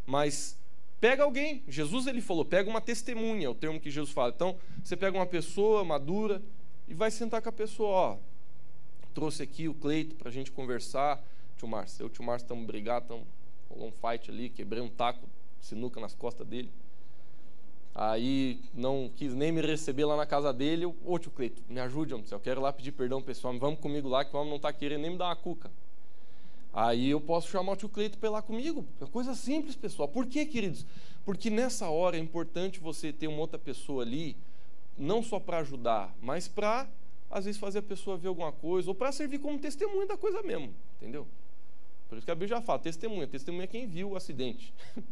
Mas 0.06 0.56
Pega 1.00 1.22
alguém. 1.22 1.62
Jesus 1.68 2.06
ele 2.06 2.20
falou, 2.20 2.44
pega 2.44 2.68
uma 2.68 2.80
testemunha, 2.80 3.46
é 3.46 3.48
o 3.48 3.54
termo 3.54 3.80
que 3.80 3.90
Jesus 3.90 4.12
fala. 4.12 4.32
Então, 4.34 4.56
você 4.82 4.96
pega 4.96 5.16
uma 5.16 5.26
pessoa 5.26 5.84
madura 5.84 6.42
e 6.88 6.94
vai 6.94 7.10
sentar 7.10 7.40
com 7.40 7.48
a 7.48 7.52
pessoa, 7.52 7.90
ó. 7.90 8.18
Trouxe 9.14 9.42
aqui 9.42 9.68
o 9.68 9.74
Cleito 9.74 10.14
para 10.16 10.28
a 10.28 10.32
gente 10.32 10.50
conversar. 10.50 11.22
Tio 11.56 11.68
Márcio, 11.68 12.02
eu 12.02 12.06
e 12.06 12.10
o 12.10 12.12
tio 12.12 12.24
Márcio 12.24 12.44
estamos 12.44 12.66
brigados, 12.66 13.04
estamos 13.10 13.26
rolou 13.68 13.88
um 13.88 13.92
fight 13.92 14.30
ali, 14.30 14.48
quebrei 14.48 14.80
um 14.82 14.88
taco, 14.88 15.28
sinuca 15.60 16.00
nas 16.00 16.14
costas 16.14 16.46
dele. 16.46 16.70
Aí 17.94 18.60
não 18.72 19.10
quis 19.14 19.34
nem 19.34 19.50
me 19.50 19.60
receber 19.60 20.04
lá 20.04 20.16
na 20.16 20.24
casa 20.24 20.52
dele. 20.52 20.86
Ô 21.04 21.18
tio 21.18 21.30
Cleito, 21.30 21.62
me 21.68 21.80
ajude, 21.80 22.14
homem, 22.14 22.26
eu 22.30 22.40
quero 22.40 22.60
lá 22.60 22.72
pedir 22.72 22.92
perdão 22.92 23.20
pessoal, 23.20 23.56
vamos 23.58 23.80
comigo 23.80 24.08
lá 24.08 24.24
que 24.24 24.34
o 24.34 24.38
homem 24.38 24.50
não 24.50 24.56
está 24.56 24.72
querendo 24.72 25.02
nem 25.02 25.10
me 25.10 25.18
dar 25.18 25.26
uma 25.26 25.36
cuca. 25.36 25.70
Aí 26.72 27.10
eu 27.10 27.20
posso 27.20 27.48
chamar 27.48 27.72
o 27.72 27.76
tio 27.76 27.88
Cleito 27.88 28.18
para 28.18 28.28
ir 28.28 28.32
lá 28.32 28.42
comigo. 28.42 28.84
É 29.00 29.06
coisa 29.06 29.34
simples, 29.34 29.74
pessoal. 29.74 30.08
Por 30.08 30.26
quê, 30.26 30.44
queridos? 30.44 30.86
Porque 31.24 31.50
nessa 31.50 31.88
hora 31.88 32.16
é 32.16 32.20
importante 32.20 32.80
você 32.80 33.12
ter 33.12 33.26
uma 33.26 33.40
outra 33.40 33.58
pessoa 33.58 34.02
ali, 34.02 34.36
não 34.96 35.22
só 35.22 35.38
para 35.40 35.58
ajudar, 35.58 36.14
mas 36.20 36.48
para, 36.48 36.88
às 37.30 37.44
vezes, 37.44 37.60
fazer 37.60 37.80
a 37.80 37.82
pessoa 37.82 38.16
ver 38.16 38.28
alguma 38.28 38.52
coisa, 38.52 38.88
ou 38.88 38.94
para 38.94 39.12
servir 39.12 39.38
como 39.38 39.58
testemunha 39.58 40.06
da 40.06 40.16
coisa 40.16 40.42
mesmo. 40.42 40.74
Entendeu? 40.96 41.26
Por 42.08 42.16
isso 42.16 42.24
que 42.24 42.30
a 42.30 42.34
Bíblia 42.34 42.56
já 42.56 42.62
fala, 42.62 42.78
testemunha. 42.78 43.26
Testemunha 43.26 43.64
é 43.64 43.66
quem 43.66 43.86
viu 43.86 44.10
o 44.10 44.16
acidente. 44.16 44.72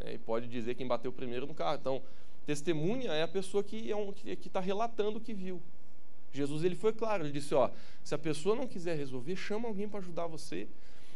é, 0.00 0.14
e 0.14 0.18
pode 0.18 0.46
dizer 0.48 0.74
quem 0.74 0.86
bateu 0.86 1.12
primeiro 1.12 1.46
no 1.46 1.54
carro. 1.54 1.78
Então, 1.80 2.02
testemunha 2.44 3.12
é 3.12 3.22
a 3.22 3.28
pessoa 3.28 3.64
que 3.64 3.90
é 3.90 3.96
um, 3.96 4.12
está 4.24 4.60
relatando 4.60 5.18
o 5.18 5.20
que 5.20 5.32
viu. 5.32 5.62
Jesus 6.36 6.64
ele 6.64 6.74
foi 6.74 6.92
claro, 6.92 7.24
ele 7.24 7.32
disse, 7.32 7.54
ó, 7.54 7.70
se 8.04 8.14
a 8.14 8.18
pessoa 8.18 8.54
não 8.54 8.66
quiser 8.66 8.96
resolver, 8.96 9.34
chama 9.36 9.66
alguém 9.68 9.88
para 9.88 10.00
ajudar 10.00 10.26
você. 10.26 10.68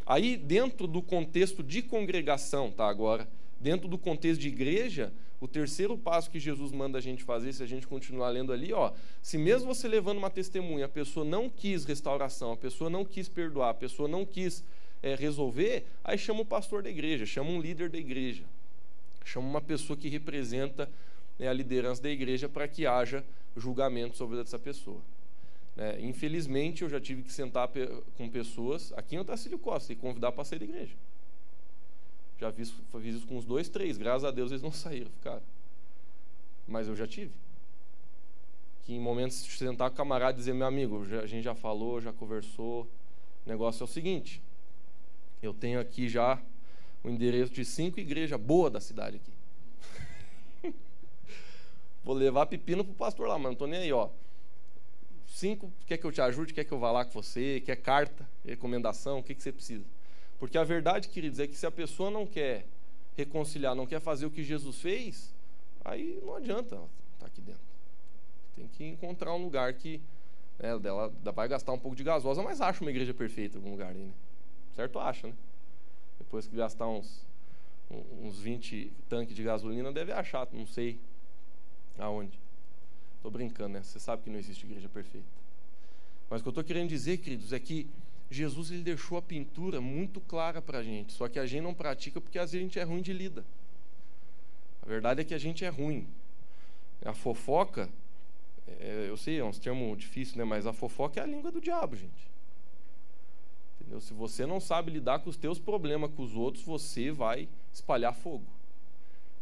Aí, 0.07 0.37
dentro 0.37 0.87
do 0.87 1.03
contexto 1.03 1.63
de 1.63 1.83
congregação, 1.83 2.71
tá 2.71 2.89
agora, 2.89 3.29
dentro 3.61 3.87
do 3.87 3.99
contexto 3.99 4.41
de 4.41 4.49
igreja, 4.49 5.13
o 5.41 5.47
terceiro 5.47 5.97
passo 5.97 6.31
que 6.31 6.41
Jesus 6.41 6.73
manda 6.73 6.99
a 6.99 7.01
gente 7.01 7.23
fazer, 7.23 7.53
se 7.53 7.63
a 7.63 7.67
gente 7.67 7.87
continuar 7.87 8.29
lendo 8.31 8.53
ali, 8.53 8.73
ó, 8.73 8.93
se 9.23 9.39
mesmo 9.39 9.75
você 9.75 9.87
levando 9.87 10.19
uma 10.19 10.31
testemunha, 10.31 10.87
a 10.87 10.89
pessoa 10.89 11.25
não 11.25 11.49
quis 11.49 11.85
restauração, 11.85 12.53
a 12.53 12.57
pessoa 12.57 12.91
não 12.91 13.05
quis 13.05 13.29
perdoar, 13.29 13.71
a 13.71 13.75
pessoa 13.75 14.09
não 14.09 14.25
quis 14.25 14.65
é, 15.03 15.15
resolver, 15.15 15.87
aí 16.05 16.19
chama 16.19 16.41
o 16.41 16.45
pastor 16.45 16.83
da 16.83 16.91
igreja, 16.91 17.25
chama 17.25 17.51
um 17.51 17.61
líder 17.61 17.89
da 17.89 17.99
igreja, 17.99 18.45
chama 19.25 19.49
uma 19.49 19.61
pessoa 19.61 19.97
que 19.97 20.09
representa 20.09 20.91
né, 21.39 21.49
a 21.49 21.53
liderança 21.53 22.03
da 22.03 22.11
igreja 22.11 22.49
para 22.49 22.69
que 22.69 22.87
haja 22.87 23.25
julgamento 23.57 24.17
sobre 24.17 24.41
essa 24.41 24.59
pessoa. 24.59 25.01
Né? 25.77 26.01
Infelizmente, 26.03 26.83
eu 26.83 26.89
já 26.89 27.01
tive 27.01 27.23
que 27.23 27.33
sentar 27.33 27.69
com 28.17 28.29
pessoas 28.29 28.93
aqui 28.95 29.17
em 29.17 29.19
Otacílio 29.19 29.59
Costa 29.59 29.93
e 29.93 29.97
convidar 29.97 30.33
para 30.33 30.45
sair 30.45 30.59
da 30.59 30.65
igreja. 30.65 30.95
Já 32.39 32.51
fiz, 32.53 32.73
fiz 33.01 33.17
isso 33.17 33.27
com 33.27 33.37
uns 33.37 33.45
dois, 33.45 33.69
três. 33.69 33.99
Graças 33.99 34.25
a 34.25 34.31
Deus 34.31 34.51
eles 34.51 34.63
não 34.63 34.73
saíram, 34.73 35.11
ficaram. 35.11 35.43
Mas 36.67 36.89
eu 36.89 36.97
já 36.97 37.07
tive. 37.07 37.33
Que 38.85 38.95
em 38.95 39.01
momentos 39.01 39.45
de 39.45 39.53
sentar 39.53 39.91
com 39.91 39.95
o 39.95 39.97
camarada 39.97 40.37
e 40.37 40.41
dizer, 40.41 40.55
meu 40.55 40.67
amigo, 40.67 41.07
já, 41.07 41.21
a 41.21 41.27
gente 41.27 41.45
já 41.45 41.55
falou, 41.55 42.01
já 42.01 42.13
conversou. 42.13 42.89
O 43.45 43.49
negócio 43.49 43.83
é 43.83 43.85
o 43.85 43.89
seguinte: 43.89 44.43
eu 45.43 45.53
tenho 45.53 45.81
aqui 45.81 46.09
já 46.09 46.41
o 47.03 47.09
endereço 47.09 47.53
de 47.53 47.65
cinco 47.65 48.01
igrejas 48.01 48.41
boas 48.41 48.73
da 48.73 48.81
cidade 48.81 49.17
aqui. 49.17 49.33
Vou 52.03 52.15
levar 52.15 52.47
pepino 52.47 52.85
pro 52.85 52.95
pastor 52.95 53.29
lá, 53.29 53.35
mas 53.35 53.45
não 53.45 53.53
estou 53.53 53.67
nem 53.67 53.81
aí, 53.81 53.93
ó. 53.93 54.09
Cinco, 55.27 55.73
quer 55.87 55.97
que 55.97 56.05
eu 56.05 56.13
te 56.13 56.21
ajude? 56.21 56.53
Quer 56.53 56.65
que 56.65 56.73
eu 56.73 56.79
vá 56.79 56.91
lá 56.91 57.05
com 57.05 57.13
você? 57.13 57.61
Quer 57.61 57.77
carta? 57.77 58.29
Recomendação? 58.45 59.19
O 59.19 59.23
que, 59.23 59.35
que 59.35 59.43
você 59.43 59.53
precisa? 59.53 59.85
Porque 60.39 60.59
a 60.59 60.65
verdade, 60.65 61.09
queridos, 61.09 61.39
é 61.39 61.47
que 61.47 61.55
se 61.55 61.67
a 61.67 61.71
pessoa 61.71 62.11
não 62.11 62.27
quer 62.27 62.67
reconciliar, 63.17 63.75
não 63.75 63.87
quer 63.87 64.01
fazer 64.01 64.27
o 64.27 64.31
que 64.31 64.43
Jesus 64.43 64.81
fez, 64.81 65.35
aí 65.85 66.21
não 66.25 66.35
adianta 66.35 66.77
estar 66.77 66.89
tá 67.21 67.27
aqui 67.27 67.41
dentro. 67.41 67.63
Tem 68.57 68.67
que 68.67 68.85
encontrar 68.85 69.35
um 69.35 69.43
lugar 69.45 69.73
que 69.75 70.01
né, 70.59 70.79
dela 70.79 71.13
vai 71.35 71.47
gastar 71.47 71.73
um 71.73 71.79
pouco 71.79 71.97
de 71.97 72.03
gasosa, 72.03 72.43
mas 72.43 72.61
acha 72.61 72.81
uma 72.81 72.91
igreja 72.91 73.13
perfeita 73.13 73.57
em 73.57 73.61
algum 73.61 73.73
lugar 73.73 73.91
aí, 73.91 74.03
né? 74.03 74.13
Certo? 74.75 74.99
Acha, 74.99 75.29
né? 75.29 75.35
Depois 76.19 76.47
que 76.47 76.57
gastar 76.57 76.89
uns, 76.89 77.27
uns 78.23 78.39
20 78.39 78.93
tanques 79.09 79.35
de 79.35 79.43
gasolina, 79.43 79.93
deve 79.93 80.13
achar, 80.13 80.49
não 80.53 80.67
sei 80.67 80.99
aonde. 81.98 82.38
Estou 83.16 83.31
brincando, 83.31 83.74
né? 83.74 83.83
Você 83.83 83.98
sabe 83.98 84.22
que 84.22 84.31
não 84.31 84.38
existe 84.38 84.64
igreja 84.64 84.88
perfeita. 84.88 85.26
Mas 86.29 86.40
o 86.40 86.44
que 86.44 86.48
eu 86.48 86.53
estou 86.53 86.64
querendo 86.64 86.88
dizer, 86.88 87.18
queridos, 87.18 87.53
é 87.53 87.59
que 87.59 87.90
Jesus 88.31 88.70
ele 88.70 88.83
deixou 88.83 89.18
a 89.18 89.22
pintura 89.22 89.81
muito 89.81 90.20
clara 90.20 90.62
para 90.62 90.79
a 90.79 90.83
gente, 90.83 91.12
só 91.12 91.29
que 91.29 91.38
a 91.38 91.44
gente 91.44 91.62
não 91.62 91.74
pratica 91.74 92.20
porque 92.20 92.38
às 92.38 92.53
vezes 92.53 92.64
a 92.64 92.68
gente 92.68 92.79
é 92.79 92.83
ruim 92.85 93.03
de 93.03 93.12
lida. 93.12 93.44
A 94.83 94.87
verdade 94.87 95.20
é 95.20 95.24
que 95.24 95.35
a 95.35 95.38
gente 95.38 95.64
é 95.64 95.68
ruim. 95.68 96.07
A 97.05 97.12
fofoca, 97.12 97.90
é, 98.66 99.07
eu 99.09 99.16
sei, 99.16 99.38
é 99.38 99.44
um 99.44 99.50
termo 99.50 99.96
difícil, 99.96 100.38
né? 100.38 100.44
mas 100.44 100.66
a 100.66 100.72
fofoca 100.72 101.18
é 101.18 101.22
a 101.22 101.26
língua 101.26 101.50
do 101.50 101.61
diabo, 101.61 101.96
gente. 101.96 102.31
Entendeu? 103.81 104.00
Se 104.00 104.14
você 104.14 104.46
não 104.46 104.61
sabe 104.61 104.92
lidar 104.92 105.18
com 105.18 105.29
os 105.29 105.37
teus 105.37 105.59
problemas 105.59 106.12
com 106.12 106.22
os 106.22 106.35
outros, 106.35 106.62
você 106.62 107.11
vai 107.11 107.48
espalhar 107.72 108.14
fogo. 108.14 108.46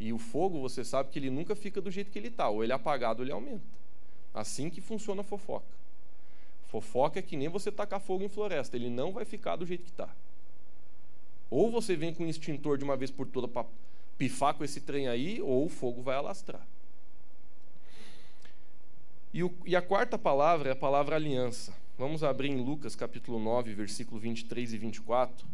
E 0.00 0.12
o 0.12 0.18
fogo, 0.18 0.61
você 0.61 0.84
sabe 0.84 1.11
que 1.11 1.18
ele 1.18 1.30
nunca 1.30 1.56
fica 1.56 1.80
do 1.80 1.90
jeito 1.90 2.11
que 2.11 2.18
ele 2.18 2.28
está, 2.28 2.48
ou 2.48 2.62
ele 2.62 2.72
é 2.72 2.74
apagado 2.74 3.20
ou 3.20 3.24
ele 3.24 3.32
aumenta. 3.32 3.64
Assim 4.32 4.70
que 4.70 4.80
funciona 4.80 5.22
a 5.22 5.24
fofoca. 5.24 5.66
Fofoca 6.66 7.18
é 7.18 7.22
que 7.22 7.37
nem 7.37 7.48
você 7.48 7.72
tacar 7.72 8.00
fogo 8.00 8.22
em 8.22 8.28
floresta, 8.28 8.76
ele 8.76 8.90
não 8.90 9.12
vai 9.12 9.24
ficar 9.24 9.56
do 9.56 9.66
jeito 9.66 9.84
que 9.84 9.90
está. 9.90 10.08
Ou 11.50 11.70
você 11.70 11.96
vem 11.96 12.12
com 12.12 12.24
um 12.24 12.28
extintor 12.28 12.76
de 12.76 12.84
uma 12.84 12.96
vez 12.96 13.11
por 13.11 13.26
toda 13.26 13.48
para 13.48 13.66
pifar 14.18 14.54
com 14.54 14.64
esse 14.64 14.80
trem 14.80 15.08
aí, 15.08 15.40
ou 15.40 15.64
o 15.64 15.68
fogo 15.68 16.02
vai 16.02 16.16
alastrar. 16.16 16.66
E, 19.32 19.42
o, 19.42 19.54
e, 19.64 19.76
a 19.76 19.82
quarta 19.82 20.18
palavra 20.18 20.70
é 20.70 20.72
a 20.72 20.76
palavra 20.76 21.16
aliança. 21.16 21.74
Vamos 21.98 22.24
abrir 22.24 22.48
em 22.48 22.62
Lucas 22.62 22.96
capítulo 22.96 23.38
9, 23.38 23.74
versículo 23.74 24.18
23 24.20 24.72
e 24.72 24.78
24. 24.78 25.46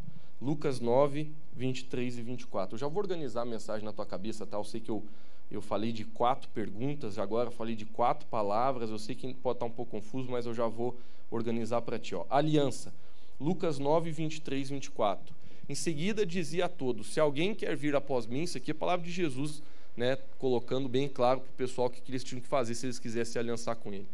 Lucas 0.45 0.79
9, 0.79 1.33
23 1.55 2.19
e 2.19 2.23
24. 2.23 2.75
Eu 2.75 2.79
já 2.79 2.87
vou 2.87 3.03
organizar 3.03 3.43
a 3.43 3.47
mensagem 3.47 3.83
na 3.83 3.93
tua 3.93 4.05
cabeça, 4.05 4.45
tá? 4.45 4.59
Eu 4.59 4.65
sei 4.65 4.79
que 4.79 4.91
eu 4.91 5.03
eu 5.51 5.61
falei 5.61 5.93
de 5.93 6.05
quatro 6.05 6.49
perguntas, 6.51 7.19
agora 7.19 7.51
falei 7.51 7.77
de 7.77 7.85
quatro 7.85 8.27
palavras. 8.27 8.91
Eu 8.91 8.99
sei 8.99 9.15
que 9.15 9.35
pode 9.35 9.57
estar 9.57 9.67
um 9.67 9.71
pouco 9.71 9.93
confuso, 9.93 10.31
mas 10.31 10.47
eu 10.47 10.55
já 10.55 10.67
vou 10.67 10.99
organizar 11.31 11.83
para 11.83 11.99
ti. 11.99 12.15
Ó. 12.15 12.25
Aliança. 12.29 12.93
Lucas 13.39 13.79
9, 13.79 14.11
23, 14.11 14.71
24. 14.71 15.35
Em 15.69 15.75
seguida 15.75 16.27
dizia 16.27 16.67
a 16.67 16.69
todos: 16.69 17.13
Se 17.13 17.21
alguém 17.21 17.55
quer 17.55 17.77
vir 17.77 17.95
após 17.95 18.27
mim, 18.27 18.43
isso 18.43 18.59
aqui 18.59 18.71
é 18.71 18.75
a 18.75 18.77
palavra 18.77 19.05
de 19.05 19.13
Jesus, 19.13 19.63
né, 19.97 20.17
colocando 20.39 20.89
bem 20.89 21.09
claro 21.09 21.41
para 21.41 21.51
o 21.51 21.55
pessoal 21.55 21.89
o 21.89 21.91
que 21.91 22.03
eles 22.11 22.25
tinham 22.25 22.41
que 22.41 22.49
fazer 22.49 22.75
se 22.75 22.87
eles 22.87 22.99
quisessem 22.99 23.33
se 23.33 23.39
aliançar 23.39 23.77
com 23.77 23.93
ele. 23.93 24.09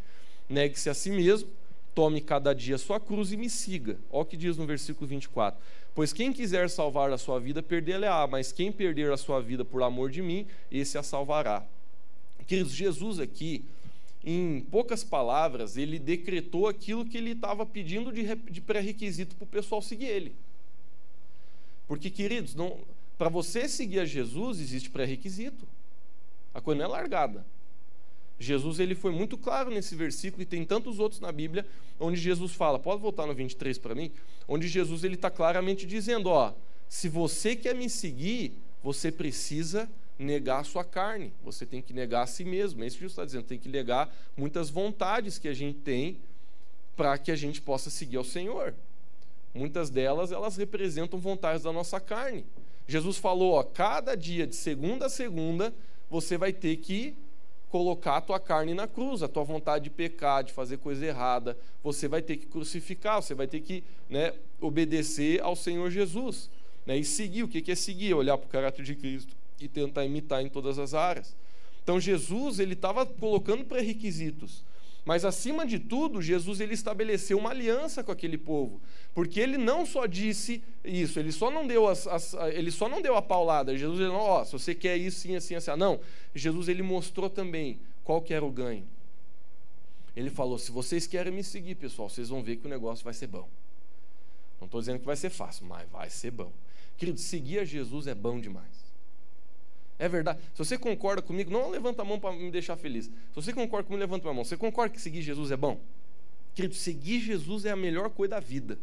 Negue-se 0.49 0.91
a 0.91 0.95
si 0.95 1.11
mesmo, 1.11 1.49
tome 1.95 2.21
cada 2.21 2.55
dia 2.55 2.79
sua 2.79 3.01
cruz 3.01 3.33
e 3.33 3.37
me 3.37 3.51
siga. 3.51 3.99
Olha 4.11 4.23
o 4.23 4.25
que 4.25 4.37
diz 4.37 4.57
no 4.57 4.67
versículo 4.67 5.07
24. 5.07 5.61
Pois 5.95 6.13
quem 6.13 6.33
quiser 6.33 6.71
salvar 6.71 7.13
a 7.13 7.19
sua 7.19 7.39
vida, 7.41 7.63
perdê-la-á, 7.63 8.27
mas 8.27 8.53
quem 8.53 8.71
perder 8.71 9.13
a 9.13 9.17
sua 9.17 9.41
vida 9.41 9.65
por 9.65 9.83
amor 9.83 10.11
de 10.11 10.23
mim, 10.23 10.47
esse 10.71 10.97
a 10.97 11.03
salvará. 11.03 11.65
Queridos, 12.47 12.73
Jesus 12.73 13.19
aqui, 13.19 13.65
em 14.25 14.61
poucas 14.71 15.03
palavras, 15.03 15.77
ele 15.77 15.99
decretou 15.99 16.69
aquilo 16.69 17.05
que 17.05 17.17
ele 17.17 17.33
estava 17.33 17.65
pedindo 17.67 18.13
de, 18.13 18.35
de 18.35 18.61
pré-requisito 18.61 19.35
para 19.37 19.45
o 19.45 19.49
pessoal 19.49 19.83
seguir 19.83 20.07
ele. 20.07 20.35
Porque, 21.89 22.11
queridos, 22.11 22.55
para 23.19 23.29
você 23.29 23.69
seguir 23.69 24.01
a 24.01 24.05
Jesus, 24.05 24.61
existe 24.61 24.91
pré-requisito. 24.91 25.67
A 26.55 26.61
coisa 26.61 26.79
não 26.79 26.85
é 26.85 26.89
largada. 26.89 27.45
Jesus 28.41 28.81
ele 28.81 28.95
foi 28.95 29.13
muito 29.13 29.37
claro 29.37 29.71
nesse 29.71 29.95
versículo 29.95 30.43
e 30.43 30.47
tem 30.47 30.65
tantos 30.65 30.99
outros 30.99 31.21
na 31.21 31.31
Bíblia 31.31 31.67
onde 32.01 32.19
Jesus 32.19 32.53
fala, 32.53 32.79
pode 32.79 33.03
voltar 33.03 33.27
no 33.27 33.35
23 33.35 33.77
para 33.77 33.95
mim, 33.95 34.11
onde 34.49 34.67
Jesus 34.67 35.05
ele 35.05 35.15
está 35.15 35.31
claramente 35.31 35.87
dizendo, 35.87 36.31
ó, 36.31 36.55
se 36.89 37.07
você 37.07 37.55
quer 37.55 37.75
me 37.75 37.91
seguir, 37.91 38.55
você 38.83 39.13
precisa 39.13 39.87
negar 40.19 40.61
a 40.61 40.65
sua 40.65 40.83
carne, 40.83 41.35
você 41.45 41.67
tem 41.67 41.83
que 41.83 41.93
negar 41.93 42.23
a 42.23 42.27
si 42.27 42.43
mesmo. 42.43 42.83
É 42.83 42.87
isso 42.87 42.97
que 42.97 43.03
Jesus 43.03 43.13
está 43.13 43.27
dizendo, 43.27 43.45
tem 43.45 43.59
que 43.59 43.69
negar 43.69 44.11
muitas 44.35 44.71
vontades 44.71 45.39
que 45.39 45.47
a 45.47 45.55
gente 45.55 45.79
tem 45.81 46.17
para 46.97 47.19
que 47.19 47.31
a 47.31 47.37
gente 47.37 47.61
possa 47.61 47.91
seguir 47.91 48.17
ao 48.17 48.25
Senhor. 48.25 48.75
Muitas 49.53 49.91
delas 49.91 50.33
elas 50.33 50.57
representam 50.57 51.19
vontades 51.19 51.63
da 51.63 51.73
nossa 51.73 52.01
carne. 52.01 52.47
Jesus 52.89 53.19
falou, 53.19 53.53
ó, 53.53 53.63
cada 53.63 54.15
dia 54.15 54.47
de 54.47 54.57
segunda 54.57 55.07
a 55.07 55.11
segunda 55.11 55.75
você 56.09 56.39
vai 56.39 56.55
ter 56.55 56.77
que 56.79 57.15
colocar 57.71 58.17
a 58.17 58.21
tua 58.21 58.41
carne 58.41 58.75
na 58.75 58.87
cruz, 58.87 59.23
a 59.23 59.29
tua 59.29 59.45
vontade 59.45 59.85
de 59.85 59.91
pecar, 59.91 60.43
de 60.43 60.53
fazer 60.53 60.79
coisa 60.79 61.07
errada, 61.07 61.57
você 61.83 62.09
vai 62.09 62.21
ter 62.21 62.37
que 62.37 62.47
crucificar, 62.47 63.23
você 63.23 63.33
vai 63.33 63.47
ter 63.47 63.61
que 63.61 63.85
né, 64.09 64.35
obedecer 64.61 65.41
ao 65.41 65.55
Senhor 65.55 65.89
Jesus. 65.91 66.51
Né, 66.85 66.99
e 66.99 67.05
seguir, 67.05 67.45
o 67.45 67.49
que 67.49 67.71
é 67.71 67.75
seguir? 67.75 68.13
Olhar 68.13 68.37
para 68.37 68.47
o 68.47 68.51
caráter 68.51 68.85
de 68.85 68.95
Cristo 68.97 69.37
e 69.61 69.69
tentar 69.69 70.05
imitar 70.05 70.43
em 70.43 70.49
todas 70.49 70.79
as 70.79 70.95
áreas. 70.95 71.37
Então 71.83 72.01
Jesus 72.01 72.59
ele 72.59 72.73
estava 72.73 73.07
colocando 73.07 73.65
pré-requisitos. 73.65 74.65
Mas 75.05 75.25
acima 75.25 75.67
de 75.67 75.79
tudo, 75.79 76.21
Jesus 76.21 76.61
ele 76.61 76.75
estabeleceu 76.75 77.39
uma 77.39 77.51
aliança 77.51 78.05
com 78.05 78.13
aquele 78.13 78.37
povo, 78.37 78.81
porque 79.15 79.41
ele 79.41 79.57
não 79.57 79.87
só 79.87 80.07
disse 80.07 80.63
isso, 80.85 81.19
ele 81.19 81.33
só 81.33 81.51
não 81.51 81.67
deu 81.67 81.89
as, 81.89 82.07
as 82.07 82.35
ele 82.53 82.71
só 82.71 82.89
não 82.89 83.01
deu 83.01 83.17
a 83.17 83.23
paulada. 83.23 83.77
Jesus 83.77 84.01
não, 84.01 84.17
ó, 84.17 84.45
se 84.45 84.53
você 84.53 84.75
quer 84.75 84.97
isso, 84.97 85.21
sim, 85.21 85.35
assim, 85.37 85.55
assim, 85.55 85.71
não. 85.77 86.01
Jesus 86.35 86.69
ele 86.69 86.83
mostrou 86.83 87.31
também 87.31 87.81
qual 88.05 88.21
que 88.21 88.35
era 88.35 88.45
o 88.45 88.51
ganho. 88.51 88.87
Ele 90.15 90.31
falou: 90.31 90.59
se 90.59 90.71
vocês 90.71 91.07
querem 91.07 91.33
me 91.33 91.43
seguir, 91.43 91.77
pessoal, 91.77 92.09
vocês 92.09 92.29
vão 92.29 92.43
ver 92.43 92.57
que 92.57 92.67
o 92.67 92.71
negócio 92.71 93.05
vai 93.05 93.15
ser 93.15 93.27
bom. 93.27 93.49
Não 94.61 94.67
estou 94.67 94.81
dizendo 94.81 94.99
que 94.99 95.07
vai 95.07 95.17
ser 95.17 95.31
fácil, 95.31 95.65
mas 95.67 95.89
vai 95.89 96.11
ser 96.11 96.31
bom. 96.31 96.53
Querido, 96.99 97.19
seguir 97.19 97.61
a 97.61 97.65
Jesus 97.65 98.07
é 98.07 98.15
bom 98.15 98.39
demais. 98.39 98.80
É 100.01 100.09
verdade. 100.09 100.41
Se 100.55 100.59
você 100.59 100.79
concorda 100.79 101.21
comigo, 101.21 101.51
não 101.51 101.69
levanta 101.69 102.01
a 102.01 102.05
mão 102.07 102.19
para 102.19 102.33
me 102.33 102.51
deixar 102.51 102.75
feliz. 102.75 103.05
Se 103.05 103.35
você 103.35 103.53
concorda 103.53 103.87
comigo, 103.87 104.01
levanta 104.01 104.27
a 104.31 104.33
mão. 104.33 104.43
Você 104.43 104.57
concorda 104.57 104.95
que 104.95 105.01
seguir 105.01 105.21
Jesus 105.21 105.51
é 105.51 105.59
bom? 105.59 105.79
Querido, 106.55 106.75
seguir 106.75 107.21
Jesus 107.21 107.67
é 107.67 107.71
a 107.71 107.77
melhor 107.77 108.09
coisa 108.09 108.31
da 108.31 108.41
vida. 108.41 108.79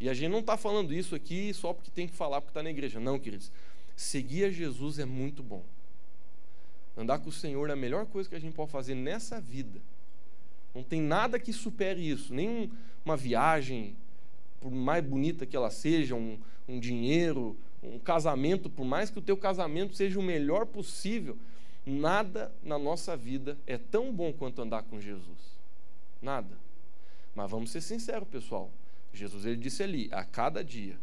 E 0.00 0.08
a 0.08 0.12
gente 0.12 0.32
não 0.32 0.40
está 0.40 0.56
falando 0.56 0.92
isso 0.92 1.14
aqui 1.14 1.54
só 1.54 1.72
porque 1.72 1.92
tem 1.92 2.08
que 2.08 2.12
falar 2.12 2.40
porque 2.40 2.50
está 2.50 2.60
na 2.60 2.70
igreja. 2.70 2.98
Não, 2.98 3.20
queridos. 3.20 3.52
Seguir 3.94 4.46
a 4.46 4.50
Jesus 4.50 4.98
é 4.98 5.04
muito 5.04 5.44
bom. 5.44 5.62
Andar 6.96 7.20
com 7.20 7.28
o 7.28 7.32
Senhor 7.32 7.70
é 7.70 7.74
a 7.74 7.76
melhor 7.76 8.04
coisa 8.06 8.28
que 8.28 8.34
a 8.34 8.40
gente 8.40 8.54
pode 8.54 8.72
fazer 8.72 8.96
nessa 8.96 9.40
vida. 9.40 9.80
Não 10.74 10.82
tem 10.82 11.00
nada 11.00 11.38
que 11.38 11.52
supere 11.52 12.00
isso. 12.10 12.34
Nem 12.34 12.68
uma 13.04 13.16
viagem, 13.16 13.94
por 14.60 14.72
mais 14.72 15.04
bonita 15.04 15.46
que 15.46 15.54
ela 15.54 15.70
seja, 15.70 16.16
um, 16.16 16.36
um 16.66 16.80
dinheiro, 16.80 17.56
um 17.84 17.98
casamento, 17.98 18.70
por 18.70 18.84
mais 18.84 19.10
que 19.10 19.18
o 19.18 19.22
teu 19.22 19.36
casamento 19.36 19.94
seja 19.94 20.18
o 20.18 20.22
melhor 20.22 20.66
possível, 20.66 21.38
nada 21.84 22.52
na 22.62 22.78
nossa 22.78 23.16
vida 23.16 23.58
é 23.66 23.76
tão 23.76 24.12
bom 24.12 24.32
quanto 24.32 24.62
andar 24.62 24.82
com 24.84 25.00
Jesus. 25.00 25.58
Nada. 26.20 26.56
Mas 27.34 27.50
vamos 27.50 27.70
ser 27.70 27.80
sinceros, 27.80 28.28
pessoal. 28.28 28.70
Jesus 29.12 29.44
ele 29.44 29.56
disse 29.56 29.82
ali, 29.82 30.08
a 30.12 30.24
cada 30.24 30.64
dia 30.64 30.98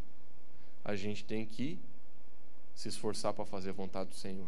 a 0.84 0.96
gente 0.96 1.24
tem 1.24 1.46
que 1.46 1.80
se 2.74 2.89
esforçar 2.89 3.34
para 3.34 3.46
fazer 3.46 3.70
a 3.70 3.74
vontade 3.74 4.10
do 4.10 4.15
Senhor. 4.15 4.48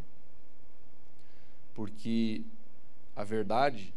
Porque 1.74 2.42
a 3.16 3.24
verdade 3.24 3.94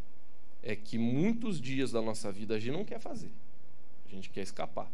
é 0.62 0.77
que 0.77 0.99
muitos 0.99 1.61
dias 1.61 1.92
da 1.92 2.03
nossa 2.03 2.31
vida 2.31 2.55
a 2.55 2.59
gente 2.59 2.72
não 2.72 2.85
quer 2.85 2.99
fazer, 2.99 3.31
a 4.07 4.11
gente 4.11 4.31
quer 4.31 4.42
escapar. 4.42 4.90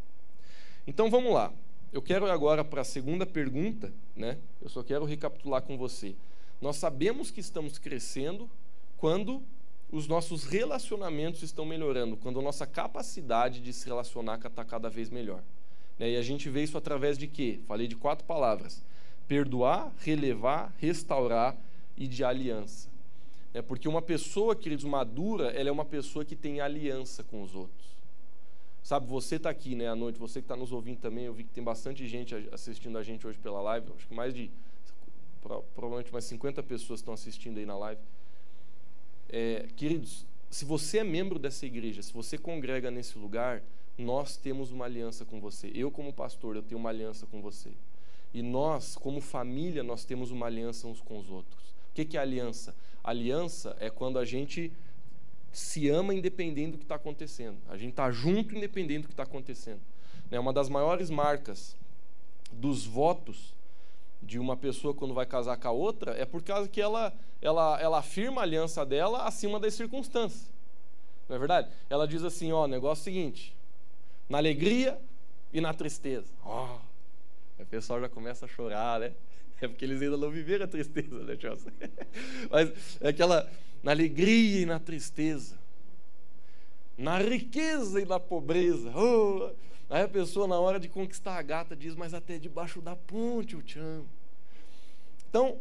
Então 0.86 1.10
vamos 1.10 1.32
lá. 1.32 1.52
Eu 1.92 2.00
quero 2.00 2.30
agora 2.30 2.64
para 2.64 2.80
a 2.80 2.84
segunda 2.84 3.26
pergunta, 3.26 3.92
né? 4.16 4.38
Eu 4.62 4.68
só 4.70 4.82
quero 4.82 5.04
recapitular 5.04 5.60
com 5.60 5.76
você. 5.76 6.14
Nós 6.60 6.76
sabemos 6.76 7.30
que 7.30 7.40
estamos 7.40 7.78
crescendo 7.78 8.48
quando 8.96 9.42
os 9.90 10.08
nossos 10.08 10.44
relacionamentos 10.44 11.42
estão 11.42 11.66
melhorando, 11.66 12.16
quando 12.16 12.40
a 12.40 12.42
nossa 12.42 12.66
capacidade 12.66 13.60
de 13.60 13.74
se 13.74 13.86
relacionar 13.86 14.40
está 14.42 14.64
cada 14.64 14.88
vez 14.88 15.10
melhor. 15.10 15.42
Né? 15.98 16.12
E 16.12 16.16
a 16.16 16.22
gente 16.22 16.48
vê 16.48 16.62
isso 16.62 16.78
através 16.78 17.18
de 17.18 17.26
quê? 17.26 17.60
Falei 17.68 17.86
de 17.86 17.94
quatro 17.94 18.24
palavras: 18.24 18.82
perdoar, 19.28 19.92
relevar, 19.98 20.74
restaurar 20.78 21.54
e 21.94 22.06
de 22.06 22.24
aliança. 22.24 22.88
É 23.52 23.60
porque 23.60 23.86
uma 23.86 24.00
pessoa, 24.00 24.56
queridos, 24.56 24.86
madura, 24.86 25.50
ela 25.50 25.68
é 25.68 25.72
uma 25.72 25.84
pessoa 25.84 26.24
que 26.24 26.34
tem 26.34 26.62
aliança 26.62 27.22
com 27.22 27.42
os 27.42 27.54
outros. 27.54 27.92
Sabe, 28.82 29.06
você 29.06 29.36
está 29.36 29.48
aqui 29.48 29.76
né, 29.76 29.88
à 29.88 29.94
noite, 29.94 30.18
você 30.18 30.40
que 30.40 30.44
está 30.44 30.56
nos 30.56 30.72
ouvindo 30.72 30.98
também, 30.98 31.24
eu 31.24 31.32
vi 31.32 31.44
que 31.44 31.50
tem 31.50 31.62
bastante 31.62 32.06
gente 32.08 32.34
assistindo 32.50 32.98
a 32.98 33.02
gente 33.02 33.24
hoje 33.26 33.38
pela 33.38 33.60
live, 33.62 33.92
acho 33.96 34.08
que 34.08 34.14
mais 34.14 34.34
de, 34.34 34.50
provavelmente 35.74 36.12
mais 36.12 36.24
50 36.24 36.62
pessoas 36.64 36.98
estão 37.00 37.14
assistindo 37.14 37.58
aí 37.58 37.66
na 37.66 37.78
live. 37.78 38.00
É, 39.28 39.68
queridos, 39.76 40.26
se 40.50 40.64
você 40.64 40.98
é 40.98 41.04
membro 41.04 41.38
dessa 41.38 41.64
igreja, 41.64 42.02
se 42.02 42.12
você 42.12 42.36
congrega 42.36 42.90
nesse 42.90 43.16
lugar, 43.18 43.62
nós 43.96 44.36
temos 44.36 44.72
uma 44.72 44.84
aliança 44.84 45.24
com 45.24 45.40
você. 45.40 45.70
Eu, 45.74 45.90
como 45.90 46.12
pastor, 46.12 46.56
eu 46.56 46.62
tenho 46.62 46.78
uma 46.78 46.90
aliança 46.90 47.26
com 47.26 47.40
você. 47.40 47.70
E 48.34 48.42
nós, 48.42 48.96
como 48.96 49.20
família, 49.20 49.82
nós 49.82 50.04
temos 50.04 50.30
uma 50.30 50.46
aliança 50.46 50.88
uns 50.88 51.00
com 51.00 51.18
os 51.18 51.30
outros. 51.30 51.62
O 51.90 51.94
que 51.94 52.16
é 52.16 52.20
aliança? 52.20 52.74
Aliança 53.04 53.76
é 53.78 53.90
quando 53.90 54.18
a 54.18 54.24
gente 54.24 54.72
se 55.52 55.88
ama 55.90 56.14
independente 56.14 56.72
do 56.72 56.78
que 56.78 56.84
está 56.84 56.94
acontecendo. 56.94 57.58
A 57.68 57.76
gente 57.76 57.90
está 57.90 58.10
junto 58.10 58.56
independente 58.56 59.02
do 59.02 59.08
que 59.08 59.12
está 59.12 59.22
acontecendo. 59.22 59.80
É 60.30 60.40
uma 60.40 60.52
das 60.52 60.68
maiores 60.68 61.10
marcas 61.10 61.76
dos 62.50 62.86
votos 62.86 63.54
de 64.22 64.38
uma 64.38 64.56
pessoa 64.56 64.94
quando 64.94 65.12
vai 65.12 65.26
casar 65.26 65.56
com 65.56 65.68
a 65.68 65.72
outra 65.72 66.12
é 66.12 66.24
por 66.24 66.42
causa 66.42 66.68
que 66.68 66.80
ela, 66.80 67.12
ela, 67.40 67.80
ela 67.80 67.98
afirma 67.98 68.40
a 68.40 68.44
aliança 68.44 68.86
dela 68.86 69.26
acima 69.26 69.58
das 69.58 69.74
circunstâncias. 69.74 70.50
Não 71.28 71.36
é 71.36 71.38
verdade? 71.38 71.68
Ela 71.90 72.06
diz 72.06 72.22
assim: 72.22 72.52
ó, 72.52 72.66
negócio 72.66 73.02
é 73.02 73.04
seguinte, 73.04 73.54
na 74.28 74.38
alegria 74.38 74.98
e 75.52 75.60
na 75.60 75.74
tristeza. 75.74 76.32
Oh, 76.44 76.78
o 77.62 77.66
pessoal 77.66 78.00
já 78.00 78.08
começa 78.08 78.46
a 78.46 78.48
chorar, 78.48 79.00
né? 79.00 79.12
É 79.60 79.68
porque 79.68 79.84
eles 79.84 80.02
ainda 80.02 80.16
não 80.16 80.30
viveram 80.30 80.64
a 80.64 80.68
tristeza, 80.68 81.22
né? 81.22 81.36
Mas 82.50 82.98
é 83.00 83.08
aquela 83.08 83.48
na 83.82 83.90
alegria 83.90 84.60
e 84.60 84.66
na 84.66 84.78
tristeza, 84.78 85.58
na 86.96 87.18
riqueza 87.18 88.00
e 88.00 88.04
na 88.04 88.20
pobreza. 88.20 88.92
Oh, 88.96 89.50
aí 89.90 90.02
a 90.02 90.08
pessoa, 90.08 90.46
na 90.46 90.58
hora 90.58 90.78
de 90.78 90.88
conquistar 90.88 91.36
a 91.36 91.42
gata, 91.42 91.74
diz: 91.74 91.94
Mas 91.94 92.14
até 92.14 92.38
debaixo 92.38 92.80
da 92.80 92.94
ponte 92.94 93.54
eu 93.54 93.62
te 93.62 93.78
amo. 93.78 94.08
Então, 95.28 95.58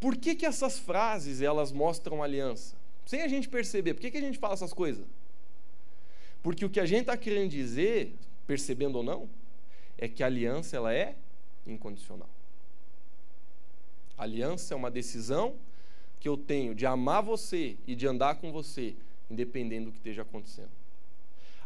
por 0.00 0.16
que, 0.16 0.34
que 0.34 0.46
essas 0.46 0.78
frases 0.78 1.40
elas 1.40 1.70
mostram 1.70 2.22
aliança? 2.22 2.74
Sem 3.06 3.22
a 3.22 3.28
gente 3.28 3.48
perceber, 3.48 3.94
por 3.94 4.00
que, 4.00 4.10
que 4.10 4.18
a 4.18 4.22
gente 4.22 4.38
fala 4.38 4.54
essas 4.54 4.72
coisas? 4.72 5.06
Porque 6.42 6.64
o 6.64 6.70
que 6.70 6.80
a 6.80 6.86
gente 6.86 7.02
está 7.02 7.16
querendo 7.16 7.50
dizer, 7.50 8.14
percebendo 8.46 8.96
ou 8.96 9.04
não, 9.04 9.28
é 9.96 10.08
que 10.08 10.22
a 10.22 10.26
aliança 10.26 10.76
ela 10.76 10.92
é 10.92 11.14
incondicional. 11.64 12.28
A 14.18 14.24
aliança 14.24 14.74
é 14.74 14.76
uma 14.76 14.90
decisão 14.90 15.54
que 16.22 16.28
eu 16.28 16.36
tenho 16.36 16.72
de 16.72 16.86
amar 16.86 17.20
você 17.20 17.76
e 17.84 17.96
de 17.96 18.06
andar 18.06 18.36
com 18.36 18.52
você, 18.52 18.94
independente 19.28 19.86
do 19.86 19.90
que 19.90 19.98
esteja 19.98 20.22
acontecendo. 20.22 20.70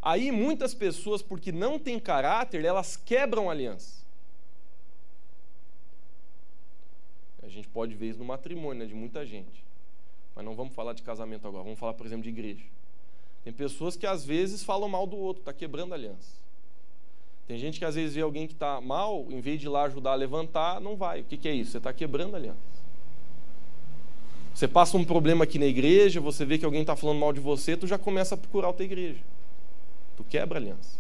Aí 0.01 0.33
muitas 0.33 0.73
pessoas, 0.73 1.21
porque 1.21 1.53
não 1.53 1.79
têm 1.79 2.01
caráter, 2.01 2.65
elas 2.65 2.97
quebram 2.97 3.51
aliança. 3.51 4.03
A 7.43 7.49
gente 7.49 7.69
pode 7.69 7.95
ver 7.95 8.09
isso 8.09 8.19
no 8.19 8.25
matrimônio 8.25 8.83
né, 8.83 8.87
de 8.87 8.95
muita 8.95 9.27
gente. 9.27 9.63
Mas 10.35 10.43
não 10.43 10.55
vamos 10.55 10.75
falar 10.75 10.95
de 10.95 11.03
casamento 11.03 11.47
agora, 11.47 11.63
vamos 11.63 11.79
falar, 11.79 11.93
por 11.93 12.07
exemplo, 12.07 12.23
de 12.23 12.31
igreja. 12.31 12.65
Tem 13.45 13.53
pessoas 13.53 13.95
que 13.95 14.07
às 14.07 14.25
vezes 14.25 14.65
falam 14.65 14.89
mal 14.89 15.07
do 15.07 15.19
outro, 15.19 15.43
está 15.43 15.53
quebrando 15.53 15.93
aliança. 15.93 16.35
Tem 17.47 17.59
gente 17.59 17.79
que 17.79 17.85
às 17.85 17.95
vezes 17.95 18.15
vê 18.15 18.23
alguém 18.23 18.47
que 18.47 18.55
está 18.55 18.81
mal, 18.81 19.27
em 19.29 19.41
vez 19.41 19.61
de 19.61 19.67
ir 19.67 19.69
lá 19.69 19.83
ajudar 19.83 20.13
a 20.13 20.17
levantar, 20.17 20.81
não 20.81 20.97
vai. 20.97 21.21
O 21.21 21.25
que, 21.25 21.37
que 21.37 21.47
é 21.47 21.53
isso? 21.53 21.73
Você 21.73 21.79
está 21.79 21.93
quebrando 21.93 22.37
aliança. 22.37 22.76
Você 24.57 24.67
passa 24.67 24.97
um 24.97 25.05
problema 25.05 25.45
aqui 25.45 25.59
na 25.59 25.67
igreja, 25.67 26.19
você 26.19 26.43
vê 26.43 26.57
que 26.57 26.65
alguém 26.65 26.81
está 26.81 26.97
falando 26.97 27.19
mal 27.19 27.31
de 27.31 27.39
você, 27.39 27.77
tu 27.77 27.87
já 27.87 27.99
começa 27.99 28.35
a 28.35 28.39
procurar 28.39 28.69
outra 28.69 28.87
igreja. 28.87 29.21
Tu 30.17 30.25
quebra 30.25 30.59
a 30.59 30.63
aliança. 30.63 30.99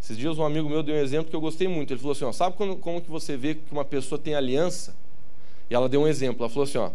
Esses 0.00 0.16
dias 0.16 0.38
um 0.38 0.44
amigo 0.44 0.68
meu 0.68 0.80
deu 0.80 0.94
um 0.94 0.98
exemplo 0.98 1.28
que 1.28 1.34
eu 1.34 1.40
gostei 1.40 1.66
muito. 1.66 1.92
Ele 1.92 1.98
falou 1.98 2.12
assim: 2.12 2.24
ó, 2.24 2.30
sabe 2.30 2.54
quando, 2.56 2.76
como 2.76 3.00
que 3.02 3.10
você 3.10 3.36
vê 3.36 3.56
que 3.56 3.72
uma 3.72 3.84
pessoa 3.84 4.16
tem 4.16 4.36
aliança? 4.36 4.94
E 5.68 5.74
ela 5.74 5.88
deu 5.88 6.02
um 6.02 6.06
exemplo. 6.06 6.44
Ela 6.44 6.48
falou 6.48 6.62
assim: 6.62 6.78
ó, 6.78 6.90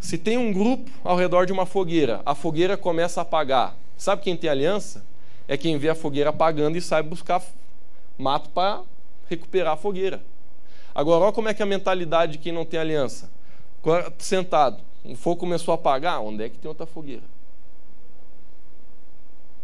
se 0.00 0.18
tem 0.18 0.36
um 0.36 0.52
grupo 0.52 0.90
ao 1.04 1.16
redor 1.16 1.46
de 1.46 1.52
uma 1.52 1.64
fogueira, 1.64 2.20
a 2.26 2.34
fogueira 2.34 2.76
começa 2.76 3.20
a 3.20 3.22
apagar. 3.22 3.76
Sabe 3.96 4.22
quem 4.22 4.36
tem 4.36 4.50
aliança? 4.50 5.06
É 5.46 5.56
quem 5.56 5.78
vê 5.78 5.88
a 5.88 5.94
fogueira 5.94 6.30
apagando 6.30 6.76
e 6.76 6.80
sai 6.80 7.00
buscar 7.00 7.40
mato 8.18 8.50
para 8.50 8.82
recuperar 9.30 9.74
a 9.74 9.76
fogueira. 9.76 10.20
Agora, 10.92 11.26
olha 11.26 11.32
como 11.32 11.48
é 11.48 11.54
que 11.54 11.62
é 11.62 11.64
a 11.64 11.68
mentalidade 11.68 12.32
de 12.32 12.38
quem 12.38 12.50
não 12.50 12.64
tem 12.64 12.80
aliança. 12.80 13.32
Sentado, 14.18 14.82
o 15.04 15.14
fogo 15.14 15.40
começou 15.40 15.72
a 15.72 15.74
apagar, 15.74 16.20
onde 16.20 16.44
é 16.44 16.48
que 16.48 16.58
tem 16.58 16.68
outra 16.68 16.86
fogueira? 16.86 17.22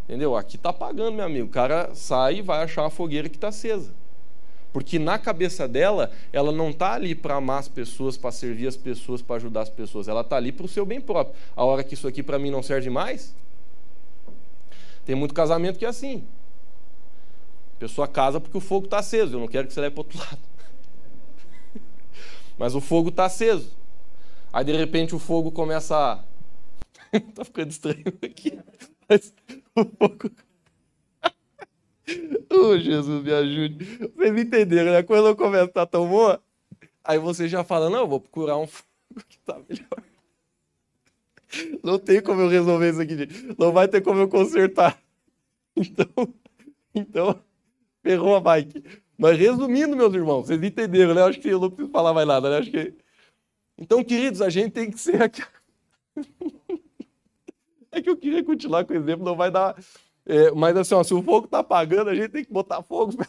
Entendeu? 0.04 0.37
Aqui 0.37 0.56
está 0.56 0.70
apagando, 0.70 1.14
meu 1.14 1.24
amigo. 1.24 1.46
O 1.46 1.50
cara 1.50 1.94
sai 1.94 2.38
e 2.38 2.42
vai 2.42 2.64
achar 2.64 2.83
uma 2.83 2.90
fogueira 2.90 3.28
que 3.28 3.37
está 3.37 3.48
acesa. 3.48 3.92
Porque 4.72 4.98
na 4.98 5.18
cabeça 5.18 5.66
dela, 5.66 6.11
ela 6.33 6.52
não 6.52 6.70
está 6.70 6.94
ali 6.94 7.14
para 7.14 7.37
amar 7.37 7.61
as 7.61 7.68
pessoas, 7.68 8.16
para 8.16 8.33
servir 8.33 8.66
as 8.66 8.76
pessoas, 8.76 9.22
para 9.22 9.37
ajudar 9.37 9.62
as 9.62 9.68
pessoas. 9.68 10.09
Ela 10.09 10.22
está 10.22 10.37
ali 10.37 10.50
para 10.52 10.66
o 10.66 10.68
seu 10.68 10.85
bem 10.85 11.00
próprio. 11.00 11.37
A 11.56 11.64
hora 11.64 11.85
que 11.85 11.94
isso 11.94 12.09
aqui 12.09 12.22
para 12.22 12.38
mim 12.38 12.50
não 12.50 12.62
serve 12.62 12.90
mais. 12.90 13.35
Tem 15.04 15.14
muito 15.14 15.33
casamento 15.33 15.78
que 15.78 15.85
é 15.85 15.88
assim. 15.88 16.24
A 17.76 17.80
pessoa 17.80 18.06
casa 18.06 18.40
porque 18.40 18.59
o 18.59 18.61
fogo 18.61 18.87
está 18.87 18.98
aceso. 18.98 19.37
Eu 19.37 19.40
não 19.40 19.48
quero 19.48 19.66
que 19.66 19.72
você 19.72 19.80
leve 19.80 19.94
para 19.94 20.00
outro 20.00 20.18
lado. 20.20 20.38
Mas 22.59 22.74
o 22.74 22.80
fogo 22.80 23.09
está 23.09 23.24
aceso. 23.24 23.70
Aí 24.52 24.64
de 24.64 24.72
repente 24.72 25.14
o 25.14 25.18
fogo 25.18 25.50
começa 25.50 25.96
a. 25.96 26.24
Está 27.12 27.44
ficando 27.46 27.70
estranho 27.70 28.04
aqui. 28.22 28.58
Mas 29.08 29.34
o 29.76 29.84
fogo 29.84 30.30
oh, 32.50 32.78
Jesus, 32.78 33.22
me 33.22 33.32
ajude. 33.32 33.84
Vocês 34.16 34.38
entenderam, 34.38 34.92
né? 34.92 35.02
Quando 35.02 35.28
eu 35.28 35.36
começo 35.36 35.64
a 35.64 35.66
estar 35.66 35.86
tão 35.86 36.08
boa, 36.08 36.42
aí 37.04 37.18
você 37.18 37.48
já 37.48 37.64
fala, 37.64 37.90
não, 37.90 38.00
eu 38.00 38.08
vou 38.08 38.20
procurar 38.20 38.56
um 38.56 38.66
fogo 38.68 38.86
que 39.28 39.38
tá 39.40 39.58
melhor. 39.68 40.02
Não 41.82 41.98
tem 41.98 42.22
como 42.22 42.42
eu 42.42 42.48
resolver 42.48 42.90
isso 42.90 43.00
aqui. 43.00 43.16
Não 43.58 43.72
vai 43.72 43.88
ter 43.88 44.00
como 44.00 44.20
eu 44.20 44.28
consertar. 44.28 44.98
Então, 45.76 46.34
então, 46.92 47.40
ferrou 48.02 48.34
a 48.34 48.40
bike. 48.40 48.82
Mas 49.16 49.38
resumindo, 49.38 49.96
meus 49.96 50.12
irmãos, 50.12 50.46
vocês 50.46 50.60
entenderam, 50.62 51.14
né? 51.14 51.22
Acho 51.22 51.40
que 51.40 51.48
eu 51.48 51.60
não 51.60 51.70
preciso 51.70 51.92
falar 51.92 52.12
mais 52.12 52.26
nada, 52.26 52.50
né? 52.50 52.58
Acho 52.58 52.70
que... 52.70 52.92
Então, 53.80 54.04
queridos, 54.04 54.42
a 54.42 54.50
gente 54.50 54.72
tem 54.72 54.90
que 54.90 55.00
ser 55.00 55.22
aqui. 55.22 55.42
é 57.90 58.00
que 58.02 58.10
eu 58.10 58.16
queria 58.16 58.44
continuar 58.44 58.84
com 58.84 58.92
o 58.92 58.96
exemplo, 58.96 59.24
não 59.24 59.34
vai 59.34 59.50
dar 59.50 59.74
é, 60.30 60.50
mas 60.52 60.76
assim, 60.76 60.94
ó, 60.94 61.02
se 61.02 61.12
o 61.12 61.22
fogo 61.22 61.46
está 61.46 61.58
apagando, 61.58 62.08
a 62.08 62.14
gente 62.14 62.28
tem 62.28 62.44
que 62.44 62.52
botar 62.52 62.82
fogo. 62.82 63.12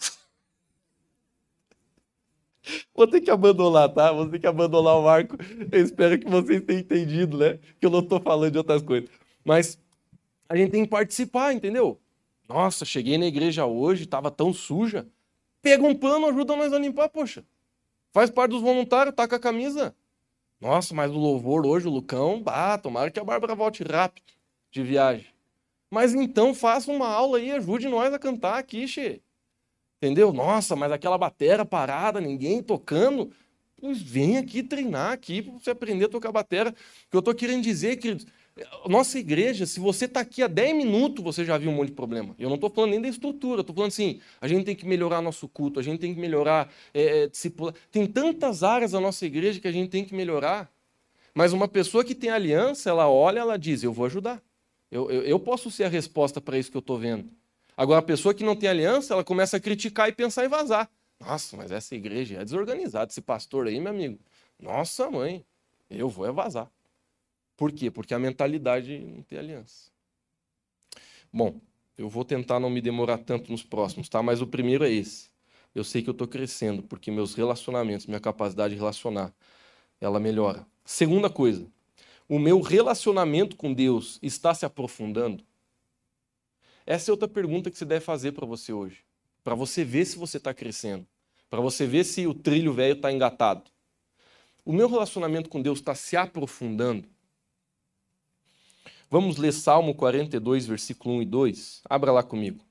Vou 2.94 3.08
ter 3.08 3.22
que 3.22 3.32
abandonar, 3.32 3.90
tá? 3.90 4.12
Vou 4.12 4.30
ter 4.30 4.38
que 4.38 4.46
abandonar 4.46 5.00
o 5.00 5.08
arco. 5.08 5.36
Eu 5.72 5.82
espero 5.82 6.20
que 6.20 6.30
vocês 6.30 6.62
tenham 6.62 6.80
entendido, 6.80 7.40
né? 7.40 7.58
Que 7.80 7.88
eu 7.88 7.90
não 7.90 8.02
estou 8.02 8.20
falando 8.20 8.52
de 8.52 8.60
outras 8.60 8.84
coisas. 8.84 9.10
Mas 9.44 9.80
a 10.48 10.56
gente 10.56 10.70
tem 10.70 10.84
que 10.84 10.92
participar, 10.92 11.54
entendeu? 11.54 12.00
Nossa, 12.48 12.86
cheguei 12.86 13.18
na 13.18 13.26
igreja 13.26 13.66
hoje, 13.66 14.04
estava 14.04 14.30
tão 14.30 14.54
suja. 14.54 15.08
Pega 15.60 15.84
um 15.84 15.96
pano, 15.96 16.28
ajuda 16.28 16.56
nós 16.56 16.72
a 16.72 16.78
limpar, 16.78 17.10
poxa. 17.10 17.44
Faz 18.12 18.30
parte 18.30 18.52
dos 18.52 18.62
voluntários, 18.62 19.16
taca 19.16 19.38
a 19.38 19.40
camisa. 19.40 19.96
Nossa, 20.62 20.94
mas 20.94 21.10
o 21.12 21.18
louvor 21.18 21.66
hoje, 21.66 21.88
o 21.88 21.92
Lucão, 21.92 22.42
bah, 22.42 22.78
tomara 22.78 23.10
que 23.10 23.20
a 23.20 23.24
Bárbara 23.24 23.56
volte 23.56 23.84
rápido 23.84 24.24
de 24.72 24.84
viagem. 24.84 25.26
Mas 25.90 26.14
então 26.14 26.54
faça 26.54 26.92
uma 26.92 27.08
aula 27.08 27.40
aí, 27.40 27.52
ajude 27.52 27.90
nós 27.90 28.14
a 28.14 28.20
cantar 28.20 28.60
aqui, 28.60 28.88
Che. 28.88 29.22
Entendeu? 29.98 30.32
Nossa, 30.32 30.76
mas 30.76 30.92
aquela 30.92 31.18
batera 31.18 31.66
parada, 31.66 32.22
ninguém 32.22 32.62
tocando. 32.62 33.32
Pois 33.80 34.00
vem 34.02 34.38
aqui 34.38 34.62
treinar 34.62 35.12
aqui 35.12 35.42
para 35.42 35.54
você 35.54 35.72
aprender 35.72 36.06
a 36.06 36.10
tocar 36.10 36.32
batera. 36.32 36.70
O 36.70 36.74
que 37.10 37.18
eu 37.18 37.20
estou 37.20 37.34
querendo 37.34 37.64
dizer, 37.64 37.98
queridos, 37.98 38.28
Nossa 38.88 39.18
igreja, 39.18 39.66
se 39.66 39.80
você 39.80 40.06
está 40.06 40.20
aqui 40.20 40.44
há 40.44 40.48
10 40.48 40.76
minutos, 40.76 41.24
você 41.24 41.46
já 41.46 41.58
viu 41.58 41.72
um 41.72 41.74
monte 41.74 41.90
de 41.90 41.96
problema. 41.96 42.36
Eu 42.38 42.50
não 42.50 42.56
estou 42.56 42.70
falando 42.70 42.92
nem 42.92 43.02
da 43.02 43.08
estrutura, 43.08 43.62
estou 43.62 43.74
falando 43.74 43.90
assim: 43.90 44.20
a 44.40 44.48
gente 44.48 44.66
tem 44.66 44.76
que 44.76 44.86
melhorar 44.86 45.22
nosso 45.22 45.48
culto, 45.48 45.80
a 45.80 45.84
gente 45.84 46.00
tem 46.00 46.14
que 46.14 46.20
melhorar 46.20 46.72
é, 46.94 47.28
discipula. 47.28 47.74
Tem 47.92 48.06
tantas 48.06 48.64
áreas 48.64 48.92
da 48.92 49.00
nossa 49.00 49.26
igreja 49.26 49.60
que 49.60 49.68
a 49.68 49.72
gente 49.72 49.90
tem 49.90 50.04
que 50.04 50.14
melhorar. 50.14 50.70
Mas 51.34 51.54
uma 51.54 51.68
pessoa 51.68 52.04
que 52.04 52.14
tem 52.14 52.30
aliança, 52.30 52.90
ela 52.90 53.10
olha, 53.10 53.40
ela 53.40 53.58
diz: 53.58 53.84
eu 53.84 53.94
vou 53.94 54.06
ajudar. 54.06 54.42
Eu, 54.92 55.10
eu, 55.10 55.22
eu 55.24 55.40
posso 55.40 55.72
ser 55.72 55.86
a 55.86 55.90
resposta 55.90 56.42
para 56.42 56.58
isso 56.58 56.70
que 56.70 56.78
eu 56.78 56.82
estou 56.82 56.98
vendo. 56.98 57.30
Agora, 57.78 58.00
a 58.00 58.04
pessoa 58.04 58.34
que 58.34 58.44
não 58.44 58.56
tem 58.56 58.68
aliança, 58.68 59.14
ela 59.14 59.24
começa 59.24 59.58
a 59.58 59.60
criticar 59.60 60.10
e 60.10 60.12
pensar 60.12 60.46
em 60.46 60.50
vazar. 60.50 60.90
Nossa, 61.20 61.56
mas 61.56 61.72
essa 61.72 61.96
igreja 61.96 62.42
é 62.42 62.44
desorganizada. 62.44 63.10
Esse 63.10 63.22
pastor 63.22 63.68
aí, 63.68 63.80
meu 63.80 63.92
amigo. 63.92 64.20
Nossa, 64.60 65.10
mãe, 65.10 65.46
eu 65.90 66.10
vou 66.10 66.26
é 66.26 66.32
vazar. 66.32 66.70
Por 67.62 67.72
quê? 67.72 67.92
Porque 67.92 68.12
a 68.16 68.18
mentalidade 68.18 68.98
não 68.98 69.22
tem 69.22 69.38
aliança. 69.38 69.92
Bom, 71.32 71.62
eu 71.96 72.10
vou 72.10 72.26
tentar 72.26 72.60
não 72.60 72.72
me 72.72 72.82
demorar 72.82 73.20
tanto 73.20 73.52
nos 73.52 73.62
próximos, 73.62 74.10
tá? 74.10 74.24
Mas 74.24 74.42
o 74.42 74.48
primeiro 74.48 74.84
é 74.84 74.90
esse. 74.90 75.30
Eu 75.76 75.84
sei 75.84 76.02
que 76.02 76.10
eu 76.10 76.12
estou 76.12 76.28
crescendo, 76.28 76.82
porque 76.82 77.12
meus 77.12 77.36
relacionamentos, 77.36 78.08
minha 78.08 78.20
capacidade 78.20 78.74
de 78.74 78.80
relacionar, 78.80 79.32
ela 80.00 80.20
melhora. 80.20 80.66
Segunda 80.84 81.30
coisa, 81.30 81.68
o 82.28 82.40
meu 82.40 82.62
relacionamento 82.62 83.56
com 83.56 83.72
Deus 83.72 84.18
está 84.24 84.56
se 84.56 84.66
aprofundando? 84.66 85.44
Essa 86.84 87.12
é 87.12 87.14
outra 87.14 87.28
pergunta 87.28 87.70
que 87.70 87.78
você 87.78 87.86
deve 87.86 88.04
fazer 88.04 88.32
para 88.32 88.48
você 88.48 88.74
hoje. 88.74 89.06
Para 89.44 89.54
você 89.54 89.84
ver 89.84 90.06
se 90.06 90.18
você 90.18 90.38
está 90.38 90.52
crescendo. 90.52 91.06
Para 91.48 91.62
você 91.62 91.86
ver 91.86 92.06
se 92.06 92.26
o 92.26 92.34
trilho 92.34 92.74
velho 92.74 92.96
está 92.96 93.12
engatado. 93.12 93.70
O 94.66 94.74
meu 94.74 94.90
relacionamento 94.90 95.48
com 95.48 95.62
Deus 95.62 95.78
está 95.78 95.94
se 95.94 96.18
aprofundando? 96.18 97.08
Vamos 99.12 99.36
ler 99.36 99.52
Salmo 99.52 99.94
42, 99.94 100.66
versículo 100.66 101.16
1 101.16 101.24
e 101.24 101.26
2. 101.26 101.82
Abra 101.90 102.14
lá 102.14 102.24
comigo. 102.24 102.64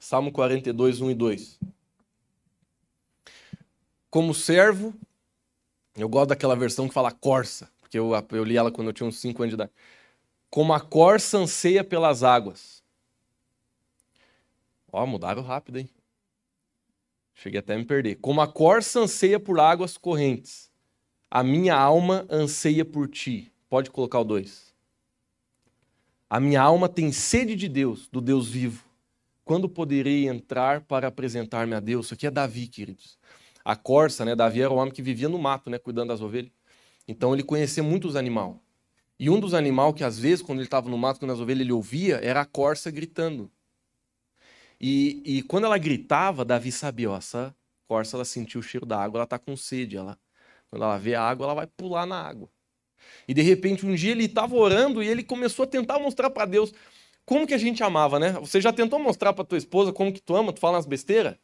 Salmo 0.00 0.32
42, 0.32 1.00
1 1.00 1.12
e 1.12 1.14
2. 1.14 1.60
Como 4.10 4.34
servo, 4.34 4.92
eu 5.94 6.08
gosto 6.08 6.30
daquela 6.30 6.56
versão 6.56 6.88
que 6.88 6.94
fala 6.94 7.12
corça, 7.12 7.70
porque 7.78 7.96
eu, 7.96 8.10
eu 8.32 8.42
li 8.42 8.56
ela 8.56 8.72
quando 8.72 8.88
eu 8.88 8.92
tinha 8.92 9.08
uns 9.08 9.20
5 9.20 9.40
anos 9.44 9.50
de 9.50 9.54
idade. 9.54 9.70
Como 10.50 10.72
a 10.72 10.80
corça 10.80 11.38
anseia 11.38 11.84
pelas 11.84 12.24
águas. 12.24 12.82
Ó, 14.90 15.06
mudaram 15.06 15.42
rápido, 15.42 15.78
hein? 15.78 15.88
Cheguei 17.32 17.60
até 17.60 17.74
a 17.74 17.78
me 17.78 17.84
perder. 17.84 18.16
Como 18.16 18.40
a 18.40 18.48
corça 18.48 18.98
anseia 18.98 19.38
por 19.38 19.60
águas 19.60 19.96
correntes 19.96 20.69
a 21.30 21.44
minha 21.44 21.76
alma 21.76 22.26
anseia 22.28 22.84
por 22.84 23.08
ti. 23.08 23.52
Pode 23.68 23.90
colocar 23.90 24.18
o 24.18 24.24
2. 24.24 24.74
A 26.28 26.40
minha 26.40 26.60
alma 26.60 26.88
tem 26.88 27.12
sede 27.12 27.54
de 27.54 27.68
Deus, 27.68 28.08
do 28.08 28.20
Deus 28.20 28.48
vivo. 28.48 28.84
Quando 29.44 29.68
poderei 29.68 30.28
entrar 30.28 30.80
para 30.80 31.08
apresentar-me 31.08 31.74
a 31.74 31.80
Deus? 31.80 32.06
Isso 32.06 32.14
aqui 32.14 32.26
é 32.26 32.30
Davi, 32.30 32.66
queridos. 32.66 33.16
A 33.64 33.76
corça, 33.76 34.24
né? 34.24 34.34
Davi 34.34 34.60
era 34.60 34.72
o 34.72 34.76
homem 34.76 34.92
que 34.92 35.02
vivia 35.02 35.28
no 35.28 35.38
mato, 35.38 35.70
né? 35.70 35.78
Cuidando 35.78 36.08
das 36.08 36.20
ovelhas. 36.20 36.52
Então 37.06 37.32
ele 37.32 37.42
conhecia 37.44 37.82
muitos 37.82 38.16
animais. 38.16 38.56
E 39.18 39.28
um 39.28 39.38
dos 39.38 39.54
animais 39.54 39.94
que 39.94 40.02
às 40.02 40.18
vezes, 40.18 40.42
quando 40.42 40.58
ele 40.58 40.66
estava 40.66 40.88
no 40.88 40.98
mato, 40.98 41.20
quando 41.20 41.32
as 41.32 41.40
ovelhas 41.40 41.60
ele 41.60 41.72
ouvia, 41.72 42.16
era 42.16 42.40
a 42.40 42.46
corça 42.46 42.90
gritando. 42.90 43.50
E, 44.80 45.22
e 45.24 45.42
quando 45.42 45.64
ela 45.64 45.78
gritava, 45.78 46.44
Davi 46.44 46.72
sabia, 46.72 47.10
ó, 47.10 47.16
essa 47.16 47.54
corça 47.86 48.16
ela 48.16 48.24
sentiu 48.24 48.60
o 48.60 48.62
cheiro 48.62 48.86
da 48.86 49.00
água, 49.00 49.18
ela 49.18 49.24
está 49.24 49.38
com 49.38 49.56
sede, 49.56 49.96
ela 49.96 50.18
quando 50.70 50.84
ela 50.84 50.96
vê 50.96 51.14
a 51.14 51.22
água, 51.22 51.46
ela 51.46 51.54
vai 51.54 51.66
pular 51.66 52.06
na 52.06 52.20
água. 52.20 52.48
E 53.26 53.34
de 53.34 53.42
repente, 53.42 53.84
um 53.84 53.94
dia 53.94 54.12
ele 54.12 54.24
estava 54.24 54.54
orando 54.54 55.02
e 55.02 55.08
ele 55.08 55.22
começou 55.22 55.64
a 55.64 55.66
tentar 55.66 55.98
mostrar 55.98 56.30
para 56.30 56.46
Deus 56.46 56.72
como 57.24 57.46
que 57.46 57.54
a 57.54 57.58
gente 57.58 57.82
amava, 57.82 58.18
né? 58.18 58.32
Você 58.32 58.60
já 58.60 58.72
tentou 58.72 58.98
mostrar 58.98 59.32
para 59.32 59.44
tua 59.44 59.58
esposa 59.58 59.92
como 59.92 60.12
que 60.12 60.20
tu 60.20 60.34
ama? 60.34 60.52
Tu 60.52 60.60
fala 60.60 60.76
umas 60.76 60.86
besteiras? 60.86 61.36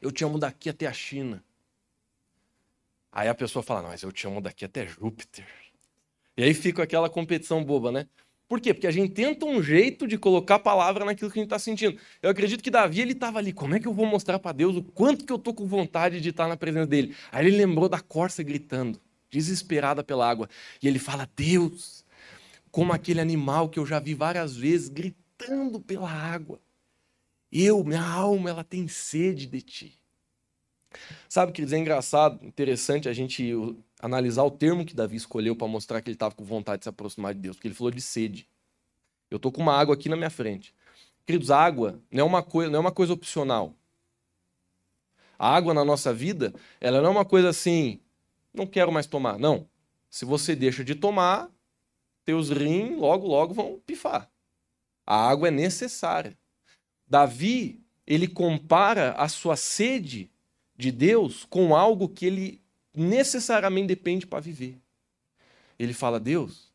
Eu 0.00 0.10
te 0.10 0.24
amo 0.24 0.38
daqui 0.38 0.68
até 0.68 0.86
a 0.86 0.92
China. 0.92 1.42
Aí 3.10 3.28
a 3.28 3.34
pessoa 3.34 3.62
fala, 3.62 3.82
mas 3.82 4.02
eu 4.02 4.10
te 4.10 4.26
amo 4.26 4.40
daqui 4.40 4.64
até 4.64 4.86
Júpiter. 4.86 5.46
E 6.36 6.42
aí 6.42 6.52
fica 6.52 6.82
aquela 6.82 7.08
competição 7.08 7.64
boba, 7.64 7.92
né? 7.92 8.08
Por 8.54 8.60
quê? 8.60 8.72
Porque 8.72 8.86
a 8.86 8.92
gente 8.92 9.12
tenta 9.12 9.44
um 9.44 9.60
jeito 9.60 10.06
de 10.06 10.16
colocar 10.16 10.54
a 10.54 10.58
palavra 10.60 11.04
naquilo 11.04 11.28
que 11.28 11.40
a 11.40 11.42
gente 11.42 11.48
está 11.48 11.58
sentindo. 11.58 11.98
Eu 12.22 12.30
acredito 12.30 12.62
que 12.62 12.70
Davi 12.70 13.00
ele 13.00 13.10
estava 13.10 13.40
ali. 13.40 13.52
Como 13.52 13.74
é 13.74 13.80
que 13.80 13.88
eu 13.88 13.92
vou 13.92 14.06
mostrar 14.06 14.38
para 14.38 14.52
Deus 14.52 14.76
o 14.76 14.82
quanto 14.84 15.26
que 15.26 15.32
eu 15.32 15.38
estou 15.38 15.52
com 15.52 15.66
vontade 15.66 16.20
de 16.20 16.28
estar 16.28 16.46
na 16.46 16.56
presença 16.56 16.86
dele? 16.86 17.16
Aí 17.32 17.44
ele 17.44 17.56
lembrou 17.56 17.88
da 17.88 17.98
corça 17.98 18.44
gritando, 18.44 19.00
desesperada 19.28 20.04
pela 20.04 20.30
água. 20.30 20.48
E 20.80 20.86
ele 20.86 21.00
fala: 21.00 21.28
Deus, 21.34 22.04
como 22.70 22.92
aquele 22.92 23.20
animal 23.20 23.68
que 23.68 23.80
eu 23.80 23.84
já 23.84 23.98
vi 23.98 24.14
várias 24.14 24.56
vezes 24.56 24.88
gritando 24.88 25.80
pela 25.80 26.08
água. 26.08 26.60
Eu, 27.50 27.82
minha 27.82 28.06
alma, 28.06 28.50
ela 28.50 28.62
tem 28.62 28.86
sede 28.86 29.48
de 29.48 29.62
ti. 29.62 30.00
Sabe, 31.28 31.50
queridos, 31.50 31.72
é 31.72 31.78
engraçado, 31.78 32.46
interessante 32.46 33.08
a 33.08 33.12
gente 33.12 33.52
analisar 34.04 34.44
o 34.44 34.50
termo 34.50 34.84
que 34.84 34.94
Davi 34.94 35.16
escolheu 35.16 35.56
para 35.56 35.66
mostrar 35.66 36.02
que 36.02 36.10
ele 36.10 36.14
estava 36.14 36.34
com 36.34 36.44
vontade 36.44 36.80
de 36.80 36.84
se 36.84 36.88
aproximar 36.90 37.32
de 37.32 37.40
Deus, 37.40 37.56
porque 37.56 37.68
ele 37.68 37.74
falou 37.74 37.90
de 37.90 38.02
sede. 38.02 38.46
Eu 39.30 39.36
estou 39.36 39.50
com 39.50 39.62
uma 39.62 39.72
água 39.74 39.94
aqui 39.94 40.10
na 40.10 40.16
minha 40.16 40.28
frente. 40.28 40.74
Queridos, 41.24 41.50
água 41.50 41.98
não 42.10 42.20
é 42.20 42.22
uma 42.22 42.42
coisa, 42.42 42.70
não 42.70 42.76
é 42.76 42.80
uma 42.80 42.92
coisa 42.92 43.14
opcional. 43.14 43.74
A 45.38 45.48
água 45.48 45.72
na 45.72 45.82
nossa 45.86 46.12
vida, 46.12 46.52
ela 46.82 47.00
não 47.00 47.08
é 47.08 47.10
uma 47.12 47.24
coisa 47.24 47.48
assim, 47.48 47.98
não 48.52 48.66
quero 48.66 48.92
mais 48.92 49.06
tomar. 49.06 49.38
Não. 49.38 49.66
Se 50.10 50.26
você 50.26 50.54
deixa 50.54 50.84
de 50.84 50.94
tomar, 50.94 51.50
teus 52.26 52.50
rins 52.50 52.98
logo, 52.98 53.26
logo 53.26 53.54
vão 53.54 53.80
pifar. 53.86 54.30
A 55.06 55.16
água 55.30 55.48
é 55.48 55.50
necessária. 55.50 56.36
Davi, 57.08 57.82
ele 58.06 58.28
compara 58.28 59.12
a 59.12 59.30
sua 59.30 59.56
sede 59.56 60.30
de 60.76 60.92
Deus 60.92 61.46
com 61.46 61.74
algo 61.74 62.06
que 62.06 62.26
ele 62.26 62.63
necessariamente 62.94 63.88
depende 63.88 64.26
para 64.26 64.40
viver. 64.40 64.78
Ele 65.78 65.92
fala: 65.92 66.20
Deus, 66.20 66.72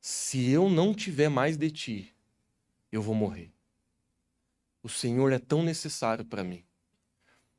se 0.00 0.48
eu 0.50 0.70
não 0.70 0.94
tiver 0.94 1.28
mais 1.28 1.56
de 1.56 1.70
ti, 1.70 2.14
eu 2.90 3.02
vou 3.02 3.14
morrer. 3.14 3.50
O 4.82 4.88
Senhor 4.88 5.32
é 5.32 5.38
tão 5.38 5.62
necessário 5.62 6.24
para 6.24 6.44
mim. 6.44 6.64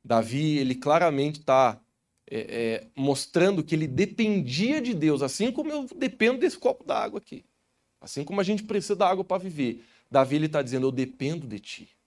Davi, 0.02 0.56
ele 0.56 0.74
claramente 0.74 1.40
está 1.40 1.78
é, 2.30 2.38
é, 2.38 2.86
mostrando 2.96 3.62
que 3.62 3.74
ele 3.74 3.86
dependia 3.86 4.80
de 4.80 4.94
Deus, 4.94 5.22
assim 5.22 5.52
como 5.52 5.70
eu 5.70 5.86
dependo 5.94 6.38
desse 6.38 6.56
copo 6.56 6.84
d'água 6.84 7.18
aqui. 7.18 7.44
Assim 8.00 8.24
como 8.24 8.40
a 8.40 8.44
gente 8.44 8.62
precisa 8.62 8.96
da 8.96 9.08
água 9.08 9.24
para 9.24 9.42
viver. 9.42 9.84
Davi 10.10 10.36
ele 10.36 10.46
está 10.46 10.62
dizendo: 10.62 10.86
Eu 10.86 10.92
dependo 10.92 11.46
de 11.46 11.58
ti. 11.58 11.97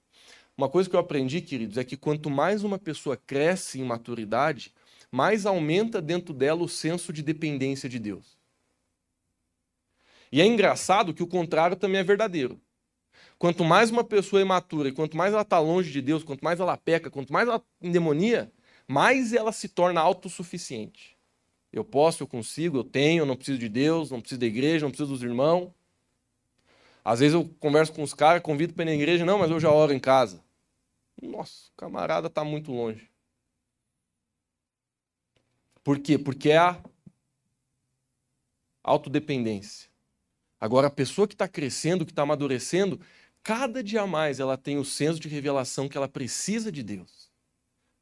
Uma 0.61 0.69
coisa 0.69 0.87
que 0.87 0.95
eu 0.95 0.99
aprendi, 0.99 1.41
queridos, 1.41 1.79
é 1.79 1.83
que 1.83 1.97
quanto 1.97 2.29
mais 2.29 2.63
uma 2.63 2.77
pessoa 2.77 3.17
cresce 3.17 3.81
em 3.81 3.83
maturidade, 3.83 4.71
mais 5.11 5.47
aumenta 5.47 5.99
dentro 5.99 6.35
dela 6.35 6.61
o 6.61 6.69
senso 6.69 7.11
de 7.11 7.23
dependência 7.23 7.89
de 7.89 7.97
Deus. 7.97 8.37
E 10.31 10.39
é 10.39 10.45
engraçado 10.45 11.15
que 11.15 11.23
o 11.23 11.27
contrário 11.27 11.75
também 11.75 11.99
é 11.99 12.03
verdadeiro. 12.03 12.61
Quanto 13.39 13.63
mais 13.63 13.89
uma 13.89 14.03
pessoa 14.03 14.39
é 14.39 14.43
imatura 14.45 14.89
e 14.89 14.91
quanto 14.91 15.17
mais 15.17 15.33
ela 15.33 15.41
está 15.41 15.57
longe 15.57 15.91
de 15.91 15.99
Deus, 15.99 16.23
quanto 16.23 16.43
mais 16.43 16.59
ela 16.59 16.77
peca, 16.77 17.09
quanto 17.09 17.33
mais 17.33 17.47
ela 17.47 17.63
endemonia, 17.81 18.51
mais 18.87 19.33
ela 19.33 19.51
se 19.51 19.67
torna 19.67 19.99
autossuficiente. 19.99 21.17
Eu 21.73 21.83
posso, 21.83 22.21
eu 22.21 22.27
consigo, 22.27 22.77
eu 22.77 22.83
tenho, 22.83 23.23
eu 23.23 23.25
não 23.25 23.35
preciso 23.35 23.57
de 23.57 23.67
Deus, 23.67 24.11
não 24.11 24.21
preciso 24.21 24.39
da 24.39 24.45
igreja, 24.45 24.85
não 24.85 24.91
preciso 24.91 25.09
dos 25.09 25.23
irmãos. 25.23 25.71
Às 27.03 27.19
vezes 27.19 27.33
eu 27.33 27.49
converso 27.59 27.91
com 27.93 28.03
os 28.03 28.13
caras, 28.13 28.43
convido 28.43 28.75
para 28.75 28.83
ir 28.83 28.85
na 28.85 28.93
igreja, 28.93 29.25
não, 29.25 29.39
mas 29.39 29.49
eu 29.49 29.59
já 29.59 29.71
oro 29.71 29.91
em 29.91 29.99
casa. 29.99 30.39
Nossa, 31.21 31.69
o 31.69 31.75
camarada 31.77 32.27
está 32.27 32.43
muito 32.43 32.71
longe. 32.71 33.09
Por 35.83 35.99
quê? 35.99 36.17
Porque 36.17 36.49
é 36.49 36.57
a 36.57 36.81
autodependência. 38.83 39.89
Agora, 40.59 40.87
a 40.87 40.91
pessoa 40.91 41.27
que 41.27 41.33
está 41.33 41.47
crescendo, 41.47 42.05
que 42.05 42.11
está 42.11 42.23
amadurecendo, 42.23 42.99
cada 43.41 43.83
dia 43.83 44.05
mais 44.05 44.39
ela 44.39 44.57
tem 44.57 44.77
o 44.77 44.85
senso 44.85 45.19
de 45.19 45.27
revelação 45.27 45.87
que 45.87 45.97
ela 45.97 46.07
precisa 46.07 46.71
de 46.71 46.83
Deus. 46.83 47.31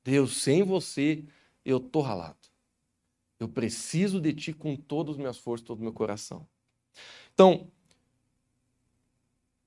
Deus, 0.03 0.41
sem 0.41 0.63
você, 0.63 1.23
eu 1.63 1.77
estou 1.77 2.01
ralado. 2.01 2.37
Eu 3.39 3.47
preciso 3.47 4.19
de 4.19 4.33
ti 4.33 4.53
com 4.53 4.75
todas 4.75 5.13
as 5.15 5.17
minhas 5.17 5.37
forças, 5.37 5.65
todo 5.65 5.79
o 5.79 5.83
meu 5.83 5.93
coração. 5.93 6.45
Então, 7.33 7.71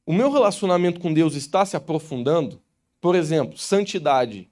o 0.05 0.12
meu 0.12 0.31
relacionamento 0.31 1.01
com 1.01 1.12
Deus 1.12 1.35
está 1.35 1.64
se 1.64 1.76
aprofundando? 1.76 2.62
Por 3.03 3.16
exemplo, 3.16 3.59
santidade. 3.59 4.48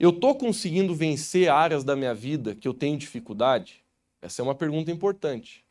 Eu 0.00 0.08
estou 0.08 0.34
conseguindo 0.34 0.94
vencer 0.94 1.50
áreas 1.50 1.84
da 1.84 1.94
minha 1.94 2.14
vida 2.14 2.54
que 2.54 2.66
eu 2.66 2.72
tenho 2.72 2.96
dificuldade? 2.96 3.84
Essa 4.22 4.40
é 4.40 4.42
uma 4.42 4.54
pergunta 4.54 4.90
importante. 4.90 5.62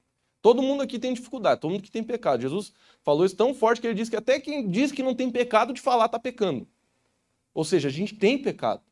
Todo 0.43 0.61
mundo 0.61 0.83
aqui 0.83 0.99
tem 0.99 1.11
dificuldade, 1.11 1.59
todo 1.59 1.71
mundo 1.71 1.81
que 1.81 1.89
tem 1.89 2.03
pecado. 2.03 2.39
Jesus 2.43 2.71
falou 3.01 3.25
isso 3.25 3.35
tão 3.35 3.55
forte 3.55 3.81
que 3.81 3.87
ele 3.87 3.95
disse 3.95 4.11
que 4.11 4.15
até 4.15 4.39
quem 4.39 4.69
diz 4.69 4.91
que 4.91 5.01
não 5.01 5.15
tem 5.15 5.31
pecado 5.31 5.73
de 5.73 5.81
falar 5.81 6.05
está 6.05 6.19
pecando. 6.19 6.67
Ou 7.51 7.65
seja, 7.65 7.87
a 7.87 7.91
gente 7.91 8.13
tem 8.13 8.37
pecado. 8.37 8.83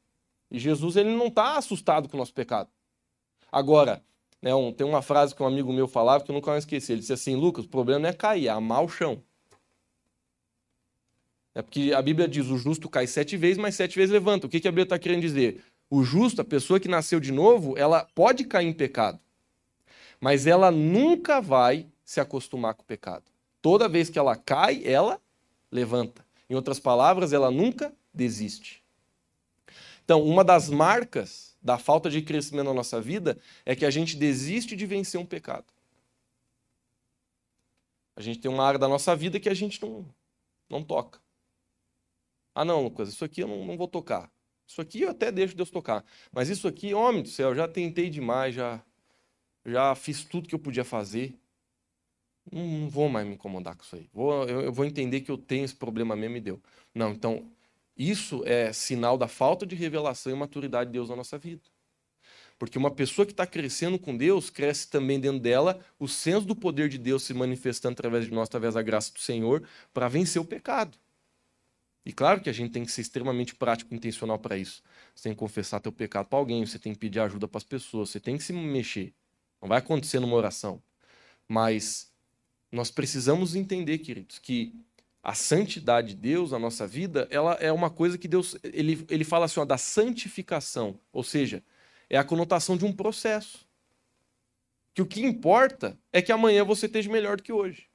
E 0.49 0.57
Jesus 0.57 0.95
ele 0.95 1.15
não 1.15 1.27
está 1.27 1.57
assustado 1.57 2.09
com 2.09 2.17
o 2.17 2.19
nosso 2.19 2.33
pecado. 2.33 2.71
Agora, 3.51 4.03
né, 4.41 4.55
um, 4.55 4.73
tem 4.73 4.85
uma 4.85 5.03
frase 5.03 5.35
que 5.35 5.43
um 5.43 5.47
amigo 5.47 5.71
meu 5.71 5.87
falava 5.87 6.23
que 6.23 6.31
eu 6.31 6.33
nunca 6.33 6.49
vou 6.49 6.57
esquecer. 6.57 6.93
Ele 6.93 7.01
disse 7.01 7.13
assim: 7.13 7.35
Lucas, 7.35 7.65
o 7.65 7.69
problema 7.69 7.99
não 7.99 8.09
é 8.09 8.13
cair, 8.13 8.47
é 8.47 8.49
amar 8.49 8.83
o 8.83 8.89
chão. 8.89 9.21
É 11.59 11.61
porque 11.61 11.91
a 11.93 12.01
Bíblia 12.01 12.25
diz: 12.25 12.47
o 12.47 12.57
justo 12.57 12.87
cai 12.87 13.05
sete 13.05 13.35
vezes, 13.35 13.57
mas 13.57 13.75
sete 13.75 13.97
vezes 13.97 14.13
levanta. 14.13 14.47
O 14.47 14.49
que, 14.49 14.61
que 14.61 14.67
a 14.67 14.71
Bíblia 14.71 14.85
está 14.85 14.97
querendo 14.97 15.19
dizer? 15.19 15.61
O 15.89 16.05
justo, 16.05 16.39
a 16.39 16.45
pessoa 16.45 16.79
que 16.79 16.87
nasceu 16.87 17.19
de 17.19 17.33
novo, 17.33 17.77
ela 17.77 18.07
pode 18.15 18.45
cair 18.45 18.67
em 18.67 18.71
pecado, 18.71 19.19
mas 20.21 20.47
ela 20.47 20.71
nunca 20.71 21.41
vai 21.41 21.85
se 22.05 22.21
acostumar 22.21 22.75
com 22.75 22.83
o 22.83 22.85
pecado. 22.85 23.25
Toda 23.61 23.89
vez 23.89 24.09
que 24.09 24.17
ela 24.17 24.37
cai, 24.37 24.81
ela 24.85 25.19
levanta. 25.69 26.25
Em 26.49 26.55
outras 26.55 26.79
palavras, 26.79 27.33
ela 27.33 27.51
nunca 27.51 27.93
desiste. 28.13 28.81
Então, 30.05 30.23
uma 30.23 30.45
das 30.45 30.69
marcas 30.69 31.57
da 31.61 31.77
falta 31.77 32.09
de 32.09 32.21
crescimento 32.21 32.67
na 32.67 32.73
nossa 32.73 33.01
vida 33.01 33.37
é 33.65 33.75
que 33.75 33.85
a 33.85 33.91
gente 33.91 34.15
desiste 34.15 34.77
de 34.77 34.85
vencer 34.85 35.19
um 35.19 35.25
pecado. 35.25 35.65
A 38.15 38.21
gente 38.21 38.39
tem 38.39 38.49
uma 38.49 38.65
área 38.65 38.79
da 38.79 38.87
nossa 38.87 39.13
vida 39.13 39.41
que 39.41 39.49
a 39.49 39.53
gente 39.53 39.81
não, 39.81 40.05
não 40.69 40.81
toca. 40.81 41.19
Ah, 42.59 42.65
não, 42.65 42.83
Lucas, 42.83 43.07
isso 43.07 43.23
aqui 43.23 43.41
eu 43.41 43.47
não, 43.47 43.65
não 43.65 43.77
vou 43.77 43.87
tocar. 43.87 44.29
Isso 44.67 44.81
aqui 44.81 45.03
eu 45.03 45.11
até 45.11 45.31
deixo 45.31 45.55
Deus 45.55 45.69
tocar. 45.69 46.03
Mas 46.29 46.49
isso 46.49 46.67
aqui, 46.67 46.93
homem 46.93 47.23
do 47.23 47.29
céu, 47.29 47.55
já 47.55 47.69
tentei 47.69 48.09
demais, 48.09 48.53
já, 48.53 48.83
já 49.65 49.95
fiz 49.95 50.25
tudo 50.25 50.45
que 50.45 50.55
eu 50.55 50.59
podia 50.59 50.83
fazer. 50.83 51.39
Não, 52.51 52.67
não 52.67 52.89
vou 52.89 53.07
mais 53.07 53.25
me 53.25 53.35
incomodar 53.35 53.77
com 53.77 53.83
isso 53.83 53.95
aí. 53.95 54.09
Vou, 54.11 54.43
eu, 54.43 54.59
eu 54.59 54.73
vou 54.73 54.83
entender 54.83 55.21
que 55.21 55.31
eu 55.31 55.37
tenho 55.37 55.63
esse 55.63 55.73
problema 55.73 56.17
mesmo 56.17 56.35
e 56.35 56.41
deu. 56.41 56.61
Não, 56.93 57.11
então, 57.11 57.49
isso 57.95 58.43
é 58.45 58.73
sinal 58.73 59.17
da 59.17 59.29
falta 59.29 59.65
de 59.65 59.73
revelação 59.73 60.29
e 60.29 60.35
maturidade 60.35 60.89
de 60.89 60.93
Deus 60.95 61.07
na 61.07 61.15
nossa 61.15 61.37
vida. 61.37 61.63
Porque 62.57 62.77
uma 62.77 62.91
pessoa 62.91 63.25
que 63.25 63.31
está 63.31 63.47
crescendo 63.47 63.97
com 63.97 64.17
Deus, 64.17 64.49
cresce 64.49 64.89
também 64.89 65.17
dentro 65.17 65.39
dela 65.39 65.79
o 65.97 66.09
senso 66.09 66.45
do 66.45 66.57
poder 66.57 66.89
de 66.89 66.97
Deus 66.97 67.23
se 67.23 67.33
manifestando 67.33 67.93
através 67.93 68.25
de 68.25 68.31
nós, 68.31 68.49
através 68.49 68.73
da 68.73 68.81
graça 68.81 69.13
do 69.13 69.19
Senhor, 69.19 69.63
para 69.93 70.09
vencer 70.09 70.41
o 70.41 70.45
pecado. 70.45 70.97
E 72.05 72.13
claro 72.13 72.41
que 72.41 72.49
a 72.49 72.53
gente 72.53 72.71
tem 72.71 72.85
que 72.85 72.91
ser 72.91 73.01
extremamente 73.01 73.53
prático 73.53 73.93
e 73.93 73.97
intencional 73.97 74.39
para 74.39 74.57
isso. 74.57 74.81
Você 75.13 75.23
tem 75.23 75.33
que 75.33 75.39
confessar 75.39 75.79
teu 75.79 75.91
pecado 75.91 76.27
para 76.27 76.39
alguém, 76.39 76.65
você 76.65 76.79
tem 76.79 76.93
que 76.93 76.99
pedir 76.99 77.19
ajuda 77.19 77.47
para 77.47 77.57
as 77.57 77.63
pessoas, 77.63 78.09
você 78.09 78.19
tem 78.19 78.37
que 78.37 78.43
se 78.43 78.53
mexer. 78.53 79.13
Não 79.61 79.67
vai 79.67 79.79
acontecer 79.79 80.19
numa 80.19 80.35
oração. 80.35 80.81
Mas 81.47 82.11
nós 82.71 82.89
precisamos 82.89 83.55
entender, 83.55 83.97
queridos, 83.99 84.39
que 84.39 84.73
a 85.21 85.33
santidade 85.33 86.09
de 86.09 86.15
Deus 86.15 86.51
na 86.51 86.59
nossa 86.59 86.87
vida, 86.87 87.27
ela 87.29 87.53
é 87.55 87.71
uma 87.71 87.89
coisa 87.89 88.17
que 88.17 88.27
Deus, 88.27 88.55
ele, 88.63 89.05
ele 89.09 89.23
fala 89.23 89.45
assim, 89.45 89.59
ó, 89.59 89.65
da 89.65 89.77
santificação, 89.77 90.97
ou 91.11 91.23
seja, 91.23 91.63
é 92.09 92.17
a 92.17 92.23
conotação 92.23 92.77
de 92.77 92.85
um 92.85 92.93
processo. 92.93 93.67
Que 94.93 95.01
o 95.01 95.05
que 95.05 95.21
importa 95.21 95.97
é 96.11 96.21
que 96.21 96.31
amanhã 96.31 96.63
você 96.63 96.85
esteja 96.85 97.11
melhor 97.11 97.37
do 97.37 97.43
que 97.43 97.51
hoje. 97.51 97.88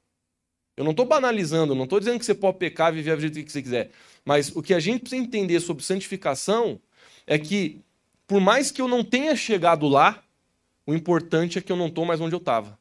Eu 0.76 0.84
não 0.84 0.90
estou 0.90 1.06
banalizando, 1.06 1.74
não 1.74 1.84
estou 1.84 2.00
dizendo 2.00 2.18
que 2.18 2.26
você 2.26 2.34
pode 2.34 2.58
pecar 2.58 2.92
e 2.92 2.96
viver 2.96 3.12
a 3.12 3.16
vida 3.16 3.42
que 3.42 3.52
você 3.52 3.62
quiser. 3.62 3.90
Mas 4.24 4.54
o 4.54 4.62
que 4.62 4.74
a 4.74 4.80
gente 4.80 5.02
precisa 5.02 5.22
entender 5.22 5.60
sobre 5.60 5.84
santificação 5.84 6.80
é 7.26 7.38
que, 7.38 7.80
por 8.26 8.40
mais 8.40 8.70
que 8.70 8.82
eu 8.82 8.88
não 8.88 9.04
tenha 9.04 9.36
chegado 9.36 9.86
lá, 9.86 10.22
o 10.86 10.94
importante 10.94 11.58
é 11.58 11.62
que 11.62 11.70
eu 11.70 11.76
não 11.76 11.86
estou 11.86 12.04
mais 12.04 12.20
onde 12.20 12.34
eu 12.34 12.38
estava. 12.38 12.78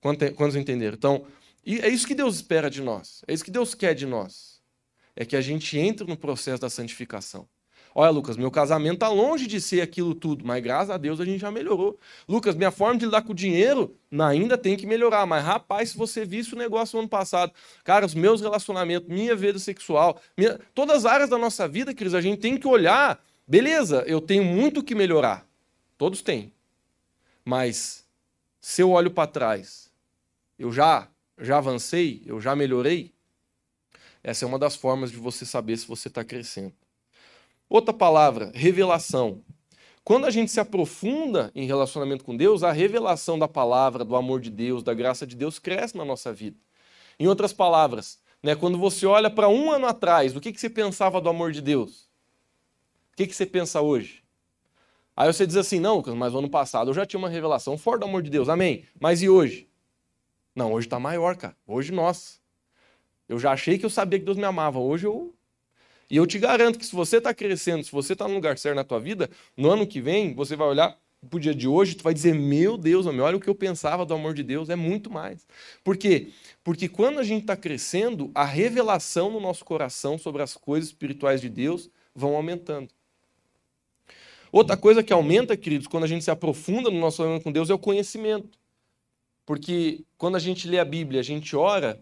Quantos 0.00 0.54
entenderam? 0.54 0.94
Então, 0.96 1.26
é 1.66 1.88
isso 1.88 2.06
que 2.06 2.14
Deus 2.14 2.36
espera 2.36 2.70
de 2.70 2.80
nós. 2.82 3.24
É 3.26 3.32
isso 3.32 3.44
que 3.44 3.50
Deus 3.50 3.74
quer 3.74 3.94
de 3.94 4.06
nós. 4.06 4.60
É 5.16 5.24
que 5.24 5.34
a 5.34 5.40
gente 5.40 5.78
entre 5.78 6.06
no 6.06 6.16
processo 6.16 6.60
da 6.60 6.70
santificação. 6.70 7.48
Olha, 7.98 8.10
Lucas, 8.10 8.36
meu 8.36 8.50
casamento 8.50 8.96
está 8.96 9.08
longe 9.08 9.46
de 9.46 9.58
ser 9.58 9.80
aquilo 9.80 10.14
tudo, 10.14 10.44
mas 10.44 10.62
graças 10.62 10.90
a 10.90 10.98
Deus 10.98 11.18
a 11.18 11.24
gente 11.24 11.40
já 11.40 11.50
melhorou. 11.50 11.98
Lucas, 12.28 12.54
minha 12.54 12.70
forma 12.70 12.98
de 12.98 13.06
lidar 13.06 13.22
com 13.22 13.32
o 13.32 13.34
dinheiro 13.34 13.96
ainda 14.20 14.58
tem 14.58 14.76
que 14.76 14.86
melhorar, 14.86 15.24
mas 15.24 15.42
rapaz, 15.42 15.92
se 15.92 15.96
você 15.96 16.22
visse 16.22 16.52
o 16.52 16.58
negócio 16.58 16.94
no 16.96 17.00
ano 17.00 17.08
passado, 17.08 17.54
cara, 17.82 18.04
os 18.04 18.14
meus 18.14 18.42
relacionamentos, 18.42 19.08
minha 19.08 19.34
vida 19.34 19.58
sexual, 19.58 20.20
minha... 20.36 20.60
todas 20.74 20.96
as 20.98 21.04
áreas 21.06 21.30
da 21.30 21.38
nossa 21.38 21.66
vida, 21.66 21.94
Cris, 21.94 22.12
a 22.12 22.20
gente 22.20 22.38
tem 22.38 22.58
que 22.58 22.68
olhar, 22.68 23.18
beleza, 23.48 24.04
eu 24.06 24.20
tenho 24.20 24.44
muito 24.44 24.84
que 24.84 24.94
melhorar. 24.94 25.48
Todos 25.96 26.20
têm. 26.20 26.52
Mas 27.42 28.04
se 28.60 28.82
eu 28.82 28.90
olho 28.90 29.10
para 29.10 29.26
trás, 29.26 29.90
eu 30.58 30.70
já 30.70 31.08
já 31.40 31.56
avancei, 31.56 32.22
eu 32.26 32.42
já 32.42 32.54
melhorei. 32.54 33.10
Essa 34.22 34.44
é 34.44 34.48
uma 34.48 34.58
das 34.58 34.76
formas 34.76 35.10
de 35.10 35.16
você 35.16 35.46
saber 35.46 35.78
se 35.78 35.88
você 35.88 36.08
está 36.08 36.22
crescendo. 36.22 36.74
Outra 37.68 37.92
palavra, 37.92 38.52
revelação. 38.54 39.42
Quando 40.04 40.24
a 40.24 40.30
gente 40.30 40.52
se 40.52 40.60
aprofunda 40.60 41.50
em 41.52 41.66
relacionamento 41.66 42.24
com 42.24 42.36
Deus, 42.36 42.62
a 42.62 42.70
revelação 42.70 43.36
da 43.36 43.48
palavra, 43.48 44.04
do 44.04 44.14
amor 44.14 44.40
de 44.40 44.50
Deus, 44.50 44.84
da 44.84 44.94
graça 44.94 45.26
de 45.26 45.34
Deus 45.34 45.58
cresce 45.58 45.96
na 45.96 46.04
nossa 46.04 46.32
vida. 46.32 46.56
Em 47.18 47.26
outras 47.26 47.52
palavras, 47.52 48.20
né, 48.40 48.54
quando 48.54 48.78
você 48.78 49.04
olha 49.04 49.28
para 49.28 49.48
um 49.48 49.72
ano 49.72 49.86
atrás, 49.86 50.36
o 50.36 50.40
que, 50.40 50.52
que 50.52 50.60
você 50.60 50.70
pensava 50.70 51.20
do 51.20 51.28
amor 51.28 51.50
de 51.50 51.60
Deus? 51.60 52.02
O 53.12 53.16
que, 53.16 53.26
que 53.26 53.34
você 53.34 53.44
pensa 53.44 53.80
hoje? 53.80 54.22
Aí 55.16 55.32
você 55.32 55.44
diz 55.44 55.56
assim, 55.56 55.80
não, 55.80 56.04
mas 56.14 56.32
no 56.32 56.38
ano 56.38 56.50
passado 56.50 56.90
eu 56.90 56.94
já 56.94 57.04
tinha 57.04 57.18
uma 57.18 57.28
revelação 57.28 57.76
fora 57.76 57.98
do 57.98 58.04
amor 58.04 58.22
de 58.22 58.30
Deus, 58.30 58.48
amém. 58.48 58.84
Mas 59.00 59.22
e 59.22 59.28
hoje? 59.28 59.68
Não, 60.54 60.72
hoje 60.72 60.86
está 60.86 61.00
maior, 61.00 61.36
cara. 61.36 61.56
Hoje, 61.66 61.90
nossa. 61.90 62.38
Eu 63.28 63.38
já 63.38 63.50
achei 63.50 63.76
que 63.76 63.84
eu 63.84 63.90
sabia 63.90 64.18
que 64.18 64.24
Deus 64.24 64.36
me 64.36 64.44
amava. 64.44 64.78
Hoje 64.78 65.06
eu 65.06 65.35
e 66.10 66.16
eu 66.16 66.26
te 66.26 66.38
garanto 66.38 66.78
que 66.78 66.86
se 66.86 66.94
você 66.94 67.18
está 67.18 67.34
crescendo, 67.34 67.84
se 67.84 67.90
você 67.90 68.12
está 68.12 68.26
no 68.28 68.34
lugar 68.34 68.56
certo 68.58 68.76
na 68.76 68.84
tua 68.84 69.00
vida, 69.00 69.28
no 69.56 69.70
ano 69.70 69.86
que 69.86 70.00
vem, 70.00 70.34
você 70.34 70.54
vai 70.54 70.68
olhar 70.68 70.98
para 71.28 71.36
o 71.36 71.40
dia 71.40 71.54
de 71.54 71.66
hoje, 71.66 71.96
tu 71.96 72.04
vai 72.04 72.14
dizer, 72.14 72.34
meu 72.34 72.76
Deus, 72.76 73.06
homem, 73.06 73.20
olha 73.20 73.36
o 73.36 73.40
que 73.40 73.48
eu 73.48 73.54
pensava 73.54 74.06
do 74.06 74.14
amor 74.14 74.34
de 74.34 74.42
Deus, 74.42 74.70
é 74.70 74.76
muito 74.76 75.10
mais. 75.10 75.46
Por 75.82 75.96
quê? 75.96 76.28
Porque 76.62 76.88
quando 76.88 77.18
a 77.18 77.24
gente 77.24 77.42
está 77.42 77.56
crescendo, 77.56 78.30
a 78.34 78.44
revelação 78.44 79.30
no 79.30 79.40
nosso 79.40 79.64
coração 79.64 80.18
sobre 80.18 80.42
as 80.42 80.54
coisas 80.54 80.90
espirituais 80.90 81.40
de 81.40 81.48
Deus 81.48 81.90
vão 82.14 82.36
aumentando. 82.36 82.88
Outra 84.52 84.76
coisa 84.76 85.02
que 85.02 85.12
aumenta, 85.12 85.56
queridos, 85.56 85.86
quando 85.86 86.04
a 86.04 86.06
gente 86.06 86.24
se 86.24 86.30
aprofunda 86.30 86.90
no 86.90 86.98
nosso 86.98 87.18
relacionamento 87.18 87.44
com 87.44 87.52
Deus 87.52 87.68
é 87.68 87.74
o 87.74 87.78
conhecimento. 87.78 88.58
Porque 89.44 90.04
quando 90.16 90.36
a 90.36 90.40
gente 90.40 90.68
lê 90.68 90.78
a 90.78 90.84
Bíblia, 90.84 91.20
a 91.20 91.24
gente 91.24 91.54
ora, 91.54 92.00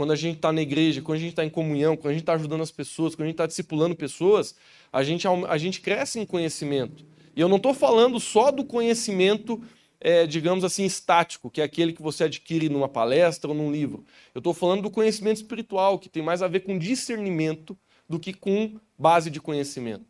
quando 0.00 0.12
a 0.12 0.16
gente 0.16 0.36
está 0.36 0.50
na 0.50 0.62
igreja, 0.62 1.02
quando 1.02 1.18
a 1.18 1.20
gente 1.20 1.32
está 1.32 1.44
em 1.44 1.50
comunhão, 1.50 1.94
quando 1.94 2.08
a 2.08 2.12
gente 2.14 2.22
está 2.22 2.32
ajudando 2.32 2.62
as 2.62 2.70
pessoas, 2.70 3.14
quando 3.14 3.24
a 3.24 3.26
gente 3.26 3.34
está 3.34 3.44
discipulando 3.44 3.94
pessoas, 3.94 4.56
a 4.90 5.02
gente, 5.02 5.28
a 5.28 5.58
gente 5.58 5.82
cresce 5.82 6.18
em 6.18 6.24
conhecimento. 6.24 7.04
E 7.36 7.40
eu 7.42 7.50
não 7.50 7.58
estou 7.58 7.74
falando 7.74 8.18
só 8.18 8.50
do 8.50 8.64
conhecimento, 8.64 9.62
é, 10.00 10.26
digamos 10.26 10.64
assim, 10.64 10.86
estático, 10.86 11.50
que 11.50 11.60
é 11.60 11.64
aquele 11.64 11.92
que 11.92 12.00
você 12.00 12.24
adquire 12.24 12.70
numa 12.70 12.88
palestra 12.88 13.50
ou 13.50 13.54
num 13.54 13.70
livro. 13.70 14.02
Eu 14.34 14.38
estou 14.38 14.54
falando 14.54 14.80
do 14.80 14.90
conhecimento 14.90 15.36
espiritual, 15.36 15.98
que 15.98 16.08
tem 16.08 16.22
mais 16.22 16.40
a 16.40 16.48
ver 16.48 16.60
com 16.60 16.78
discernimento 16.78 17.76
do 18.08 18.18
que 18.18 18.32
com 18.32 18.80
base 18.98 19.28
de 19.28 19.38
conhecimento. 19.38 20.06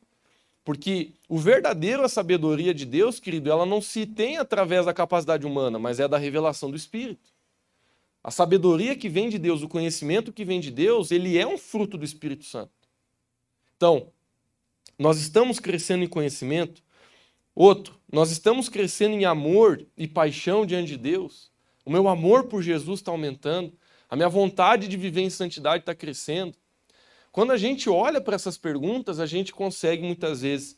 Porque 0.64 1.14
o 1.28 1.36
verdadeiro 1.36 2.04
a 2.04 2.08
sabedoria 2.08 2.72
de 2.72 2.86
Deus, 2.86 3.18
querido, 3.18 3.50
ela 3.50 3.66
não 3.66 3.82
se 3.82 4.06
tem 4.06 4.36
através 4.36 4.86
da 4.86 4.94
capacidade 4.94 5.44
humana, 5.44 5.80
mas 5.80 5.98
é 5.98 6.06
da 6.06 6.16
revelação 6.16 6.70
do 6.70 6.76
Espírito. 6.76 7.39
A 8.22 8.30
sabedoria 8.30 8.94
que 8.94 9.08
vem 9.08 9.28
de 9.28 9.38
Deus, 9.38 9.62
o 9.62 9.68
conhecimento 9.68 10.32
que 10.32 10.44
vem 10.44 10.60
de 10.60 10.70
Deus, 10.70 11.10
ele 11.10 11.38
é 11.38 11.46
um 11.46 11.56
fruto 11.56 11.96
do 11.96 12.04
Espírito 12.04 12.44
Santo. 12.44 12.72
Então, 13.76 14.12
nós 14.98 15.18
estamos 15.18 15.58
crescendo 15.58 16.04
em 16.04 16.08
conhecimento. 16.08 16.82
Outro, 17.54 17.98
nós 18.12 18.30
estamos 18.30 18.68
crescendo 18.68 19.14
em 19.14 19.24
amor 19.24 19.86
e 19.96 20.06
paixão 20.06 20.66
diante 20.66 20.88
de 20.88 20.98
Deus. 20.98 21.50
O 21.84 21.90
meu 21.90 22.06
amor 22.08 22.44
por 22.44 22.62
Jesus 22.62 23.00
está 23.00 23.10
aumentando. 23.10 23.72
A 24.08 24.16
minha 24.16 24.28
vontade 24.28 24.86
de 24.86 24.96
viver 24.96 25.22
em 25.22 25.30
santidade 25.30 25.82
está 25.82 25.94
crescendo. 25.94 26.54
Quando 27.32 27.52
a 27.52 27.56
gente 27.56 27.88
olha 27.88 28.20
para 28.20 28.34
essas 28.34 28.58
perguntas, 28.58 29.18
a 29.20 29.26
gente 29.26 29.54
consegue 29.54 30.02
muitas 30.02 30.42
vezes 30.42 30.76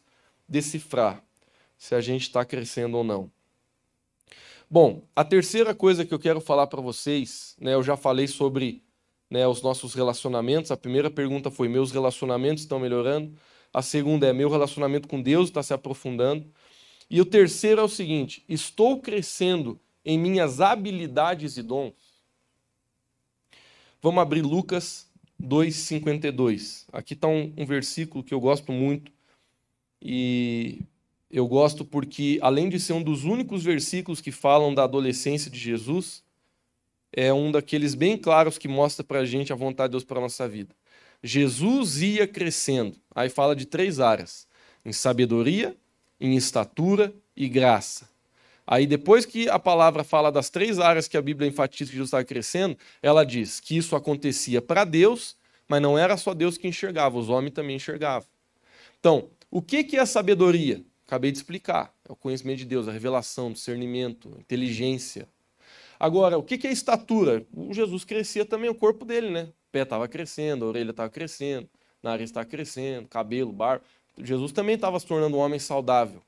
decifrar 0.49 1.25
se 1.77 1.95
a 1.95 2.01
gente 2.01 2.23
está 2.23 2.45
crescendo 2.45 2.97
ou 2.97 3.03
não. 3.03 3.31
Bom, 4.73 5.07
a 5.15 5.23
terceira 5.23 5.75
coisa 5.75 6.03
que 6.03 6.15
eu 6.15 6.19
quero 6.19 6.41
falar 6.41 6.67
para 6.67 6.81
vocês, 6.81 7.55
né, 7.61 7.75
eu 7.75 7.83
já 7.83 7.95
falei 7.95 8.27
sobre 8.27 8.83
né, 9.29 9.47
os 9.47 9.61
nossos 9.61 9.93
relacionamentos. 9.93 10.71
A 10.71 10.79
primeira 10.79 11.11
pergunta 11.11 11.51
foi: 11.51 11.69
meus 11.69 11.93
relacionamentos 11.93 12.63
estão 12.63 12.79
melhorando? 12.79 13.39
A 13.71 13.83
segunda 13.83 14.27
é: 14.27 14.33
meu 14.33 14.49
relacionamento 14.49 15.09
com 15.09 15.21
Deus 15.21 15.51
está 15.51 15.63
se 15.63 15.75
aprofundando? 15.75 16.51
E 17.11 17.21
o 17.21 17.27
terceiro 17.27 17.83
é 17.83 17.85
o 17.85 17.89
seguinte: 17.89 18.47
estou 18.49 18.99
crescendo 18.99 19.79
em 20.07 20.19
minhas 20.19 20.59
habilidades 20.59 21.59
e 21.59 21.63
dons? 21.63 21.93
Vamos 24.01 24.23
abrir 24.23 24.41
Lucas 24.41 25.07
2,52. 25.39 26.87
Aqui 26.91 27.13
está 27.13 27.29
um, 27.29 27.53
um 27.59 27.67
versículo 27.67 28.25
que 28.25 28.33
eu 28.33 28.41
gosto 28.41 28.73
muito 28.73 29.13
e 30.01 30.81
eu 31.33 31.49
gosto 31.49 31.83
porque, 31.83 32.39
além 32.43 32.69
de 32.69 32.79
ser 32.79 32.93
um 32.93 33.03
dos 33.03 33.25
únicos 33.25 33.65
versículos 33.65 34.21
que 34.21 34.31
falam 34.31 34.75
da 34.75 34.85
adolescência 34.85 35.51
de 35.51 35.59
Jesus, 35.59 36.23
é 37.11 37.33
um 37.33 37.51
daqueles 37.51 37.95
bem 37.95 38.19
claros 38.19 38.59
que 38.59 38.69
mostra 38.69 39.03
para 39.03 39.21
a 39.21 39.25
gente 39.25 39.51
a 39.51 39.57
vontade 39.57 39.89
de 39.89 39.93
Deus 39.93 40.05
para 40.05 40.19
a 40.19 40.23
nossa 40.23 40.47
vida. 40.47 40.75
Jesus 41.23 42.03
ia 42.03 42.27
crescendo. 42.27 42.97
Aí 43.15 43.31
fala 43.31 43.57
de 43.57 43.65
três 43.65 43.99
áreas: 43.99 44.47
em 44.85 44.93
sabedoria, 44.93 45.75
em 46.21 46.37
estatura 46.37 47.15
e 47.35 47.49
graça. 47.49 48.11
Aí 48.67 48.87
depois 48.87 49.25
que 49.25 49.49
a 49.49 49.59
palavra 49.59 50.05
fala 50.05 50.31
das 50.31 50.51
três 50.51 50.79
áreas 50.79 51.09
que 51.09 51.17
a 51.17 51.23
Bíblia 51.23 51.49
enfatiza 51.49 51.91
que 51.91 51.97
Jesus 51.97 52.09
estava 52.09 52.25
crescendo, 52.25 52.77
ela 53.03 53.25
diz 53.25 53.59
que 53.59 53.77
isso 53.77 53.97
acontecia 53.97 54.61
para 54.61 54.85
Deus, 54.85 55.37
mas 55.67 55.81
não 55.81 55.99
era 55.99 56.17
só 56.17 56.35
Deus 56.35 56.59
que 56.59 56.69
enxergava, 56.69 57.19
os 57.19 57.29
homens 57.29 57.55
também 57.55 57.77
enxergavam. 57.77 58.29
Então, 59.01 59.31
o 59.51 59.61
que 59.61 59.97
é 59.97 60.07
sabedoria? 60.07 60.83
Acabei 61.13 61.31
de 61.31 61.37
explicar. 61.37 61.95
É 62.09 62.11
o 62.11 62.17
conhecimento 62.17 62.61
de 62.61 62.65
Deus, 62.65 62.89
a 62.89 62.91
revelação, 62.91 63.53
discernimento, 63.53 64.35
inteligência. 64.39 65.29
Agora, 66.01 66.39
o 66.39 66.43
que 66.43 66.67
é 66.67 66.73
estatura? 66.73 67.45
O 67.53 67.75
Jesus 67.75 68.03
crescia 68.03 68.47
também 68.47 68.71
o 68.71 68.75
corpo 68.75 69.05
dele, 69.05 69.29
né? 69.29 69.43
O 69.43 69.71
pé 69.71 69.83
estava 69.83 70.09
crescendo, 70.09 70.65
a 70.65 70.69
orelha 70.69 70.91
estava 70.91 71.11
crescendo, 71.11 71.69
o 72.03 72.07
nariz 72.09 72.31
estava 72.31 72.47
crescendo, 72.47 73.09
cabelo, 73.09 73.53
barba. 73.53 73.85
Jesus 74.17 74.53
também 74.53 74.75
estava 74.75 74.99
se 74.99 75.05
tornando 75.05 75.37
um 75.37 75.41
homem 75.41 75.59
saudável. 75.59 76.23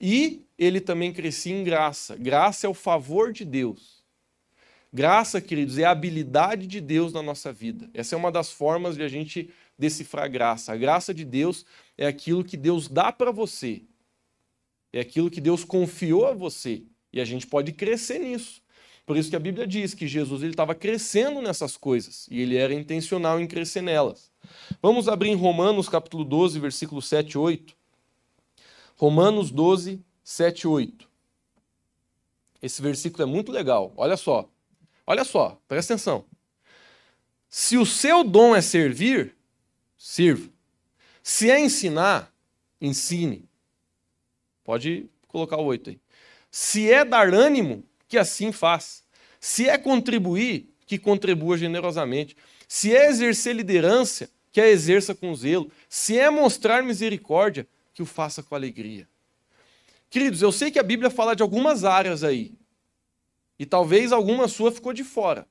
E 0.00 0.46
ele 0.58 0.80
também 0.80 1.12
crescia 1.12 1.54
em 1.54 1.62
graça. 1.62 2.16
Graça 2.16 2.66
é 2.66 2.70
o 2.70 2.74
favor 2.74 3.34
de 3.34 3.44
Deus. 3.44 4.02
Graça, 4.90 5.42
queridos, 5.42 5.76
é 5.76 5.84
a 5.84 5.90
habilidade 5.90 6.66
de 6.66 6.80
Deus 6.80 7.12
na 7.12 7.22
nossa 7.22 7.52
vida. 7.52 7.90
Essa 7.92 8.14
é 8.14 8.18
uma 8.18 8.32
das 8.32 8.50
formas 8.50 8.96
de 8.96 9.02
a 9.02 9.08
gente 9.08 9.50
decifrar 9.78 10.30
graça. 10.30 10.72
A 10.72 10.76
graça 10.76 11.12
de 11.12 11.22
Deus 11.22 11.66
é 11.98 12.06
aquilo 12.06 12.42
que 12.42 12.56
Deus 12.56 12.88
dá 12.88 13.12
para 13.12 13.30
você. 13.30 13.82
É 14.96 15.00
aquilo 15.00 15.30
que 15.30 15.42
Deus 15.42 15.62
confiou 15.62 16.26
a 16.26 16.32
você. 16.32 16.82
E 17.12 17.20
a 17.20 17.24
gente 17.24 17.46
pode 17.46 17.70
crescer 17.72 18.18
nisso. 18.18 18.62
Por 19.04 19.14
isso 19.18 19.28
que 19.28 19.36
a 19.36 19.38
Bíblia 19.38 19.66
diz 19.66 19.92
que 19.92 20.08
Jesus 20.08 20.42
ele 20.42 20.52
estava 20.52 20.74
crescendo 20.74 21.42
nessas 21.42 21.76
coisas 21.76 22.26
e 22.30 22.40
ele 22.40 22.56
era 22.56 22.72
intencional 22.72 23.38
em 23.38 23.46
crescer 23.46 23.82
nelas. 23.82 24.32
Vamos 24.80 25.06
abrir 25.06 25.28
em 25.28 25.36
Romanos 25.36 25.86
capítulo 25.86 26.24
12, 26.24 26.58
versículo 26.58 27.02
7 27.02 27.32
e 27.32 27.38
8. 27.38 27.76
Romanos 28.96 29.50
12, 29.50 30.02
7 30.24 30.62
e 30.62 30.66
8. 30.66 31.10
Esse 32.62 32.80
versículo 32.80 33.22
é 33.22 33.26
muito 33.26 33.52
legal. 33.52 33.92
Olha 33.98 34.16
só. 34.16 34.50
Olha 35.06 35.24
só, 35.24 35.60
presta 35.68 35.92
atenção. 35.92 36.24
Se 37.50 37.76
o 37.76 37.84
seu 37.84 38.24
dom 38.24 38.56
é 38.56 38.62
servir, 38.62 39.36
sirva. 39.98 40.48
Se 41.22 41.50
é 41.50 41.60
ensinar, 41.60 42.34
ensine. 42.80 43.45
Pode 44.66 45.06
colocar 45.28 45.56
o 45.58 45.64
8 45.64 45.90
aí. 45.90 46.00
Se 46.50 46.90
é 46.90 47.04
dar 47.04 47.32
ânimo, 47.32 47.84
que 48.08 48.18
assim 48.18 48.50
faz. 48.50 49.04
Se 49.40 49.68
é 49.68 49.78
contribuir, 49.78 50.68
que 50.84 50.98
contribua 50.98 51.56
generosamente. 51.56 52.36
Se 52.66 52.94
é 52.94 53.08
exercer 53.08 53.54
liderança, 53.54 54.28
que 54.50 54.60
a 54.60 54.68
exerça 54.68 55.14
com 55.14 55.32
zelo. 55.36 55.70
Se 55.88 56.18
é 56.18 56.28
mostrar 56.28 56.82
misericórdia, 56.82 57.66
que 57.94 58.02
o 58.02 58.06
faça 58.06 58.42
com 58.42 58.56
alegria. 58.56 59.08
Queridos, 60.10 60.42
eu 60.42 60.50
sei 60.50 60.70
que 60.70 60.78
a 60.78 60.82
Bíblia 60.82 61.10
fala 61.10 61.36
de 61.36 61.42
algumas 61.42 61.84
áreas 61.84 62.24
aí, 62.24 62.52
e 63.58 63.64
talvez 63.64 64.12
alguma 64.12 64.48
sua 64.48 64.72
ficou 64.72 64.92
de 64.92 65.04
fora. 65.04 65.46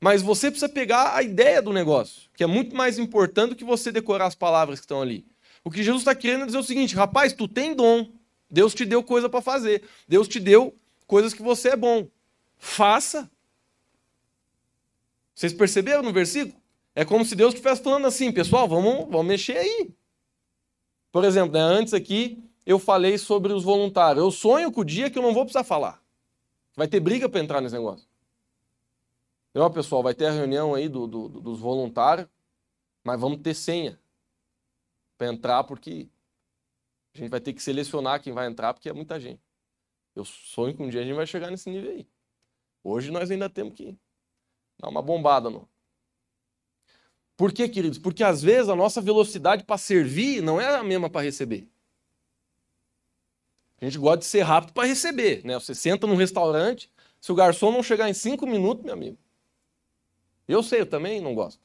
Mas 0.00 0.22
você 0.22 0.50
precisa 0.50 0.68
pegar 0.68 1.14
a 1.14 1.22
ideia 1.22 1.60
do 1.62 1.72
negócio, 1.72 2.30
que 2.34 2.42
é 2.42 2.46
muito 2.46 2.74
mais 2.74 2.98
importante 2.98 3.50
do 3.50 3.56
que 3.56 3.64
você 3.64 3.92
decorar 3.92 4.26
as 4.26 4.34
palavras 4.34 4.80
que 4.80 4.84
estão 4.84 5.00
ali. 5.02 5.24
O 5.62 5.70
que 5.70 5.82
Jesus 5.82 6.02
está 6.02 6.14
querendo 6.14 6.46
dizer 6.46 6.56
é 6.56 6.60
o 6.60 6.64
seguinte: 6.64 6.96
rapaz, 6.96 7.32
tu 7.32 7.46
tem 7.46 7.74
dom, 7.74 8.10
Deus 8.50 8.74
te 8.74 8.84
deu 8.84 9.02
coisa 9.02 9.28
para 9.28 9.40
fazer, 9.40 9.82
Deus 10.08 10.26
te 10.26 10.40
deu 10.40 10.74
coisas 11.06 11.32
que 11.32 11.42
você 11.42 11.70
é 11.70 11.76
bom. 11.76 12.08
Faça. 12.58 13.30
Vocês 15.34 15.52
perceberam 15.52 16.02
no 16.02 16.12
versículo? 16.12 16.60
É 16.94 17.04
como 17.04 17.24
se 17.24 17.34
Deus 17.34 17.54
estivesse 17.54 17.82
falando 17.82 18.06
assim, 18.06 18.32
pessoal, 18.32 18.68
vamos, 18.68 19.08
vamos 19.08 19.26
mexer 19.26 19.56
aí. 19.56 19.90
Por 21.12 21.24
exemplo, 21.24 21.52
né, 21.52 21.60
antes 21.60 21.94
aqui 21.94 22.42
eu 22.66 22.78
falei 22.78 23.16
sobre 23.16 23.52
os 23.52 23.64
voluntários. 23.64 24.22
Eu 24.22 24.30
sonho 24.30 24.70
com 24.70 24.82
o 24.82 24.84
dia 24.84 25.10
que 25.10 25.18
eu 25.18 25.22
não 25.22 25.32
vou 25.32 25.44
precisar 25.44 25.64
falar. 25.64 26.02
Vai 26.76 26.88
ter 26.88 27.00
briga 27.00 27.28
para 27.28 27.40
entrar 27.40 27.60
nesse 27.60 27.74
negócio. 27.74 28.06
Então, 29.50 29.70
pessoal, 29.70 30.02
vai 30.02 30.14
ter 30.14 30.26
a 30.26 30.30
reunião 30.30 30.74
aí 30.74 30.88
do, 30.88 31.06
do, 31.06 31.28
dos 31.28 31.58
voluntários, 31.58 32.28
mas 33.02 33.20
vamos 33.20 33.40
ter 33.40 33.54
senha 33.54 33.98
para 35.18 35.26
entrar, 35.26 35.64
porque 35.64 36.08
a 37.14 37.18
gente 37.18 37.30
vai 37.30 37.40
ter 37.40 37.52
que 37.52 37.62
selecionar 37.62 38.22
quem 38.22 38.32
vai 38.32 38.46
entrar, 38.46 38.72
porque 38.74 38.88
é 38.88 38.92
muita 38.92 39.18
gente. 39.18 39.40
Eu 40.14 40.24
sonho 40.24 40.74
que 40.76 40.82
um 40.82 40.88
dia 40.88 41.00
a 41.00 41.04
gente 41.04 41.14
vai 41.14 41.26
chegar 41.26 41.50
nesse 41.50 41.70
nível 41.70 41.90
aí. 41.90 42.08
Hoje 42.82 43.10
nós 43.10 43.30
ainda 43.30 43.48
temos 43.48 43.74
que 43.74 43.96
dar 44.78 44.88
uma 44.88 45.02
bombada 45.02 45.50
no, 45.50 45.68
por 47.40 47.54
quê, 47.54 47.66
queridos? 47.66 47.98
Porque 47.98 48.22
às 48.22 48.42
vezes 48.42 48.68
a 48.68 48.76
nossa 48.76 49.00
velocidade 49.00 49.64
para 49.64 49.78
servir 49.78 50.42
não 50.42 50.60
é 50.60 50.76
a 50.76 50.82
mesma 50.82 51.08
para 51.08 51.22
receber. 51.22 51.66
A 53.80 53.86
gente 53.86 53.96
gosta 53.96 54.18
de 54.18 54.26
ser 54.26 54.42
rápido 54.42 54.74
para 54.74 54.86
receber. 54.86 55.42
Né? 55.42 55.54
Você 55.54 55.74
senta 55.74 56.06
num 56.06 56.16
restaurante, 56.16 56.92
se 57.18 57.32
o 57.32 57.34
garçom 57.34 57.72
não 57.72 57.82
chegar 57.82 58.10
em 58.10 58.12
cinco 58.12 58.46
minutos, 58.46 58.84
meu 58.84 58.92
amigo. 58.92 59.16
Eu 60.46 60.62
sei, 60.62 60.82
eu 60.82 60.86
também 60.86 61.18
não 61.18 61.34
gosto. 61.34 61.62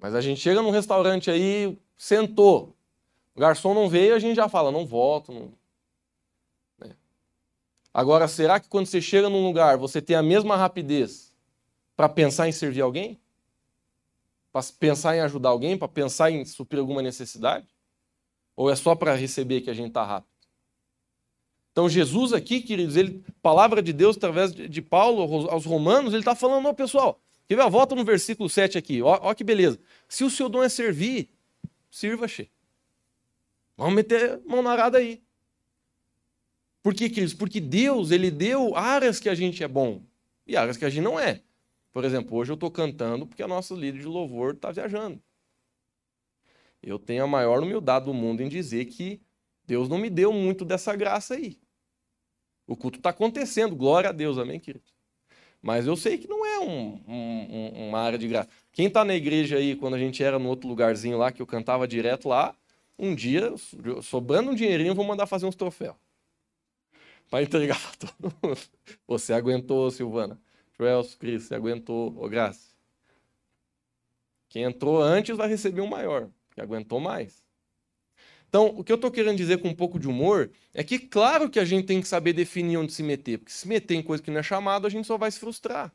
Mas 0.00 0.12
a 0.12 0.20
gente 0.20 0.40
chega 0.40 0.60
num 0.60 0.70
restaurante 0.70 1.30
aí, 1.30 1.78
sentou, 1.96 2.76
o 3.38 3.40
garçom 3.40 3.72
não 3.72 3.88
veio, 3.88 4.14
a 4.14 4.18
gente 4.18 4.36
já 4.36 4.48
fala, 4.48 4.72
não 4.72 4.84
volto. 4.84 5.32
Não... 5.32 5.52
Né? 6.78 6.94
Agora, 7.94 8.26
será 8.26 8.58
que 8.58 8.68
quando 8.68 8.86
você 8.86 9.00
chega 9.00 9.28
num 9.28 9.46
lugar, 9.46 9.76
você 9.76 10.02
tem 10.02 10.16
a 10.16 10.22
mesma 10.22 10.56
rapidez 10.56 11.32
para 11.96 12.08
pensar 12.08 12.48
em 12.48 12.52
servir 12.52 12.80
alguém? 12.80 13.18
para 14.52 14.62
pensar 14.78 15.16
em 15.16 15.20
ajudar 15.20 15.50
alguém, 15.50 15.76
para 15.76 15.88
pensar 15.88 16.30
em 16.30 16.44
suprir 16.44 16.80
alguma 16.80 17.02
necessidade? 17.02 17.66
Ou 18.56 18.70
é 18.70 18.76
só 18.76 18.94
para 18.94 19.14
receber 19.14 19.60
que 19.60 19.70
a 19.70 19.74
gente 19.74 19.88
está 19.88 20.04
rápido? 20.04 20.32
Então, 21.70 21.88
Jesus 21.88 22.32
aqui, 22.32 22.60
queridos, 22.60 22.96
ele, 22.96 23.24
palavra 23.40 23.80
de 23.80 23.92
Deus 23.92 24.16
através 24.16 24.52
de, 24.52 24.82
Paulo 24.82 25.48
aos 25.48 25.64
Romanos, 25.64 26.12
ele 26.12 26.22
está 26.22 26.34
falando, 26.34 26.66
ó, 26.66 26.72
pessoal, 26.72 27.20
quer? 27.46 27.56
Volta 27.70 27.94
no 27.94 28.04
versículo 28.04 28.48
7 28.48 28.76
aqui, 28.76 29.00
ó, 29.00 29.16
ó 29.22 29.34
que 29.34 29.44
beleza. 29.44 29.78
Se 30.08 30.24
o 30.24 30.30
seu 30.30 30.48
dom 30.48 30.62
é 30.62 30.68
servir, 30.68 31.28
sirva, 31.88 32.26
che. 32.26 32.50
Vamos 33.78 33.94
meter 33.94 34.42
mão 34.44 34.60
na 34.60 34.72
arada 34.72 34.98
aí. 34.98 35.22
Por 36.82 36.92
quê, 36.92 37.08
queridos? 37.08 37.32
Porque 37.32 37.60
Deus, 37.60 38.10
ele 38.10 38.28
deu 38.28 38.74
áreas 38.74 39.20
que 39.20 39.28
a 39.28 39.36
gente 39.36 39.62
é 39.62 39.68
bom 39.68 40.02
e 40.44 40.56
áreas 40.56 40.76
que 40.76 40.84
a 40.84 40.90
gente 40.90 41.04
não 41.04 41.18
é. 41.18 41.42
Por 41.92 42.04
exemplo, 42.04 42.36
hoje 42.36 42.50
eu 42.50 42.54
estou 42.54 42.72
cantando 42.72 43.24
porque 43.24 43.42
a 43.42 43.46
nossa 43.46 43.74
líder 43.74 44.00
de 44.00 44.06
louvor 44.06 44.54
está 44.54 44.72
viajando. 44.72 45.22
Eu 46.82 46.98
tenho 46.98 47.22
a 47.22 47.26
maior 47.26 47.62
humildade 47.62 48.06
do 48.06 48.14
mundo 48.14 48.42
em 48.42 48.48
dizer 48.48 48.86
que 48.86 49.20
Deus 49.64 49.88
não 49.88 49.96
me 49.96 50.10
deu 50.10 50.32
muito 50.32 50.64
dessa 50.64 50.96
graça 50.96 51.34
aí. 51.34 51.56
O 52.66 52.74
culto 52.76 52.98
está 52.98 53.10
acontecendo, 53.10 53.76
glória 53.76 54.10
a 54.10 54.12
Deus, 54.12 54.38
amém, 54.38 54.58
querido? 54.58 54.84
Mas 55.62 55.86
eu 55.86 55.96
sei 55.96 56.18
que 56.18 56.26
não 56.26 56.44
é 56.44 56.58
um, 56.60 57.00
um, 57.06 57.88
uma 57.88 58.00
área 58.00 58.18
de 58.18 58.26
graça. 58.26 58.48
Quem 58.72 58.86
está 58.86 59.04
na 59.04 59.14
igreja 59.14 59.56
aí, 59.56 59.76
quando 59.76 59.94
a 59.94 59.98
gente 59.98 60.22
era 60.22 60.38
no 60.38 60.48
outro 60.48 60.68
lugarzinho 60.68 61.16
lá, 61.16 61.30
que 61.30 61.40
eu 61.40 61.46
cantava 61.46 61.86
direto 61.86 62.28
lá, 62.28 62.56
um 62.98 63.14
dia, 63.14 63.54
sobrando 64.02 64.50
um 64.50 64.54
dinheirinho, 64.54 64.94
vou 64.94 65.04
mandar 65.04 65.26
fazer 65.26 65.46
uns 65.46 65.54
troféus. 65.54 65.96
Para 67.30 67.42
entregar 67.42 67.78
para 67.80 68.10
todo 68.10 68.34
mundo. 68.42 68.60
Você 69.06 69.32
aguentou, 69.32 69.90
Silvana. 69.90 70.40
Joelso, 70.78 71.18
Cris, 71.18 71.44
você 71.44 71.54
aguentou, 71.54 72.14
ô 72.16 72.28
Graça. 72.28 72.68
Quem 74.48 74.62
entrou 74.62 75.02
antes 75.02 75.36
vai 75.36 75.48
receber 75.48 75.80
um 75.80 75.86
maior, 75.86 76.30
que 76.54 76.60
aguentou 76.60 77.00
mais. 77.00 77.42
Então, 78.48 78.68
o 78.68 78.82
que 78.82 78.90
eu 78.90 78.96
estou 78.96 79.10
querendo 79.10 79.36
dizer 79.36 79.58
com 79.58 79.68
um 79.68 79.74
pouco 79.74 79.98
de 79.98 80.08
humor 80.08 80.50
é 80.72 80.82
que, 80.82 80.98
claro 80.98 81.50
que 81.50 81.60
a 81.60 81.66
gente 81.66 81.86
tem 81.86 82.00
que 82.00 82.08
saber 82.08 82.32
definir 82.32 82.78
onde 82.78 82.92
se 82.92 83.02
meter, 83.02 83.38
porque 83.38 83.52
se 83.52 83.68
meter 83.68 83.94
em 83.94 84.02
coisa 84.02 84.22
que 84.22 84.30
não 84.30 84.40
é 84.40 84.42
chamado, 84.42 84.86
a 84.86 84.90
gente 84.90 85.06
só 85.06 85.18
vai 85.18 85.30
se 85.30 85.38
frustrar. 85.38 85.92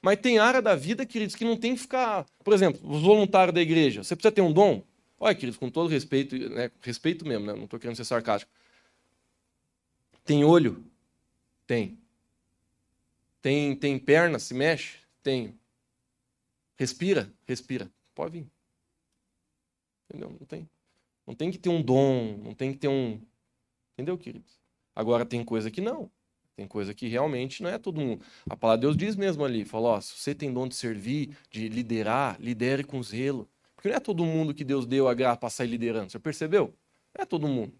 Mas 0.00 0.18
tem 0.18 0.38
área 0.38 0.62
da 0.62 0.74
vida, 0.74 1.04
queridos, 1.04 1.36
que 1.36 1.44
não 1.44 1.56
tem 1.56 1.74
que 1.74 1.82
ficar. 1.82 2.24
Por 2.42 2.54
exemplo, 2.54 2.80
os 2.90 3.02
voluntários 3.02 3.54
da 3.54 3.60
igreja. 3.60 4.02
Você 4.02 4.16
precisa 4.16 4.32
ter 4.32 4.40
um 4.40 4.52
dom? 4.52 4.82
Olha, 5.22 5.34
queridos, 5.34 5.58
com 5.58 5.70
todo 5.70 5.90
respeito, 5.90 6.34
né, 6.48 6.70
respeito 6.80 7.26
mesmo, 7.26 7.44
né, 7.44 7.52
não 7.52 7.64
estou 7.64 7.78
querendo 7.78 7.96
ser 7.96 8.06
sarcástico. 8.06 8.50
Tem 10.24 10.42
olho? 10.42 10.82
Tem. 11.66 11.98
Tem, 13.42 13.76
tem 13.76 13.98
perna, 13.98 14.38
se 14.38 14.54
mexe? 14.54 14.98
Tenho. 15.22 15.54
Respira? 16.76 17.30
Respira. 17.46 17.90
Pode 18.14 18.40
vir. 18.40 18.46
Entendeu? 20.08 20.30
Não 20.30 20.46
tem. 20.46 20.68
Não 21.26 21.34
tem 21.34 21.50
que 21.50 21.58
ter 21.58 21.68
um 21.68 21.82
dom, 21.82 22.38
não 22.38 22.54
tem 22.54 22.72
que 22.72 22.78
ter 22.78 22.88
um. 22.88 23.20
Entendeu, 23.92 24.16
queridos? 24.16 24.58
Agora 24.96 25.26
tem 25.26 25.44
coisa 25.44 25.70
que 25.70 25.82
não. 25.82 26.10
Tem 26.56 26.66
coisa 26.66 26.94
que 26.94 27.06
realmente 27.08 27.62
não 27.62 27.70
é 27.70 27.78
todo 27.78 28.00
mundo. 28.00 28.24
A 28.48 28.56
palavra 28.56 28.80
de 28.80 28.86
Deus 28.86 28.96
diz 28.96 29.16
mesmo 29.16 29.44
ali: 29.44 29.64
falou, 29.64 29.92
ó, 29.92 30.00
se 30.00 30.14
você 30.16 30.34
tem 30.34 30.52
dom 30.52 30.66
de 30.66 30.74
servir, 30.74 31.36
de 31.50 31.68
liderar, 31.68 32.40
lidere 32.40 32.84
com 32.84 33.02
zelo. 33.02 33.48
Porque 33.80 33.88
não 33.88 33.96
é 33.96 34.00
todo 34.00 34.26
mundo 34.26 34.52
que 34.52 34.62
Deus 34.62 34.84
deu 34.84 35.08
a 35.08 35.14
graça 35.14 35.38
para 35.38 35.48
sair 35.48 35.68
liderando. 35.68 36.12
Você 36.12 36.18
percebeu? 36.18 36.74
Não 37.16 37.22
é 37.22 37.24
todo 37.24 37.48
mundo. 37.48 37.72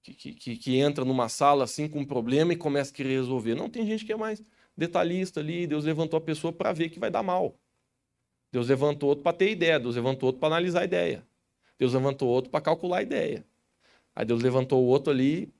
Que, 0.00 0.14
que, 0.14 0.56
que, 0.56 0.76
entra 0.76 1.04
numa 1.04 1.28
sala 1.28 1.64
assim 1.64 1.88
com 1.88 1.98
um 1.98 2.04
problema 2.04 2.52
e 2.52 2.56
começa 2.56 2.92
a 2.92 2.94
querer 2.94 3.16
resolver. 3.16 3.56
Não, 3.56 3.68
tem 3.68 3.84
gente 3.84 4.04
que 4.04 4.12
é 4.12 4.16
mais 4.16 4.40
detalhista 4.76 5.40
ali, 5.40 5.66
Deus 5.66 5.84
levantou 5.84 6.18
a 6.18 6.20
pessoa 6.20 6.52
para 6.52 6.72
ver 6.72 6.88
que 6.88 7.00
vai 7.00 7.10
dar 7.10 7.20
mal. 7.20 7.58
Deus 8.52 8.68
levantou 8.68 9.08
outro 9.08 9.24
para 9.24 9.36
ter 9.36 9.50
ideia, 9.50 9.80
Deus 9.80 9.96
levantou 9.96 10.28
outro 10.28 10.38
para 10.38 10.50
analisar 10.50 10.82
a 10.82 10.84
ideia. 10.84 11.26
Deus 11.76 11.94
levantou 11.94 12.28
outro 12.28 12.52
para 12.52 12.60
calcular 12.60 12.98
a 12.98 13.02
ideia. 13.02 13.44
Aí 14.14 14.24
Deus 14.24 14.40
levantou 14.40 14.84
o 14.84 14.86
outro 14.86 15.12
ali 15.12 15.52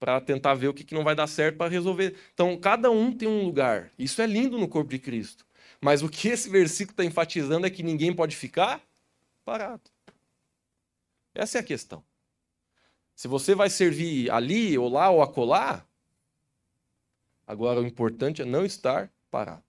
para 0.00 0.22
tentar 0.22 0.54
ver 0.54 0.68
o 0.68 0.74
que, 0.74 0.84
que 0.84 0.94
não 0.94 1.04
vai 1.04 1.14
dar 1.14 1.26
certo 1.26 1.58
para 1.58 1.70
resolver. 1.70 2.14
Então, 2.32 2.56
cada 2.56 2.90
um 2.90 3.12
tem 3.12 3.28
um 3.28 3.44
lugar. 3.44 3.90
Isso 3.98 4.22
é 4.22 4.26
lindo 4.26 4.56
no 4.56 4.68
corpo 4.68 4.88
de 4.88 4.98
Cristo. 4.98 5.47
Mas 5.80 6.02
o 6.02 6.08
que 6.08 6.28
esse 6.28 6.48
versículo 6.48 6.92
está 6.92 7.04
enfatizando 7.04 7.66
é 7.66 7.70
que 7.70 7.82
ninguém 7.82 8.14
pode 8.14 8.34
ficar 8.36 8.82
parado. 9.44 9.90
Essa 11.34 11.58
é 11.58 11.60
a 11.60 11.64
questão. 11.64 12.04
Se 13.14 13.28
você 13.28 13.54
vai 13.54 13.70
servir 13.70 14.30
ali, 14.30 14.76
ou 14.76 14.88
lá, 14.88 15.10
ou 15.10 15.22
acolá, 15.22 15.86
agora 17.46 17.80
o 17.80 17.86
importante 17.86 18.42
é 18.42 18.44
não 18.44 18.64
estar 18.64 19.12
parado. 19.30 19.64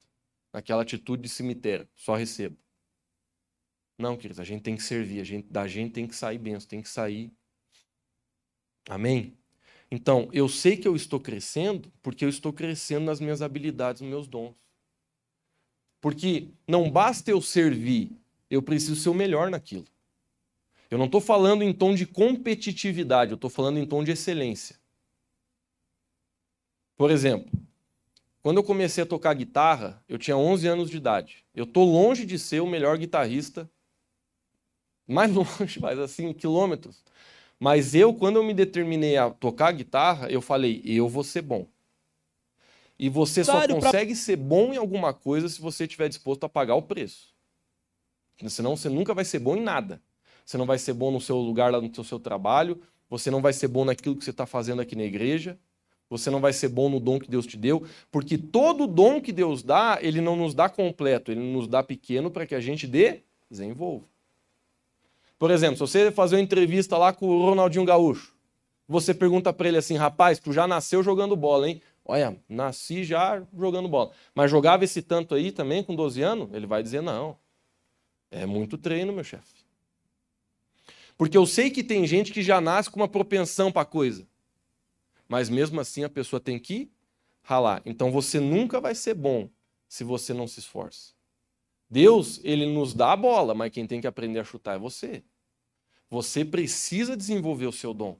Naquela 0.51 0.81
atitude 0.81 1.21
de 1.23 1.29
cemitério, 1.29 1.87
só 1.95 2.15
recebo. 2.15 2.57
Não, 3.97 4.15
queridos, 4.15 4.39
a 4.39 4.43
gente 4.43 4.63
tem 4.63 4.75
que 4.75 4.83
servir, 4.83 5.19
a 5.19 5.23
gente, 5.23 5.47
da 5.51 5.67
gente 5.67 5.91
tem 5.91 6.07
que 6.07 6.15
sair 6.15 6.37
benção, 6.37 6.69
tem 6.69 6.81
que 6.81 6.89
sair. 6.89 7.31
Amém? 8.87 9.37
Então, 9.91 10.29
eu 10.31 10.47
sei 10.47 10.77
que 10.77 10.87
eu 10.87 10.95
estou 10.95 11.19
crescendo 11.19 11.91
porque 12.01 12.23
eu 12.23 12.29
estou 12.29 12.53
crescendo 12.53 13.05
nas 13.05 13.19
minhas 13.19 13.41
habilidades, 13.41 14.01
nos 14.01 14.09
meus 14.09 14.27
dons. 14.27 14.55
Porque 16.01 16.49
não 16.67 16.89
basta 16.89 17.29
eu 17.31 17.41
servir, 17.41 18.11
eu 18.49 18.61
preciso 18.61 18.95
ser 18.95 19.09
o 19.09 19.13
melhor 19.13 19.49
naquilo. 19.49 19.85
Eu 20.89 20.97
não 20.97 21.05
estou 21.05 21.21
falando 21.21 21.61
em 21.61 21.71
tom 21.71 21.93
de 21.93 22.05
competitividade, 22.05 23.31
eu 23.31 23.35
estou 23.35 23.49
falando 23.49 23.77
em 23.77 23.85
tom 23.85 24.03
de 24.03 24.11
excelência. 24.11 24.75
Por 26.97 27.11
exemplo, 27.11 27.49
quando 28.41 28.57
eu 28.57 28.63
comecei 28.63 29.03
a 29.03 29.07
tocar 29.07 29.33
guitarra, 29.33 30.03
eu 30.07 30.17
tinha 30.17 30.35
11 30.35 30.67
anos 30.67 30.89
de 30.89 30.97
idade. 30.97 31.45
Eu 31.53 31.65
estou 31.65 31.85
longe 31.85 32.25
de 32.25 32.39
ser 32.39 32.61
o 32.61 32.67
melhor 32.67 32.97
guitarrista, 32.97 33.69
mais 35.07 35.31
longe, 35.33 35.79
mais 35.79 35.99
assim, 35.99 36.33
quilômetros. 36.33 37.03
Mas 37.59 37.93
eu, 37.93 38.13
quando 38.13 38.37
eu 38.37 38.43
me 38.43 38.53
determinei 38.53 39.17
a 39.17 39.29
tocar 39.29 39.71
guitarra, 39.73 40.31
eu 40.31 40.41
falei, 40.41 40.81
eu 40.85 41.07
vou 41.09 41.23
ser 41.23 41.41
bom. 41.41 41.67
E 42.99 43.09
você 43.09 43.43
só 43.43 43.65
consegue 43.65 44.13
pra... 44.13 44.21
ser 44.21 44.35
bom 44.35 44.73
em 44.73 44.77
alguma 44.77 45.13
coisa 45.13 45.47
se 45.47 45.61
você 45.61 45.85
estiver 45.85 46.09
disposto 46.09 46.43
a 46.43 46.49
pagar 46.49 46.75
o 46.75 46.81
preço. 46.81 47.33
Senão 48.47 48.75
você 48.75 48.89
nunca 48.89 49.13
vai 49.13 49.25
ser 49.25 49.39
bom 49.39 49.55
em 49.55 49.61
nada 49.61 50.01
você 50.49 50.57
não 50.57 50.65
vai 50.65 50.79
ser 50.79 50.93
bom 50.93 51.11
no 51.11 51.21
seu 51.21 51.37
lugar 51.37 51.71
lá 51.71 51.79
no 51.79 51.93
seu, 51.93 52.03
seu 52.03 52.19
trabalho, 52.19 52.81
você 53.07 53.29
não 53.29 53.39
vai 53.39 53.53
ser 53.53 53.67
bom 53.67 53.85
naquilo 53.85 54.15
que 54.15 54.23
você 54.23 54.31
está 54.31 54.47
fazendo 54.47 54.81
aqui 54.81 54.95
na 54.95 55.03
igreja, 55.03 55.59
você 56.09 56.31
não 56.31 56.41
vai 56.41 56.51
ser 56.51 56.69
bom 56.69 56.89
no 56.89 56.99
dom 56.99 57.19
que 57.19 57.29
Deus 57.29 57.45
te 57.45 57.55
deu, 57.55 57.85
porque 58.11 58.35
todo 58.35 58.87
dom 58.87 59.21
que 59.21 59.31
Deus 59.31 59.61
dá, 59.61 59.99
ele 60.01 60.19
não 60.19 60.35
nos 60.35 60.55
dá 60.55 60.67
completo, 60.67 61.31
ele 61.31 61.39
nos 61.39 61.67
dá 61.67 61.83
pequeno 61.83 62.31
para 62.31 62.47
que 62.47 62.55
a 62.55 62.59
gente 62.59 62.89
desenvolva. 63.47 64.05
Por 65.37 65.51
exemplo, 65.51 65.75
se 65.75 65.81
você 65.81 66.09
fazer 66.09 66.35
uma 66.35 66.41
entrevista 66.41 66.97
lá 66.97 67.13
com 67.13 67.27
o 67.27 67.45
Ronaldinho 67.45 67.85
Gaúcho, 67.85 68.33
você 68.87 69.13
pergunta 69.13 69.53
para 69.53 69.67
ele 69.67 69.77
assim, 69.77 69.97
rapaz, 69.97 70.39
tu 70.39 70.51
já 70.51 70.65
nasceu 70.67 71.03
jogando 71.03 71.35
bola, 71.35 71.69
hein? 71.69 71.79
Olha, 72.05 72.41
nasci 72.47 73.03
já 73.03 73.45
jogando 73.57 73.87
bola. 73.87 74.11
Mas 74.33 74.49
jogava 74.49 74.83
esse 74.83 75.01
tanto 75.01 75.35
aí 75.35 75.51
também 75.51 75.83
com 75.83 75.95
12 75.95 76.21
anos? 76.21 76.49
Ele 76.53 76.65
vai 76.65 76.81
dizer, 76.81 77.01
não. 77.01 77.37
É 78.31 78.45
muito 78.45 78.77
treino, 78.77 79.13
meu 79.13 79.23
chefe. 79.23 79.65
Porque 81.17 81.37
eu 81.37 81.45
sei 81.45 81.69
que 81.69 81.83
tem 81.83 82.07
gente 82.07 82.31
que 82.31 82.41
já 82.41 82.61
nasce 82.61 82.89
com 82.89 82.99
uma 82.99 83.07
propensão 83.07 83.71
para 83.71 83.85
coisa. 83.85 84.27
Mas 85.27 85.49
mesmo 85.49 85.79
assim 85.79 86.03
a 86.03 86.09
pessoa 86.09 86.39
tem 86.39 86.57
que 86.57 86.89
ralar. 87.41 87.81
Então 87.85 88.11
você 88.11 88.39
nunca 88.39 88.79
vai 88.79 88.95
ser 88.95 89.13
bom 89.13 89.49
se 89.87 90.03
você 90.03 90.33
não 90.33 90.47
se 90.47 90.59
esforça. 90.59 91.13
Deus, 91.89 92.39
ele 92.43 92.65
nos 92.65 92.93
dá 92.93 93.13
a 93.13 93.17
bola, 93.17 93.55
mas 93.55 93.71
quem 93.71 93.87
tem 93.87 93.99
que 93.99 94.07
aprender 94.07 94.39
a 94.39 94.43
chutar 94.43 94.75
é 94.75 94.79
você. 94.79 95.23
Você 96.09 96.45
precisa 96.45 97.17
desenvolver 97.17 97.65
o 97.65 97.71
seu 97.71 97.93
dom. 97.93 98.17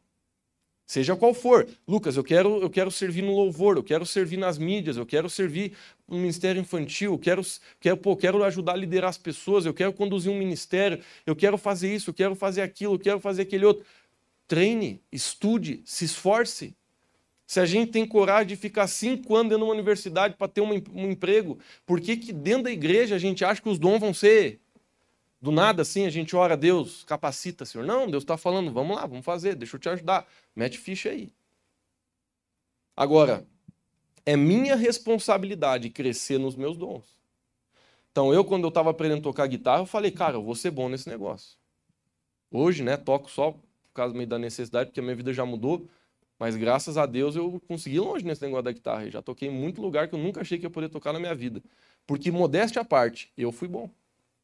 Seja 0.90 1.16
qual 1.16 1.36
for. 1.36 1.68
Lucas, 1.88 2.18
eu 2.18 2.24
quero, 2.24 2.60
eu 2.64 2.68
quero 2.68 2.90
servir 2.90 3.22
no 3.22 3.36
louvor, 3.36 3.78
eu 3.78 3.84
quero 3.84 4.08
servir 4.08 4.38
nas 4.38 4.58
mídias, 4.58 4.98
eu 4.98 5.06
quero 5.06 5.30
servir 5.30 5.74
no 6.08 6.18
ministério 6.18 6.60
infantil, 6.60 7.12
eu 7.12 7.20
quero, 7.20 7.44
quero, 7.80 7.96
pô, 7.96 8.18
quero 8.18 8.44
ajudar 8.44 8.72
a 8.72 8.76
liderar 8.76 9.12
as 9.12 9.18
pessoas, 9.18 9.68
eu 9.68 9.74
quero 9.74 9.94
conduzir 9.94 10.32
um 10.32 10.40
ministério, 10.40 11.00
eu 11.28 11.36
quero 11.36 11.60
fazer 11.60 11.94
isso, 11.94 12.10
eu 12.10 12.14
quero 12.16 12.34
fazer 12.34 12.64
aquilo, 12.64 12.96
eu 12.96 13.00
quero 13.00 13.20
fazer 13.20 13.44
aquele 13.44 13.66
outro. 13.66 13.86
Treine, 14.48 15.00
estude, 15.12 15.84
se 15.86 16.06
esforce. 16.06 16.76
Se 17.46 17.60
a 17.60 17.68
gente 17.68 17.92
tem 17.92 18.04
coragem 18.04 18.48
de 18.48 18.56
ficar 18.56 18.88
cinco 18.88 19.36
anos 19.36 19.50
dentro 19.52 19.64
de 19.64 19.70
uma 19.70 19.76
universidade 19.76 20.38
para 20.38 20.48
ter 20.48 20.62
um, 20.62 20.72
um 20.72 21.12
emprego, 21.12 21.60
por 21.86 22.02
que, 22.02 22.18
que 22.18 22.34
dentro 22.34 22.64
da 22.64 22.72
igreja 22.72 23.14
a 23.14 23.20
gente 23.20 23.46
acha 23.46 23.62
que 23.62 23.70
os 23.70 23.78
dons 23.78 24.00
vão 24.00 24.12
ser 24.12 24.60
do 25.42 25.52
nada 25.52 25.82
assim, 25.82 26.06
a 26.06 26.10
gente 26.10 26.36
ora 26.36 26.58
Deus, 26.58 27.04
capacita, 27.04 27.66
Senhor. 27.66 27.86
Não, 27.86 28.10
Deus 28.10 28.24
está 28.24 28.38
falando, 28.38 28.72
vamos 28.72 28.98
lá, 28.98 29.06
vamos 29.06 29.26
fazer, 29.26 29.56
deixa 29.56 29.76
eu 29.76 29.80
te 29.80 29.90
ajudar. 29.90 30.28
Mete 30.56 30.78
ficha 30.78 31.10
aí. 31.10 31.32
Agora, 32.96 33.46
é 34.26 34.36
minha 34.36 34.76
responsabilidade 34.76 35.90
crescer 35.90 36.38
nos 36.38 36.56
meus 36.56 36.78
dons. 36.78 37.18
Então, 38.12 38.34
eu, 38.34 38.44
quando 38.44 38.64
eu 38.64 38.70
estava 38.70 38.90
aprendendo 38.90 39.20
a 39.20 39.24
tocar 39.24 39.48
guitarra, 39.48 39.82
eu 39.82 39.86
falei, 39.86 40.12
cara, 40.12 40.36
eu 40.36 40.44
vou 40.44 40.56
ser 40.56 40.72
bom 40.72 40.90
nesse 40.90 41.08
negócio. 41.08 41.58
Hoje, 42.52 42.84
né, 42.84 42.98
toco 42.98 43.30
só 43.30 43.52
por 43.52 43.62
causa 43.94 44.14
meio 44.14 44.28
da 44.28 44.38
necessidade, 44.38 44.90
porque 44.90 45.00
a 45.00 45.04
minha 45.04 45.16
vida 45.16 45.34
já 45.34 45.46
mudou. 45.46 45.88
Mas 46.38 46.56
graças 46.56 46.98
a 46.98 47.06
Deus 47.06 47.36
eu 47.36 47.62
consegui 47.68 47.98
ir 47.98 48.00
longe 48.00 48.26
nesse 48.26 48.42
negócio 48.42 48.64
da 48.64 48.72
guitarra. 48.72 49.06
Eu 49.06 49.12
já 49.12 49.22
toquei 49.22 49.50
em 49.50 49.52
muito 49.52 49.82
lugar 49.82 50.08
que 50.08 50.16
eu 50.16 50.20
nunca 50.20 50.42
achei 50.42 50.58
que 50.58 50.66
ia 50.66 50.70
poder 50.70 50.90
tocar 50.90 51.12
na 51.12 51.20
minha 51.20 51.36
vida. 51.36 51.62
Porque, 52.08 52.32
modéstia 52.32 52.82
à 52.82 52.86
parte, 52.86 53.32
eu 53.38 53.52
fui 53.52 53.68
bom. 53.68 53.90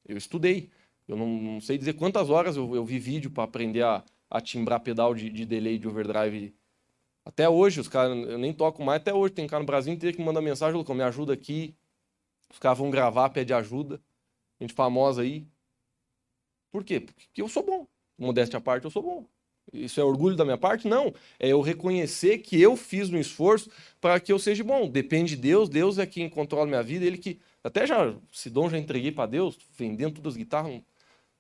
Eu 0.08 0.18
estudei. 0.18 0.70
Eu 1.08 1.16
não, 1.16 1.28
não 1.28 1.62
sei 1.62 1.78
dizer 1.78 1.94
quantas 1.94 2.30
horas 2.30 2.56
eu, 2.56 2.76
eu 2.76 2.84
vi 2.86 3.00
vídeo 3.00 3.30
para 3.30 3.44
aprender 3.44 3.84
a, 3.84 4.04
a 4.30 4.42
timbrar 4.42 4.80
pedal 4.80 5.14
de, 5.14 5.30
de 5.30 5.46
delay 5.46 5.78
de 5.78 5.88
overdrive. 5.88 6.56
Até 7.24 7.50
hoje, 7.50 7.80
os 7.80 7.88
caras, 7.88 8.18
eu 8.28 8.38
nem 8.38 8.54
toco 8.54 8.84
mais, 8.84 9.02
até 9.02 9.14
hoje 9.14 9.34
tem 9.34 9.48
cara 9.48 9.62
no 9.62 9.66
Brasil 9.66 9.94
inteiro 9.94 10.16
que 10.16 10.24
manda 10.24 10.42
mensagem, 10.42 10.78
Lucão, 10.78 10.96
me 10.96 11.04
ajuda 11.04 11.34
aqui. 11.34 11.76
Os 12.52 12.60
caras 12.60 12.78
vão 12.78 12.90
gravar, 12.90 13.30
pede 13.30 13.54
ajuda. 13.54 14.02
Gente 14.60 14.74
famosa 14.74 15.22
aí. 15.22 15.48
Por 16.72 16.84
quê? 16.84 17.00
Porque 17.00 17.42
eu 17.42 17.48
sou 17.48 17.64
bom. 17.64 17.88
Modéstia 18.18 18.58
à 18.58 18.62
parte, 18.62 18.86
eu 18.86 18.92
sou 18.92 19.02
bom. 19.02 19.26
Isso 19.74 20.00
é 20.00 20.04
orgulho 20.04 20.36
da 20.36 20.46
minha 20.46 20.58
parte? 20.58 20.88
Não. 20.88 21.14
É 21.40 21.50
eu 21.50 21.62
reconhecer 21.62 22.38
que 22.40 22.62
eu 22.62 22.78
fiz 22.78 23.10
um 23.10 23.18
esforço 23.18 23.70
para 24.00 24.20
que 24.20 24.32
eu 24.32 24.38
seja 24.38 24.64
bom. 24.64 24.88
Depende 24.90 25.36
de 25.36 25.42
Deus, 25.42 25.68
Deus 25.68 25.98
é 25.98 26.06
quem 26.06 26.30
controla 26.30 26.68
minha 26.68 26.84
vida, 26.84 27.06
Ele 27.06 27.18
que. 27.18 27.40
Até 27.64 27.88
já, 27.88 28.16
se 28.32 28.50
dom 28.50 28.70
já 28.70 28.78
entreguei 28.78 29.12
para 29.12 29.26
Deus, 29.26 29.58
vendendo 29.76 30.16
todas 30.16 30.34
as 30.34 30.38
guitarras, 30.38 30.82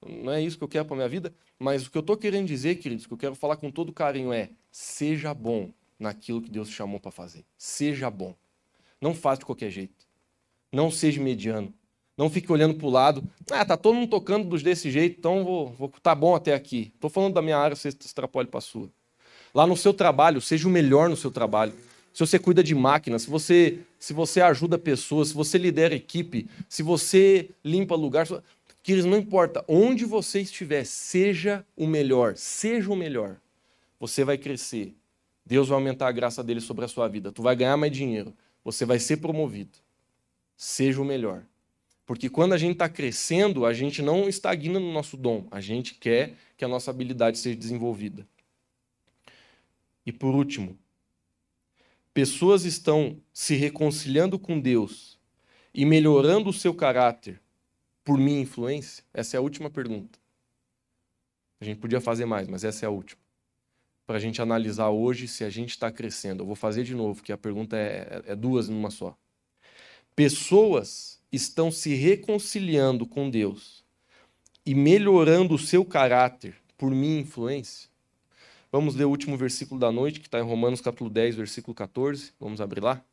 não 0.06 0.32
é 0.32 0.42
isso 0.42 0.58
que 0.58 0.64
eu 0.64 0.68
quero 0.68 0.86
para 0.86 0.96
minha 0.96 1.10
vida, 1.10 1.34
mas 1.58 1.86
o 1.86 1.92
que 1.92 1.98
eu 1.98 2.02
estou 2.02 2.18
querendo 2.18 2.48
dizer, 2.48 2.76
queridos, 2.76 3.06
que 3.06 3.14
eu 3.14 3.18
quero 3.18 3.36
falar 3.36 3.58
com 3.58 3.72
todo 3.72 3.94
carinho 3.94 4.32
é: 4.34 4.50
seja 4.72 5.34
bom 5.34 5.72
naquilo 6.00 6.42
que 6.42 6.50
Deus 6.50 6.70
te 6.70 6.76
chamou 6.76 7.00
para 7.00 7.12
fazer. 7.12 7.46
Seja 7.58 8.10
bom. 8.10 8.36
Não 9.00 9.14
faça 9.14 9.40
de 9.40 9.46
qualquer 9.46 9.70
jeito. 9.70 10.06
Não 10.72 10.92
seja 10.92 11.22
mediano. 11.22 11.74
Não 12.18 12.30
fique 12.30 12.52
olhando 12.52 12.76
para 12.76 12.88
o 12.88 12.90
lado. 12.90 13.24
Ah, 13.52 13.66
tá 13.66 13.76
todo 13.76 13.96
mundo 13.96 14.10
tocando 14.10 14.48
dos 14.48 14.64
desse 14.64 14.90
jeito, 14.90 15.18
então 15.20 15.44
vou, 15.44 15.68
vou 15.74 15.90
tá 16.02 16.16
bom 16.16 16.34
até 16.34 16.54
aqui. 16.54 16.92
Estou 16.96 17.10
falando 17.10 17.34
da 17.34 17.42
minha 17.42 17.58
área, 17.58 17.76
você 17.76 17.90
extrapole 17.90 18.48
para 18.48 18.60
a 18.60 18.62
sua. 18.62 18.90
Lá 19.54 19.68
no 19.68 19.76
seu 19.76 19.94
trabalho, 19.94 20.42
seja 20.42 20.68
o 20.68 20.72
melhor 20.72 21.10
no 21.10 21.18
seu 21.18 21.32
trabalho. 21.32 21.74
Se 22.14 22.20
você 22.22 22.40
cuida 22.40 22.64
de 22.64 22.74
máquinas, 22.74 23.24
se 23.24 23.30
você, 23.30 23.80
se 24.00 24.14
você 24.14 24.40
ajuda 24.40 24.78
pessoas, 24.78 25.30
se 25.30 25.34
você 25.34 25.58
lidera 25.58 25.94
equipe, 25.94 26.48
se 26.70 26.82
você 26.82 27.50
limpa 27.64 27.94
lugar, 27.96 28.26
que 28.86 29.02
não 29.02 29.18
importa 29.18 29.66
onde 29.68 30.06
você 30.06 30.42
estiver, 30.42 30.86
seja 30.86 31.66
o 31.76 31.88
melhor, 31.88 32.38
seja 32.38 32.94
o 32.94 32.96
melhor. 32.96 33.38
Você 34.00 34.24
vai 34.24 34.38
crescer. 34.38 34.94
Deus 35.44 35.70
vai 35.70 35.80
aumentar 35.80 36.08
a 36.08 36.12
graça 36.12 36.44
dele 36.44 36.62
sobre 36.62 36.86
a 36.86 36.88
sua 36.88 37.08
vida. 37.08 37.32
Tu 37.32 37.42
vai 37.42 37.56
ganhar 37.56 37.76
mais 37.78 37.92
dinheiro. 37.92 38.32
Você 38.64 38.86
vai 38.86 39.00
ser 39.00 39.18
promovido. 39.18 39.76
Seja 40.56 41.02
o 41.02 41.06
melhor. 41.06 41.42
Porque 42.06 42.30
quando 42.30 42.54
a 42.54 42.60
gente 42.60 42.74
está 42.74 42.88
crescendo, 42.88 43.66
a 43.66 43.74
gente 43.74 44.04
não 44.04 44.30
estagna 44.30 44.80
no 44.80 44.94
nosso 44.94 45.18
dom. 45.18 45.48
A 45.50 45.60
gente 45.60 45.96
quer 45.96 46.36
que 46.56 46.64
a 46.64 46.68
nossa 46.68 46.92
habilidade 46.92 47.40
seja 47.40 47.58
desenvolvida. 47.58 48.28
E 50.06 50.12
por 50.12 50.36
último, 50.36 50.78
pessoas 52.14 52.66
estão 52.66 53.18
se 53.34 53.56
reconciliando 53.56 54.38
com 54.38 54.60
Deus 54.60 55.18
e 55.74 55.86
melhorando 55.86 56.52
o 56.52 56.54
seu 56.54 56.72
caráter 56.72 57.42
por 58.06 58.18
minha 58.18 58.40
influência? 58.40 59.04
Essa 59.14 59.36
é 59.36 59.38
a 59.40 59.42
última 59.42 59.70
pergunta. 59.70 60.18
A 61.60 61.66
gente 61.66 61.80
podia 61.80 62.00
fazer 62.00 62.26
mais, 62.26 62.48
mas 62.48 62.64
essa 62.64 62.86
é 62.86 62.88
a 62.88 62.92
última. 62.92 63.20
Para 64.06 64.18
a 64.18 64.20
gente 64.20 64.42
analisar 64.42 64.90
hoje 64.90 65.28
se 65.28 65.44
a 65.44 65.50
gente 65.50 65.72
está 65.72 65.92
crescendo. 65.92 66.44
Eu 66.44 66.48
vou 66.48 66.56
fazer 66.56 66.84
de 66.84 66.94
novo, 66.94 67.24
que 67.24 67.34
a 67.34 67.38
pergunta 67.38 67.76
é, 67.76 68.22
é, 68.28 68.32
é 68.32 68.36
duas 68.36 68.70
numa 68.70 68.92
só. 68.92 69.18
Pessoas 70.16 71.20
estão 71.32 71.72
se 71.72 71.96
reconciliando 71.96 73.06
com 73.06 73.30
Deus 73.30 73.84
e 74.66 74.76
melhorando 74.76 75.56
o 75.56 75.60
seu 75.60 75.84
caráter 75.84 76.56
por 76.78 76.92
minha 76.92 77.20
influência? 77.20 77.90
Vamos 78.72 78.96
ler 78.96 79.06
o 79.06 79.10
último 79.10 79.38
versículo 79.38 79.80
da 79.80 79.92
noite, 79.92 80.20
que 80.20 80.28
está 80.28 80.40
em 80.40 80.44
Romanos 80.44 80.82
capítulo 80.82 81.10
10, 81.10 81.36
versículo 81.36 81.74
14. 81.74 82.34
Vamos 82.40 82.62
abrir 82.62 82.82
lá? 82.82 83.04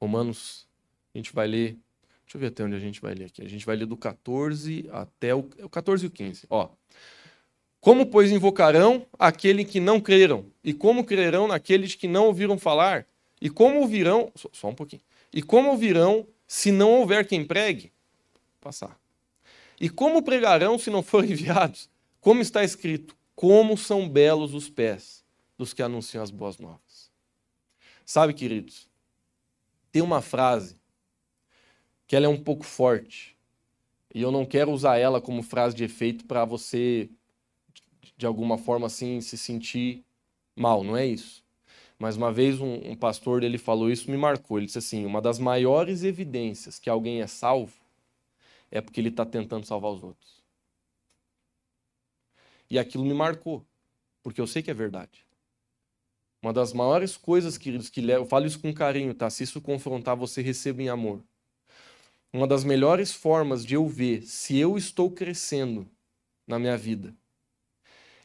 Romanos, 0.00 0.66
a 1.14 1.18
gente 1.18 1.32
vai 1.32 1.46
ler 1.46 1.78
Deixa 2.28 2.36
eu 2.36 2.40
ver 2.42 2.48
até 2.48 2.62
onde 2.62 2.76
a 2.76 2.78
gente 2.78 3.00
vai 3.00 3.14
ler 3.14 3.24
aqui. 3.24 3.40
A 3.40 3.48
gente 3.48 3.64
vai 3.64 3.74
ler 3.74 3.86
do 3.86 3.96
14 3.96 4.86
até 4.92 5.34
o, 5.34 5.38
o 5.38 5.68
14 5.70 6.04
e 6.04 6.08
o 6.08 6.10
15. 6.10 6.46
Ó. 6.50 6.68
Como, 7.80 8.04
pois, 8.04 8.30
invocarão 8.30 9.06
aquele 9.18 9.64
que 9.64 9.80
não 9.80 9.98
creram? 9.98 10.44
E 10.62 10.74
como 10.74 11.04
crerão 11.04 11.48
naqueles 11.48 11.94
que 11.94 12.06
não 12.06 12.26
ouviram 12.26 12.58
falar? 12.58 13.06
E 13.40 13.48
como 13.48 13.80
ouvirão. 13.80 14.30
Só, 14.34 14.50
só 14.52 14.68
um 14.68 14.74
pouquinho. 14.74 15.00
E 15.32 15.42
como 15.42 15.70
ouvirão 15.70 16.26
se 16.46 16.70
não 16.70 16.90
houver 16.98 17.26
quem 17.26 17.46
pregue? 17.46 17.90
Passar. 18.60 19.00
E 19.80 19.88
como 19.88 20.22
pregarão 20.22 20.78
se 20.78 20.90
não 20.90 21.02
forem 21.02 21.30
enviados? 21.32 21.88
Como 22.20 22.42
está 22.42 22.62
escrito: 22.62 23.16
Como 23.34 23.74
são 23.74 24.06
belos 24.06 24.52
os 24.52 24.68
pés 24.68 25.24
dos 25.56 25.72
que 25.72 25.82
anunciam 25.82 26.22
as 26.22 26.30
boas 26.30 26.58
novas. 26.58 27.10
Sabe, 28.04 28.34
queridos, 28.34 28.86
tem 29.90 30.02
uma 30.02 30.20
frase 30.20 30.77
que 32.08 32.16
ela 32.16 32.26
é 32.26 32.28
um 32.28 32.42
pouco 32.42 32.64
forte. 32.64 33.36
E 34.14 34.22
eu 34.22 34.32
não 34.32 34.46
quero 34.46 34.72
usar 34.72 34.96
ela 34.96 35.20
como 35.20 35.42
frase 35.42 35.76
de 35.76 35.84
efeito 35.84 36.24
para 36.24 36.44
você 36.44 37.10
de 38.16 38.26
alguma 38.26 38.56
forma 38.58 38.86
assim 38.86 39.20
se 39.20 39.36
sentir 39.36 40.02
mal, 40.56 40.82
não 40.82 40.96
é 40.96 41.06
isso. 41.06 41.44
Mas 41.98 42.16
uma 42.16 42.32
vez 42.32 42.60
um, 42.60 42.90
um 42.90 42.96
pastor 42.96 43.44
ele 43.44 43.58
falou 43.58 43.90
isso 43.90 44.10
me 44.10 44.16
marcou. 44.16 44.56
Ele 44.58 44.66
disse 44.66 44.78
assim: 44.78 45.04
uma 45.04 45.20
das 45.20 45.38
maiores 45.38 46.02
evidências 46.02 46.78
que 46.78 46.88
alguém 46.88 47.20
é 47.20 47.26
salvo 47.26 47.74
é 48.70 48.80
porque 48.80 49.00
ele 49.00 49.10
está 49.10 49.26
tentando 49.26 49.66
salvar 49.66 49.92
os 49.92 50.02
outros. 50.02 50.42
E 52.70 52.78
aquilo 52.78 53.04
me 53.04 53.14
marcou, 53.14 53.64
porque 54.22 54.40
eu 54.40 54.46
sei 54.46 54.62
que 54.62 54.70
é 54.70 54.74
verdade. 54.74 55.26
Uma 56.42 56.52
das 56.52 56.72
maiores 56.72 57.16
coisas, 57.16 57.58
queridos, 57.58 57.90
que 57.90 58.00
eu 58.08 58.24
falo 58.24 58.46
isso 58.46 58.60
com 58.60 58.72
carinho, 58.72 59.12
tá? 59.12 59.28
Se 59.28 59.42
isso 59.42 59.60
confrontar, 59.60 60.16
você 60.16 60.40
receba 60.40 60.82
em 60.82 60.88
amor. 60.88 61.22
Uma 62.32 62.46
das 62.46 62.62
melhores 62.62 63.12
formas 63.12 63.64
de 63.64 63.74
eu 63.74 63.86
ver 63.86 64.22
se 64.22 64.58
eu 64.58 64.76
estou 64.76 65.10
crescendo 65.10 65.88
na 66.46 66.58
minha 66.58 66.76
vida 66.76 67.14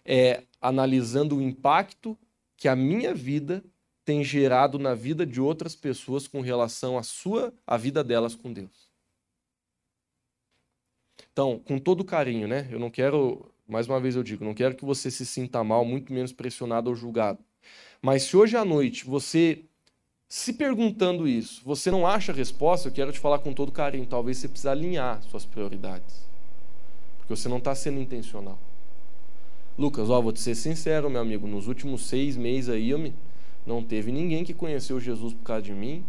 é 0.05 0.43
analisando 0.61 1.37
o 1.37 1.41
impacto 1.41 2.17
que 2.57 2.67
a 2.67 2.75
minha 2.75 3.13
vida 3.13 3.63
tem 4.03 4.23
gerado 4.23 4.77
na 4.77 4.93
vida 4.93 5.25
de 5.25 5.39
outras 5.39 5.75
pessoas 5.75 6.27
com 6.27 6.41
relação 6.41 6.97
à 6.97 7.03
sua, 7.03 7.53
à 7.65 7.77
vida 7.77 8.03
delas 8.03 8.35
com 8.35 8.51
Deus. 8.51 8.91
Então, 11.31 11.59
com 11.59 11.79
todo 11.79 12.03
carinho, 12.03 12.47
né? 12.47 12.67
Eu 12.69 12.79
não 12.79 12.91
quero, 12.91 13.49
mais 13.67 13.87
uma 13.87 13.99
vez 13.99 14.15
eu 14.15 14.23
digo, 14.23 14.43
não 14.43 14.53
quero 14.53 14.75
que 14.75 14.85
você 14.85 15.09
se 15.09 15.25
sinta 15.25 15.63
mal, 15.63 15.85
muito 15.85 16.11
menos 16.11 16.33
pressionado 16.33 16.89
ou 16.89 16.95
julgado. 16.95 17.43
Mas 18.01 18.23
se 18.23 18.35
hoje 18.35 18.57
à 18.57 18.65
noite 18.65 19.05
você 19.05 19.65
se 20.35 20.51
perguntando 20.51 21.27
isso, 21.27 21.61
você 21.63 21.91
não 21.91 22.07
acha 22.07 22.31
a 22.31 22.35
resposta, 22.35 22.87
eu 22.87 22.91
quero 22.91 23.11
te 23.11 23.19
falar 23.19 23.37
com 23.37 23.53
todo 23.53 23.71
carinho, 23.71 24.03
talvez 24.03 24.39
você 24.39 24.47
precise 24.47 24.67
alinhar 24.67 25.21
suas 25.29 25.45
prioridades. 25.45 26.25
Porque 27.19 27.35
você 27.35 27.47
não 27.47 27.59
está 27.59 27.75
sendo 27.75 27.99
intencional. 27.99 28.57
Lucas, 29.77 30.09
ó, 30.09 30.19
vou 30.19 30.31
te 30.31 30.39
ser 30.39 30.55
sincero, 30.55 31.07
meu 31.07 31.21
amigo, 31.21 31.45
nos 31.45 31.67
últimos 31.67 32.07
seis 32.07 32.35
meses 32.35 32.67
aí, 32.71 32.89
eu 32.89 32.97
me... 32.97 33.13
não 33.63 33.83
teve 33.83 34.11
ninguém 34.11 34.43
que 34.43 34.55
conheceu 34.55 34.99
Jesus 34.99 35.33
por 35.33 35.43
causa 35.43 35.61
de 35.61 35.71
mim. 35.71 36.03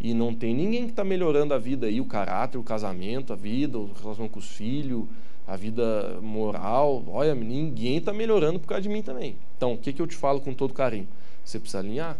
E 0.00 0.14
não 0.14 0.32
tem 0.32 0.54
ninguém 0.54 0.84
que 0.84 0.90
está 0.90 1.02
melhorando 1.02 1.54
a 1.54 1.58
vida 1.58 1.88
aí, 1.88 2.00
o 2.00 2.04
caráter, 2.04 2.56
o 2.56 2.62
casamento, 2.62 3.32
a 3.32 3.36
vida, 3.36 3.76
a 3.76 4.00
relação 4.00 4.28
com 4.28 4.38
os 4.38 4.52
filhos, 4.52 5.06
a 5.44 5.56
vida 5.56 6.20
moral. 6.22 7.02
Olha, 7.08 7.34
ninguém 7.34 7.96
está 7.96 8.12
melhorando 8.12 8.60
por 8.60 8.68
causa 8.68 8.82
de 8.82 8.88
mim 8.88 9.02
também. 9.02 9.34
Então, 9.56 9.72
o 9.72 9.76
que, 9.76 9.92
que 9.92 10.00
eu 10.00 10.06
te 10.06 10.14
falo 10.14 10.40
com 10.40 10.54
todo 10.54 10.72
carinho? 10.72 11.08
Você 11.44 11.58
precisa 11.58 11.80
alinhar. 11.80 12.16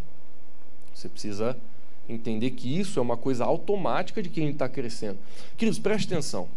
Você 0.95 1.09
precisa 1.09 1.57
entender 2.09 2.53
que 2.53 2.78
isso 2.78 2.99
é 2.99 3.03
uma 3.03 3.16
coisa 3.16 3.45
automática 3.45 4.22
de 4.22 4.28
quem 4.28 4.51
está 4.51 4.68
crescendo. 4.68 5.18
Queridos, 5.57 5.78
preste 5.78 6.07
atenção 6.07 6.49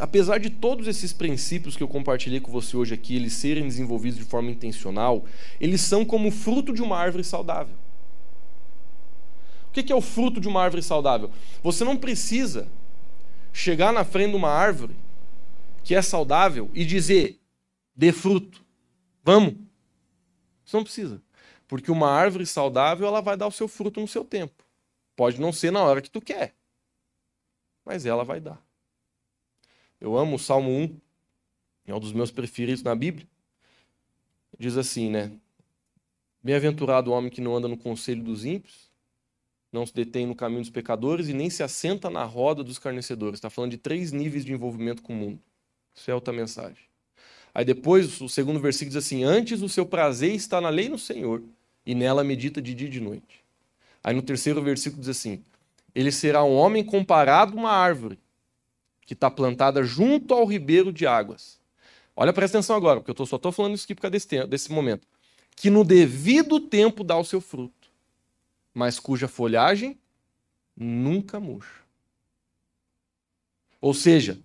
apesar 0.00 0.38
de 0.38 0.48
todos 0.48 0.88
esses 0.88 1.12
princípios 1.12 1.76
que 1.76 1.82
eu 1.82 1.88
compartilhei 1.88 2.40
com 2.40 2.50
você 2.50 2.74
hoje 2.74 2.94
aqui, 2.94 3.14
eles 3.14 3.34
serem 3.34 3.64
desenvolvidos 3.64 4.18
de 4.18 4.24
forma 4.24 4.50
intencional, 4.50 5.24
eles 5.60 5.82
são 5.82 6.06
como 6.06 6.30
fruto 6.30 6.72
de 6.72 6.82
uma 6.82 6.96
árvore 6.96 7.22
saudável. 7.22 7.74
O 9.68 9.72
que 9.72 9.92
é 9.92 9.94
o 9.94 10.00
fruto 10.00 10.40
de 10.40 10.48
uma 10.48 10.62
árvore 10.62 10.82
saudável? 10.82 11.30
Você 11.62 11.84
não 11.84 11.96
precisa 11.96 12.66
chegar 13.52 13.92
na 13.92 14.02
frente 14.02 14.30
de 14.30 14.36
uma 14.36 14.48
árvore 14.48 14.96
que 15.84 15.94
é 15.94 16.02
saudável 16.02 16.70
e 16.74 16.84
dizer, 16.84 17.38
dê 17.94 18.10
fruto, 18.10 18.64
vamos. 19.22 19.54
Você 20.64 20.76
não 20.76 20.82
precisa. 20.82 21.22
Porque 21.70 21.88
uma 21.88 22.10
árvore 22.10 22.44
saudável, 22.46 23.06
ela 23.06 23.20
vai 23.20 23.36
dar 23.36 23.46
o 23.46 23.52
seu 23.52 23.68
fruto 23.68 24.00
no 24.00 24.08
seu 24.08 24.24
tempo. 24.24 24.64
Pode 25.14 25.40
não 25.40 25.52
ser 25.52 25.70
na 25.70 25.80
hora 25.80 26.02
que 26.02 26.10
tu 26.10 26.20
quer, 26.20 26.52
mas 27.84 28.04
ela 28.04 28.24
vai 28.24 28.40
dar. 28.40 28.60
Eu 30.00 30.18
amo 30.18 30.34
o 30.34 30.38
Salmo 30.38 30.68
1, 30.68 31.00
é 31.86 31.94
um 31.94 32.00
dos 32.00 32.12
meus 32.12 32.32
preferidos 32.32 32.82
na 32.82 32.92
Bíblia. 32.96 33.24
Diz 34.58 34.76
assim, 34.76 35.10
né? 35.10 35.30
Bem-aventurado 36.42 37.12
o 37.12 37.14
homem 37.14 37.30
que 37.30 37.40
não 37.40 37.54
anda 37.54 37.68
no 37.68 37.76
conselho 37.76 38.24
dos 38.24 38.44
ímpios, 38.44 38.90
não 39.70 39.86
se 39.86 39.94
detém 39.94 40.26
no 40.26 40.34
caminho 40.34 40.62
dos 40.62 40.70
pecadores 40.70 41.28
e 41.28 41.32
nem 41.32 41.48
se 41.50 41.62
assenta 41.62 42.10
na 42.10 42.24
roda 42.24 42.64
dos 42.64 42.80
carnecedores. 42.80 43.34
Está 43.34 43.48
falando 43.48 43.70
de 43.70 43.78
três 43.78 44.10
níveis 44.10 44.44
de 44.44 44.52
envolvimento 44.52 45.02
com 45.02 45.12
o 45.12 45.16
mundo. 45.16 45.40
Isso 45.94 46.10
é 46.10 46.14
outra 46.16 46.34
mensagem. 46.34 46.82
Aí 47.54 47.64
depois, 47.64 48.20
o 48.20 48.28
segundo 48.28 48.58
versículo 48.58 48.88
diz 48.90 49.06
assim: 49.06 49.22
Antes 49.22 49.62
o 49.62 49.68
seu 49.68 49.86
prazer 49.86 50.34
está 50.34 50.60
na 50.60 50.68
lei 50.68 50.88
no 50.88 50.98
Senhor, 50.98 51.44
e 51.84 51.94
nela 51.94 52.22
medita 52.24 52.60
de 52.60 52.74
dia 52.74 52.88
e 52.88 52.90
de 52.90 53.00
noite. 53.00 53.44
Aí 54.02 54.14
no 54.14 54.22
terceiro 54.22 54.62
versículo 54.62 55.00
diz 55.00 55.08
assim: 55.08 55.44
Ele 55.94 56.12
será 56.12 56.44
um 56.44 56.54
homem 56.54 56.84
comparado 56.84 57.56
a 57.56 57.60
uma 57.60 57.70
árvore 57.70 58.18
que 59.04 59.14
está 59.14 59.30
plantada 59.30 59.82
junto 59.82 60.34
ao 60.34 60.46
ribeiro 60.46 60.92
de 60.92 61.06
águas. 61.06 61.58
Olha, 62.14 62.32
presta 62.32 62.58
atenção 62.58 62.76
agora, 62.76 63.00
porque 63.00 63.10
eu 63.10 63.14
tô, 63.14 63.26
só 63.26 63.36
estou 63.36 63.50
falando 63.50 63.74
isso 63.74 63.84
aqui 63.84 63.94
por 63.94 64.02
causa 64.02 64.12
desse, 64.12 64.46
desse 64.46 64.72
momento. 64.72 65.06
Que 65.56 65.70
no 65.70 65.84
devido 65.84 66.60
tempo 66.60 67.02
dá 67.02 67.16
o 67.16 67.24
seu 67.24 67.40
fruto, 67.40 67.90
mas 68.72 68.98
cuja 68.98 69.26
folhagem 69.26 69.98
nunca 70.76 71.40
murcha. 71.40 71.80
Ou 73.80 73.94
seja, 73.94 74.38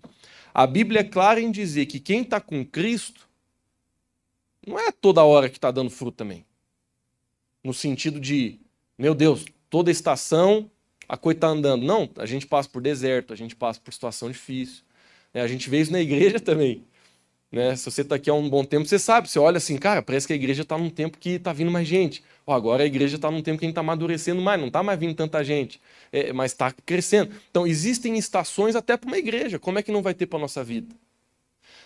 a 0.52 0.66
Bíblia 0.66 1.00
é 1.00 1.04
clara 1.04 1.40
em 1.40 1.50
dizer 1.50 1.86
que 1.86 2.00
quem 2.00 2.22
está 2.22 2.40
com 2.40 2.64
Cristo 2.64 3.28
não 4.66 4.78
é 4.78 4.90
toda 4.90 5.22
hora 5.22 5.48
que 5.48 5.58
está 5.58 5.70
dando 5.70 5.90
fruto 5.90 6.16
também. 6.16 6.44
No 7.66 7.74
sentido 7.74 8.20
de, 8.20 8.60
meu 8.96 9.12
Deus, 9.12 9.44
toda 9.68 9.90
estação 9.90 10.70
a 11.08 11.16
coisa 11.16 11.36
está 11.36 11.48
andando. 11.48 11.84
Não, 11.84 12.08
a 12.16 12.24
gente 12.24 12.46
passa 12.46 12.68
por 12.68 12.80
deserto, 12.80 13.32
a 13.32 13.36
gente 13.36 13.56
passa 13.56 13.80
por 13.80 13.92
situação 13.92 14.30
difícil. 14.30 14.84
É, 15.34 15.40
a 15.40 15.48
gente 15.48 15.68
vê 15.68 15.80
isso 15.80 15.90
na 15.90 16.00
igreja 16.00 16.38
também. 16.40 16.84
Né? 17.50 17.74
Se 17.74 17.90
você 17.90 18.02
está 18.02 18.14
aqui 18.14 18.30
há 18.30 18.34
um 18.34 18.48
bom 18.48 18.64
tempo, 18.64 18.86
você 18.86 19.00
sabe, 19.00 19.28
você 19.28 19.40
olha 19.40 19.56
assim, 19.56 19.76
cara, 19.78 20.00
parece 20.00 20.28
que 20.28 20.32
a 20.32 20.36
igreja 20.36 20.62
está 20.62 20.78
num 20.78 20.88
tempo 20.88 21.18
que 21.18 21.30
está 21.30 21.52
vindo 21.52 21.72
mais 21.72 21.88
gente. 21.88 22.22
Agora 22.46 22.84
a 22.84 22.86
igreja 22.86 23.16
está 23.16 23.32
num 23.32 23.42
tempo 23.42 23.58
que 23.58 23.64
a 23.64 23.66
gente 23.66 23.72
está 23.72 23.80
amadurecendo 23.80 24.40
mais, 24.40 24.60
não 24.60 24.68
está 24.68 24.80
mais 24.80 25.00
vindo 25.00 25.16
tanta 25.16 25.42
gente, 25.42 25.80
é, 26.12 26.32
mas 26.32 26.52
está 26.52 26.70
crescendo. 26.70 27.34
Então, 27.50 27.66
existem 27.66 28.16
estações 28.16 28.76
até 28.76 28.96
para 28.96 29.08
uma 29.08 29.18
igreja. 29.18 29.58
Como 29.58 29.76
é 29.76 29.82
que 29.82 29.90
não 29.90 30.02
vai 30.02 30.14
ter 30.14 30.26
para 30.26 30.38
a 30.38 30.42
nossa 30.42 30.62
vida? 30.62 30.94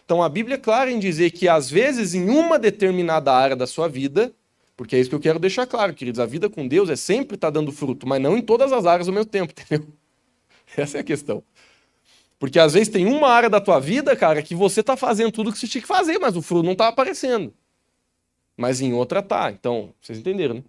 Então, 0.05 0.23
a 0.23 0.29
Bíblia 0.29 0.57
é 0.57 0.59
clara 0.59 0.91
em 0.91 0.99
dizer 0.99 1.31
que, 1.31 1.49
às 1.49 1.71
vezes, 1.71 2.13
em 2.13 2.29
uma 2.29 2.59
determinada 2.59 3.33
área 3.33 3.57
da 3.57 3.67
sua 3.67 3.89
vida, 3.89 4.35
porque 4.81 4.97
é 4.97 4.99
isso 4.99 5.11
que 5.11 5.15
eu 5.15 5.21
quero 5.21 5.39
deixar 5.39 5.67
claro, 5.67 5.93
queridos. 5.93 6.19
A 6.19 6.25
vida 6.25 6.49
com 6.49 6.67
Deus 6.67 6.89
é 6.89 6.97
sempre 6.97 7.35
estar 7.35 7.49
tá 7.49 7.51
dando 7.51 7.71
fruto, 7.71 8.09
mas 8.09 8.19
não 8.19 8.35
em 8.35 8.41
todas 8.41 8.73
as 8.73 8.87
áreas 8.87 9.09
ao 9.09 9.13
mesmo 9.13 9.31
tempo, 9.31 9.53
entendeu? 9.53 9.87
Essa 10.75 10.97
é 10.97 11.01
a 11.03 11.05
questão. 11.05 11.43
Porque 12.39 12.59
às 12.59 12.73
vezes 12.73 12.89
tem 12.89 13.05
uma 13.05 13.29
área 13.29 13.51
da 13.51 13.61
tua 13.61 13.79
vida, 13.79 14.17
cara, 14.17 14.43
que 14.43 14.55
você 14.55 14.81
está 14.81 14.97
fazendo 14.97 15.33
tudo 15.33 15.53
que 15.53 15.59
você 15.59 15.69
tinha 15.69 15.83
que 15.83 15.87
fazer, 15.87 16.19
mas 16.19 16.35
o 16.35 16.41
fruto 16.41 16.65
não 16.65 16.73
está 16.73 16.89
aparecendo. 16.89 17.53
Mas 18.57 18.81
em 18.81 18.95
outra 18.95 19.23
tá. 19.23 19.51
Então, 19.51 19.93
vocês 20.01 20.19
entenderam, 20.19 20.55
né? 20.55 20.65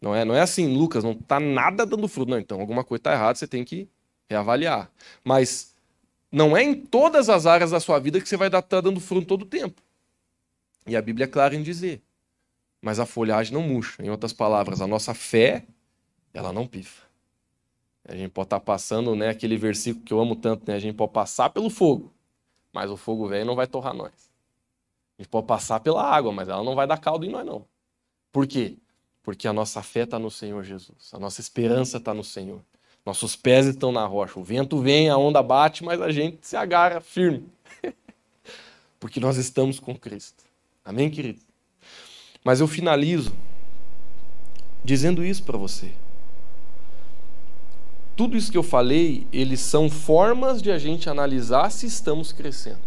Não 0.00 0.14
é, 0.14 0.24
não 0.24 0.34
é 0.34 0.40
assim, 0.40 0.74
Lucas, 0.74 1.04
não 1.04 1.12
está 1.12 1.38
nada 1.38 1.84
dando 1.84 2.08
fruto. 2.08 2.30
Não, 2.30 2.38
então 2.38 2.58
alguma 2.58 2.82
coisa 2.82 3.00
está 3.00 3.12
errada, 3.12 3.34
você 3.34 3.46
tem 3.46 3.62
que 3.62 3.86
reavaliar. 4.26 4.90
Mas 5.22 5.74
não 6.32 6.56
é 6.56 6.62
em 6.62 6.74
todas 6.74 7.28
as 7.28 7.44
áreas 7.44 7.72
da 7.72 7.78
sua 7.78 7.98
vida 7.98 8.18
que 8.22 8.26
você 8.26 8.38
vai 8.38 8.48
estar 8.48 8.62
tá 8.62 8.80
dando 8.80 9.00
fruto 9.00 9.26
todo 9.26 9.42
o 9.42 9.46
tempo. 9.46 9.82
E 10.86 10.96
a 10.96 11.02
Bíblia 11.02 11.24
é 11.24 11.28
clara 11.28 11.54
em 11.54 11.62
dizer 11.62 12.00
mas 12.86 13.00
a 13.00 13.04
folhagem 13.04 13.52
não 13.52 13.62
murcha. 13.62 14.00
Em 14.00 14.10
outras 14.10 14.32
palavras, 14.32 14.80
a 14.80 14.86
nossa 14.86 15.12
fé, 15.12 15.66
ela 16.32 16.52
não 16.52 16.68
pifa. 16.68 17.02
A 18.04 18.14
gente 18.14 18.30
pode 18.30 18.46
estar 18.46 18.60
tá 18.60 18.64
passando, 18.64 19.16
né, 19.16 19.28
aquele 19.28 19.56
versículo 19.56 20.04
que 20.04 20.12
eu 20.12 20.20
amo 20.20 20.36
tanto, 20.36 20.62
né? 20.70 20.76
A 20.76 20.78
gente 20.78 20.94
pode 20.94 21.12
passar 21.12 21.50
pelo 21.50 21.68
fogo, 21.68 22.14
mas 22.72 22.88
o 22.88 22.96
fogo 22.96 23.26
velho 23.26 23.44
não 23.44 23.56
vai 23.56 23.66
torrar 23.66 23.92
nós. 23.92 24.12
A 25.18 25.20
gente 25.20 25.28
pode 25.28 25.48
passar 25.48 25.80
pela 25.80 26.00
água, 26.00 26.30
mas 26.30 26.48
ela 26.48 26.62
não 26.62 26.76
vai 26.76 26.86
dar 26.86 26.96
caldo 26.98 27.26
em 27.26 27.28
nós, 27.28 27.44
não. 27.44 27.66
Por 28.30 28.46
quê? 28.46 28.76
Porque 29.20 29.48
a 29.48 29.52
nossa 29.52 29.82
fé 29.82 30.04
está 30.04 30.16
no 30.16 30.30
Senhor 30.30 30.62
Jesus. 30.62 31.10
A 31.12 31.18
nossa 31.18 31.40
esperança 31.40 31.96
está 31.96 32.14
no 32.14 32.22
Senhor. 32.22 32.60
Nossos 33.04 33.34
pés 33.34 33.66
estão 33.66 33.90
na 33.90 34.06
rocha. 34.06 34.38
O 34.38 34.44
vento 34.44 34.78
vem, 34.78 35.10
a 35.10 35.16
onda 35.16 35.42
bate, 35.42 35.82
mas 35.82 36.00
a 36.00 36.12
gente 36.12 36.46
se 36.46 36.56
agarra 36.56 37.00
firme. 37.00 37.48
Porque 39.00 39.18
nós 39.18 39.38
estamos 39.38 39.80
com 39.80 39.92
Cristo. 39.98 40.44
Amém, 40.84 41.10
querido? 41.10 41.45
Mas 42.46 42.60
eu 42.60 42.68
finalizo 42.68 43.32
dizendo 44.84 45.24
isso 45.24 45.42
para 45.42 45.58
você. 45.58 45.90
tudo 48.14 48.36
isso 48.36 48.52
que 48.52 48.56
eu 48.56 48.62
falei, 48.62 49.26
eles 49.32 49.58
são 49.60 49.90
formas 49.90 50.62
de 50.62 50.70
a 50.70 50.78
gente 50.78 51.10
analisar 51.10 51.70
se 51.70 51.86
estamos 51.86 52.30
crescendo. 52.30 52.78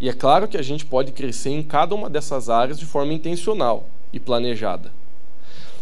E 0.00 0.08
é 0.08 0.12
claro 0.14 0.48
que 0.48 0.56
a 0.56 0.62
gente 0.62 0.86
pode 0.86 1.12
crescer 1.12 1.50
em 1.50 1.62
cada 1.62 1.94
uma 1.94 2.08
dessas 2.08 2.48
áreas 2.48 2.78
de 2.78 2.86
forma 2.86 3.12
intencional 3.12 3.90
e 4.10 4.18
planejada. 4.18 4.90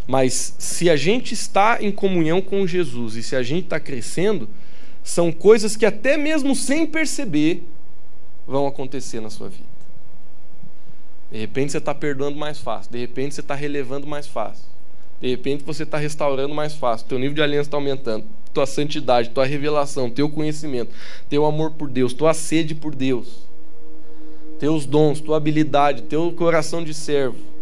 Mas 0.05 0.57
se 0.59 0.91
a 0.91 0.97
gente 0.97 1.33
está 1.33 1.79
em 1.81 1.93
comunhão 1.93 2.43
com 2.43 2.67
Jesus 2.67 3.15
e 3.15 3.23
se 3.23 3.37
a 3.37 3.43
gente 3.45 3.67
está 3.67 3.79
crescendo, 3.79 4.49
são 5.05 5.31
coisas 5.31 5.77
que 5.77 5.87
até 5.87 6.17
mesmo 6.17 6.57
sem 6.57 6.85
perceber 6.89 7.63
vão 8.45 8.67
acontecer 8.67 9.21
na 9.21 9.31
sua 9.31 9.49
vida. 9.49 9.74
De 11.35 11.41
repente 11.41 11.73
você 11.73 11.79
está 11.79 11.93
perdoando 11.93 12.39
mais 12.39 12.59
fácil, 12.59 12.93
de 12.93 12.99
repente 13.01 13.35
você 13.35 13.41
está 13.41 13.57
relevando 13.57 14.07
mais 14.07 14.25
fácil, 14.25 14.67
de 15.21 15.29
repente 15.29 15.65
você 15.65 15.83
está 15.83 15.99
restaurando 15.99 16.55
mais 16.55 16.75
fácil, 16.75 17.09
teu 17.09 17.19
nível 17.19 17.35
de 17.35 17.43
aliança 17.43 17.67
está 17.67 17.77
aumentando, 17.77 18.25
tua 18.53 18.67
santidade, 18.67 19.31
tua 19.31 19.45
revelação, 19.45 20.09
teu 20.09 20.31
conhecimento, 20.31 20.93
teu 21.29 21.45
amor 21.45 21.73
por 21.73 21.91
Deus, 21.91 22.13
tua 22.13 22.33
sede 22.35 22.73
por 22.73 22.95
Deus, 22.95 23.49
teus 24.61 24.87
dons, 24.87 25.21
tua 25.21 25.37
habilidade, 25.37 26.03
teu 26.03 26.31
coração 26.31 26.85
de 26.85 26.95
servo 26.95 27.54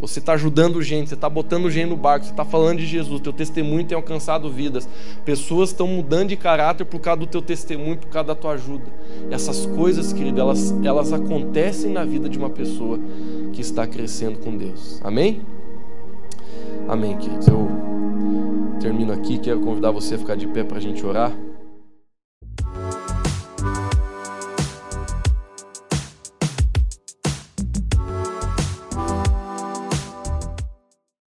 você 0.00 0.20
está 0.20 0.34
ajudando 0.34 0.80
gente, 0.80 1.08
você 1.08 1.14
está 1.14 1.28
botando 1.28 1.70
gente 1.70 1.88
no 1.88 1.96
barco, 1.96 2.24
você 2.24 2.30
está 2.30 2.44
falando 2.44 2.78
de 2.78 2.86
Jesus, 2.86 3.20
teu 3.20 3.32
testemunho 3.32 3.84
tem 3.84 3.96
alcançado 3.96 4.50
vidas. 4.50 4.88
Pessoas 5.24 5.70
estão 5.70 5.86
mudando 5.86 6.28
de 6.28 6.36
caráter 6.36 6.84
por 6.84 7.00
causa 7.00 7.20
do 7.20 7.26
teu 7.26 7.42
testemunho, 7.42 7.96
por 7.96 8.08
causa 8.08 8.28
da 8.28 8.34
tua 8.34 8.52
ajuda. 8.52 8.86
Essas 9.30 9.66
coisas, 9.66 10.12
querido, 10.12 10.40
elas, 10.40 10.74
elas 10.84 11.12
acontecem 11.12 11.90
na 11.90 12.04
vida 12.04 12.28
de 12.28 12.38
uma 12.38 12.50
pessoa 12.50 12.98
que 13.52 13.60
está 13.60 13.86
crescendo 13.86 14.38
com 14.38 14.56
Deus. 14.56 15.00
Amém? 15.02 15.42
Amém, 16.86 17.16
queridos. 17.16 17.48
Eu 17.48 17.68
termino 18.80 19.12
aqui, 19.12 19.38
quero 19.38 19.60
convidar 19.60 19.90
você 19.90 20.14
a 20.14 20.18
ficar 20.18 20.36
de 20.36 20.46
pé 20.46 20.62
para 20.62 20.78
a 20.78 20.80
gente 20.80 21.04
orar. 21.04 21.32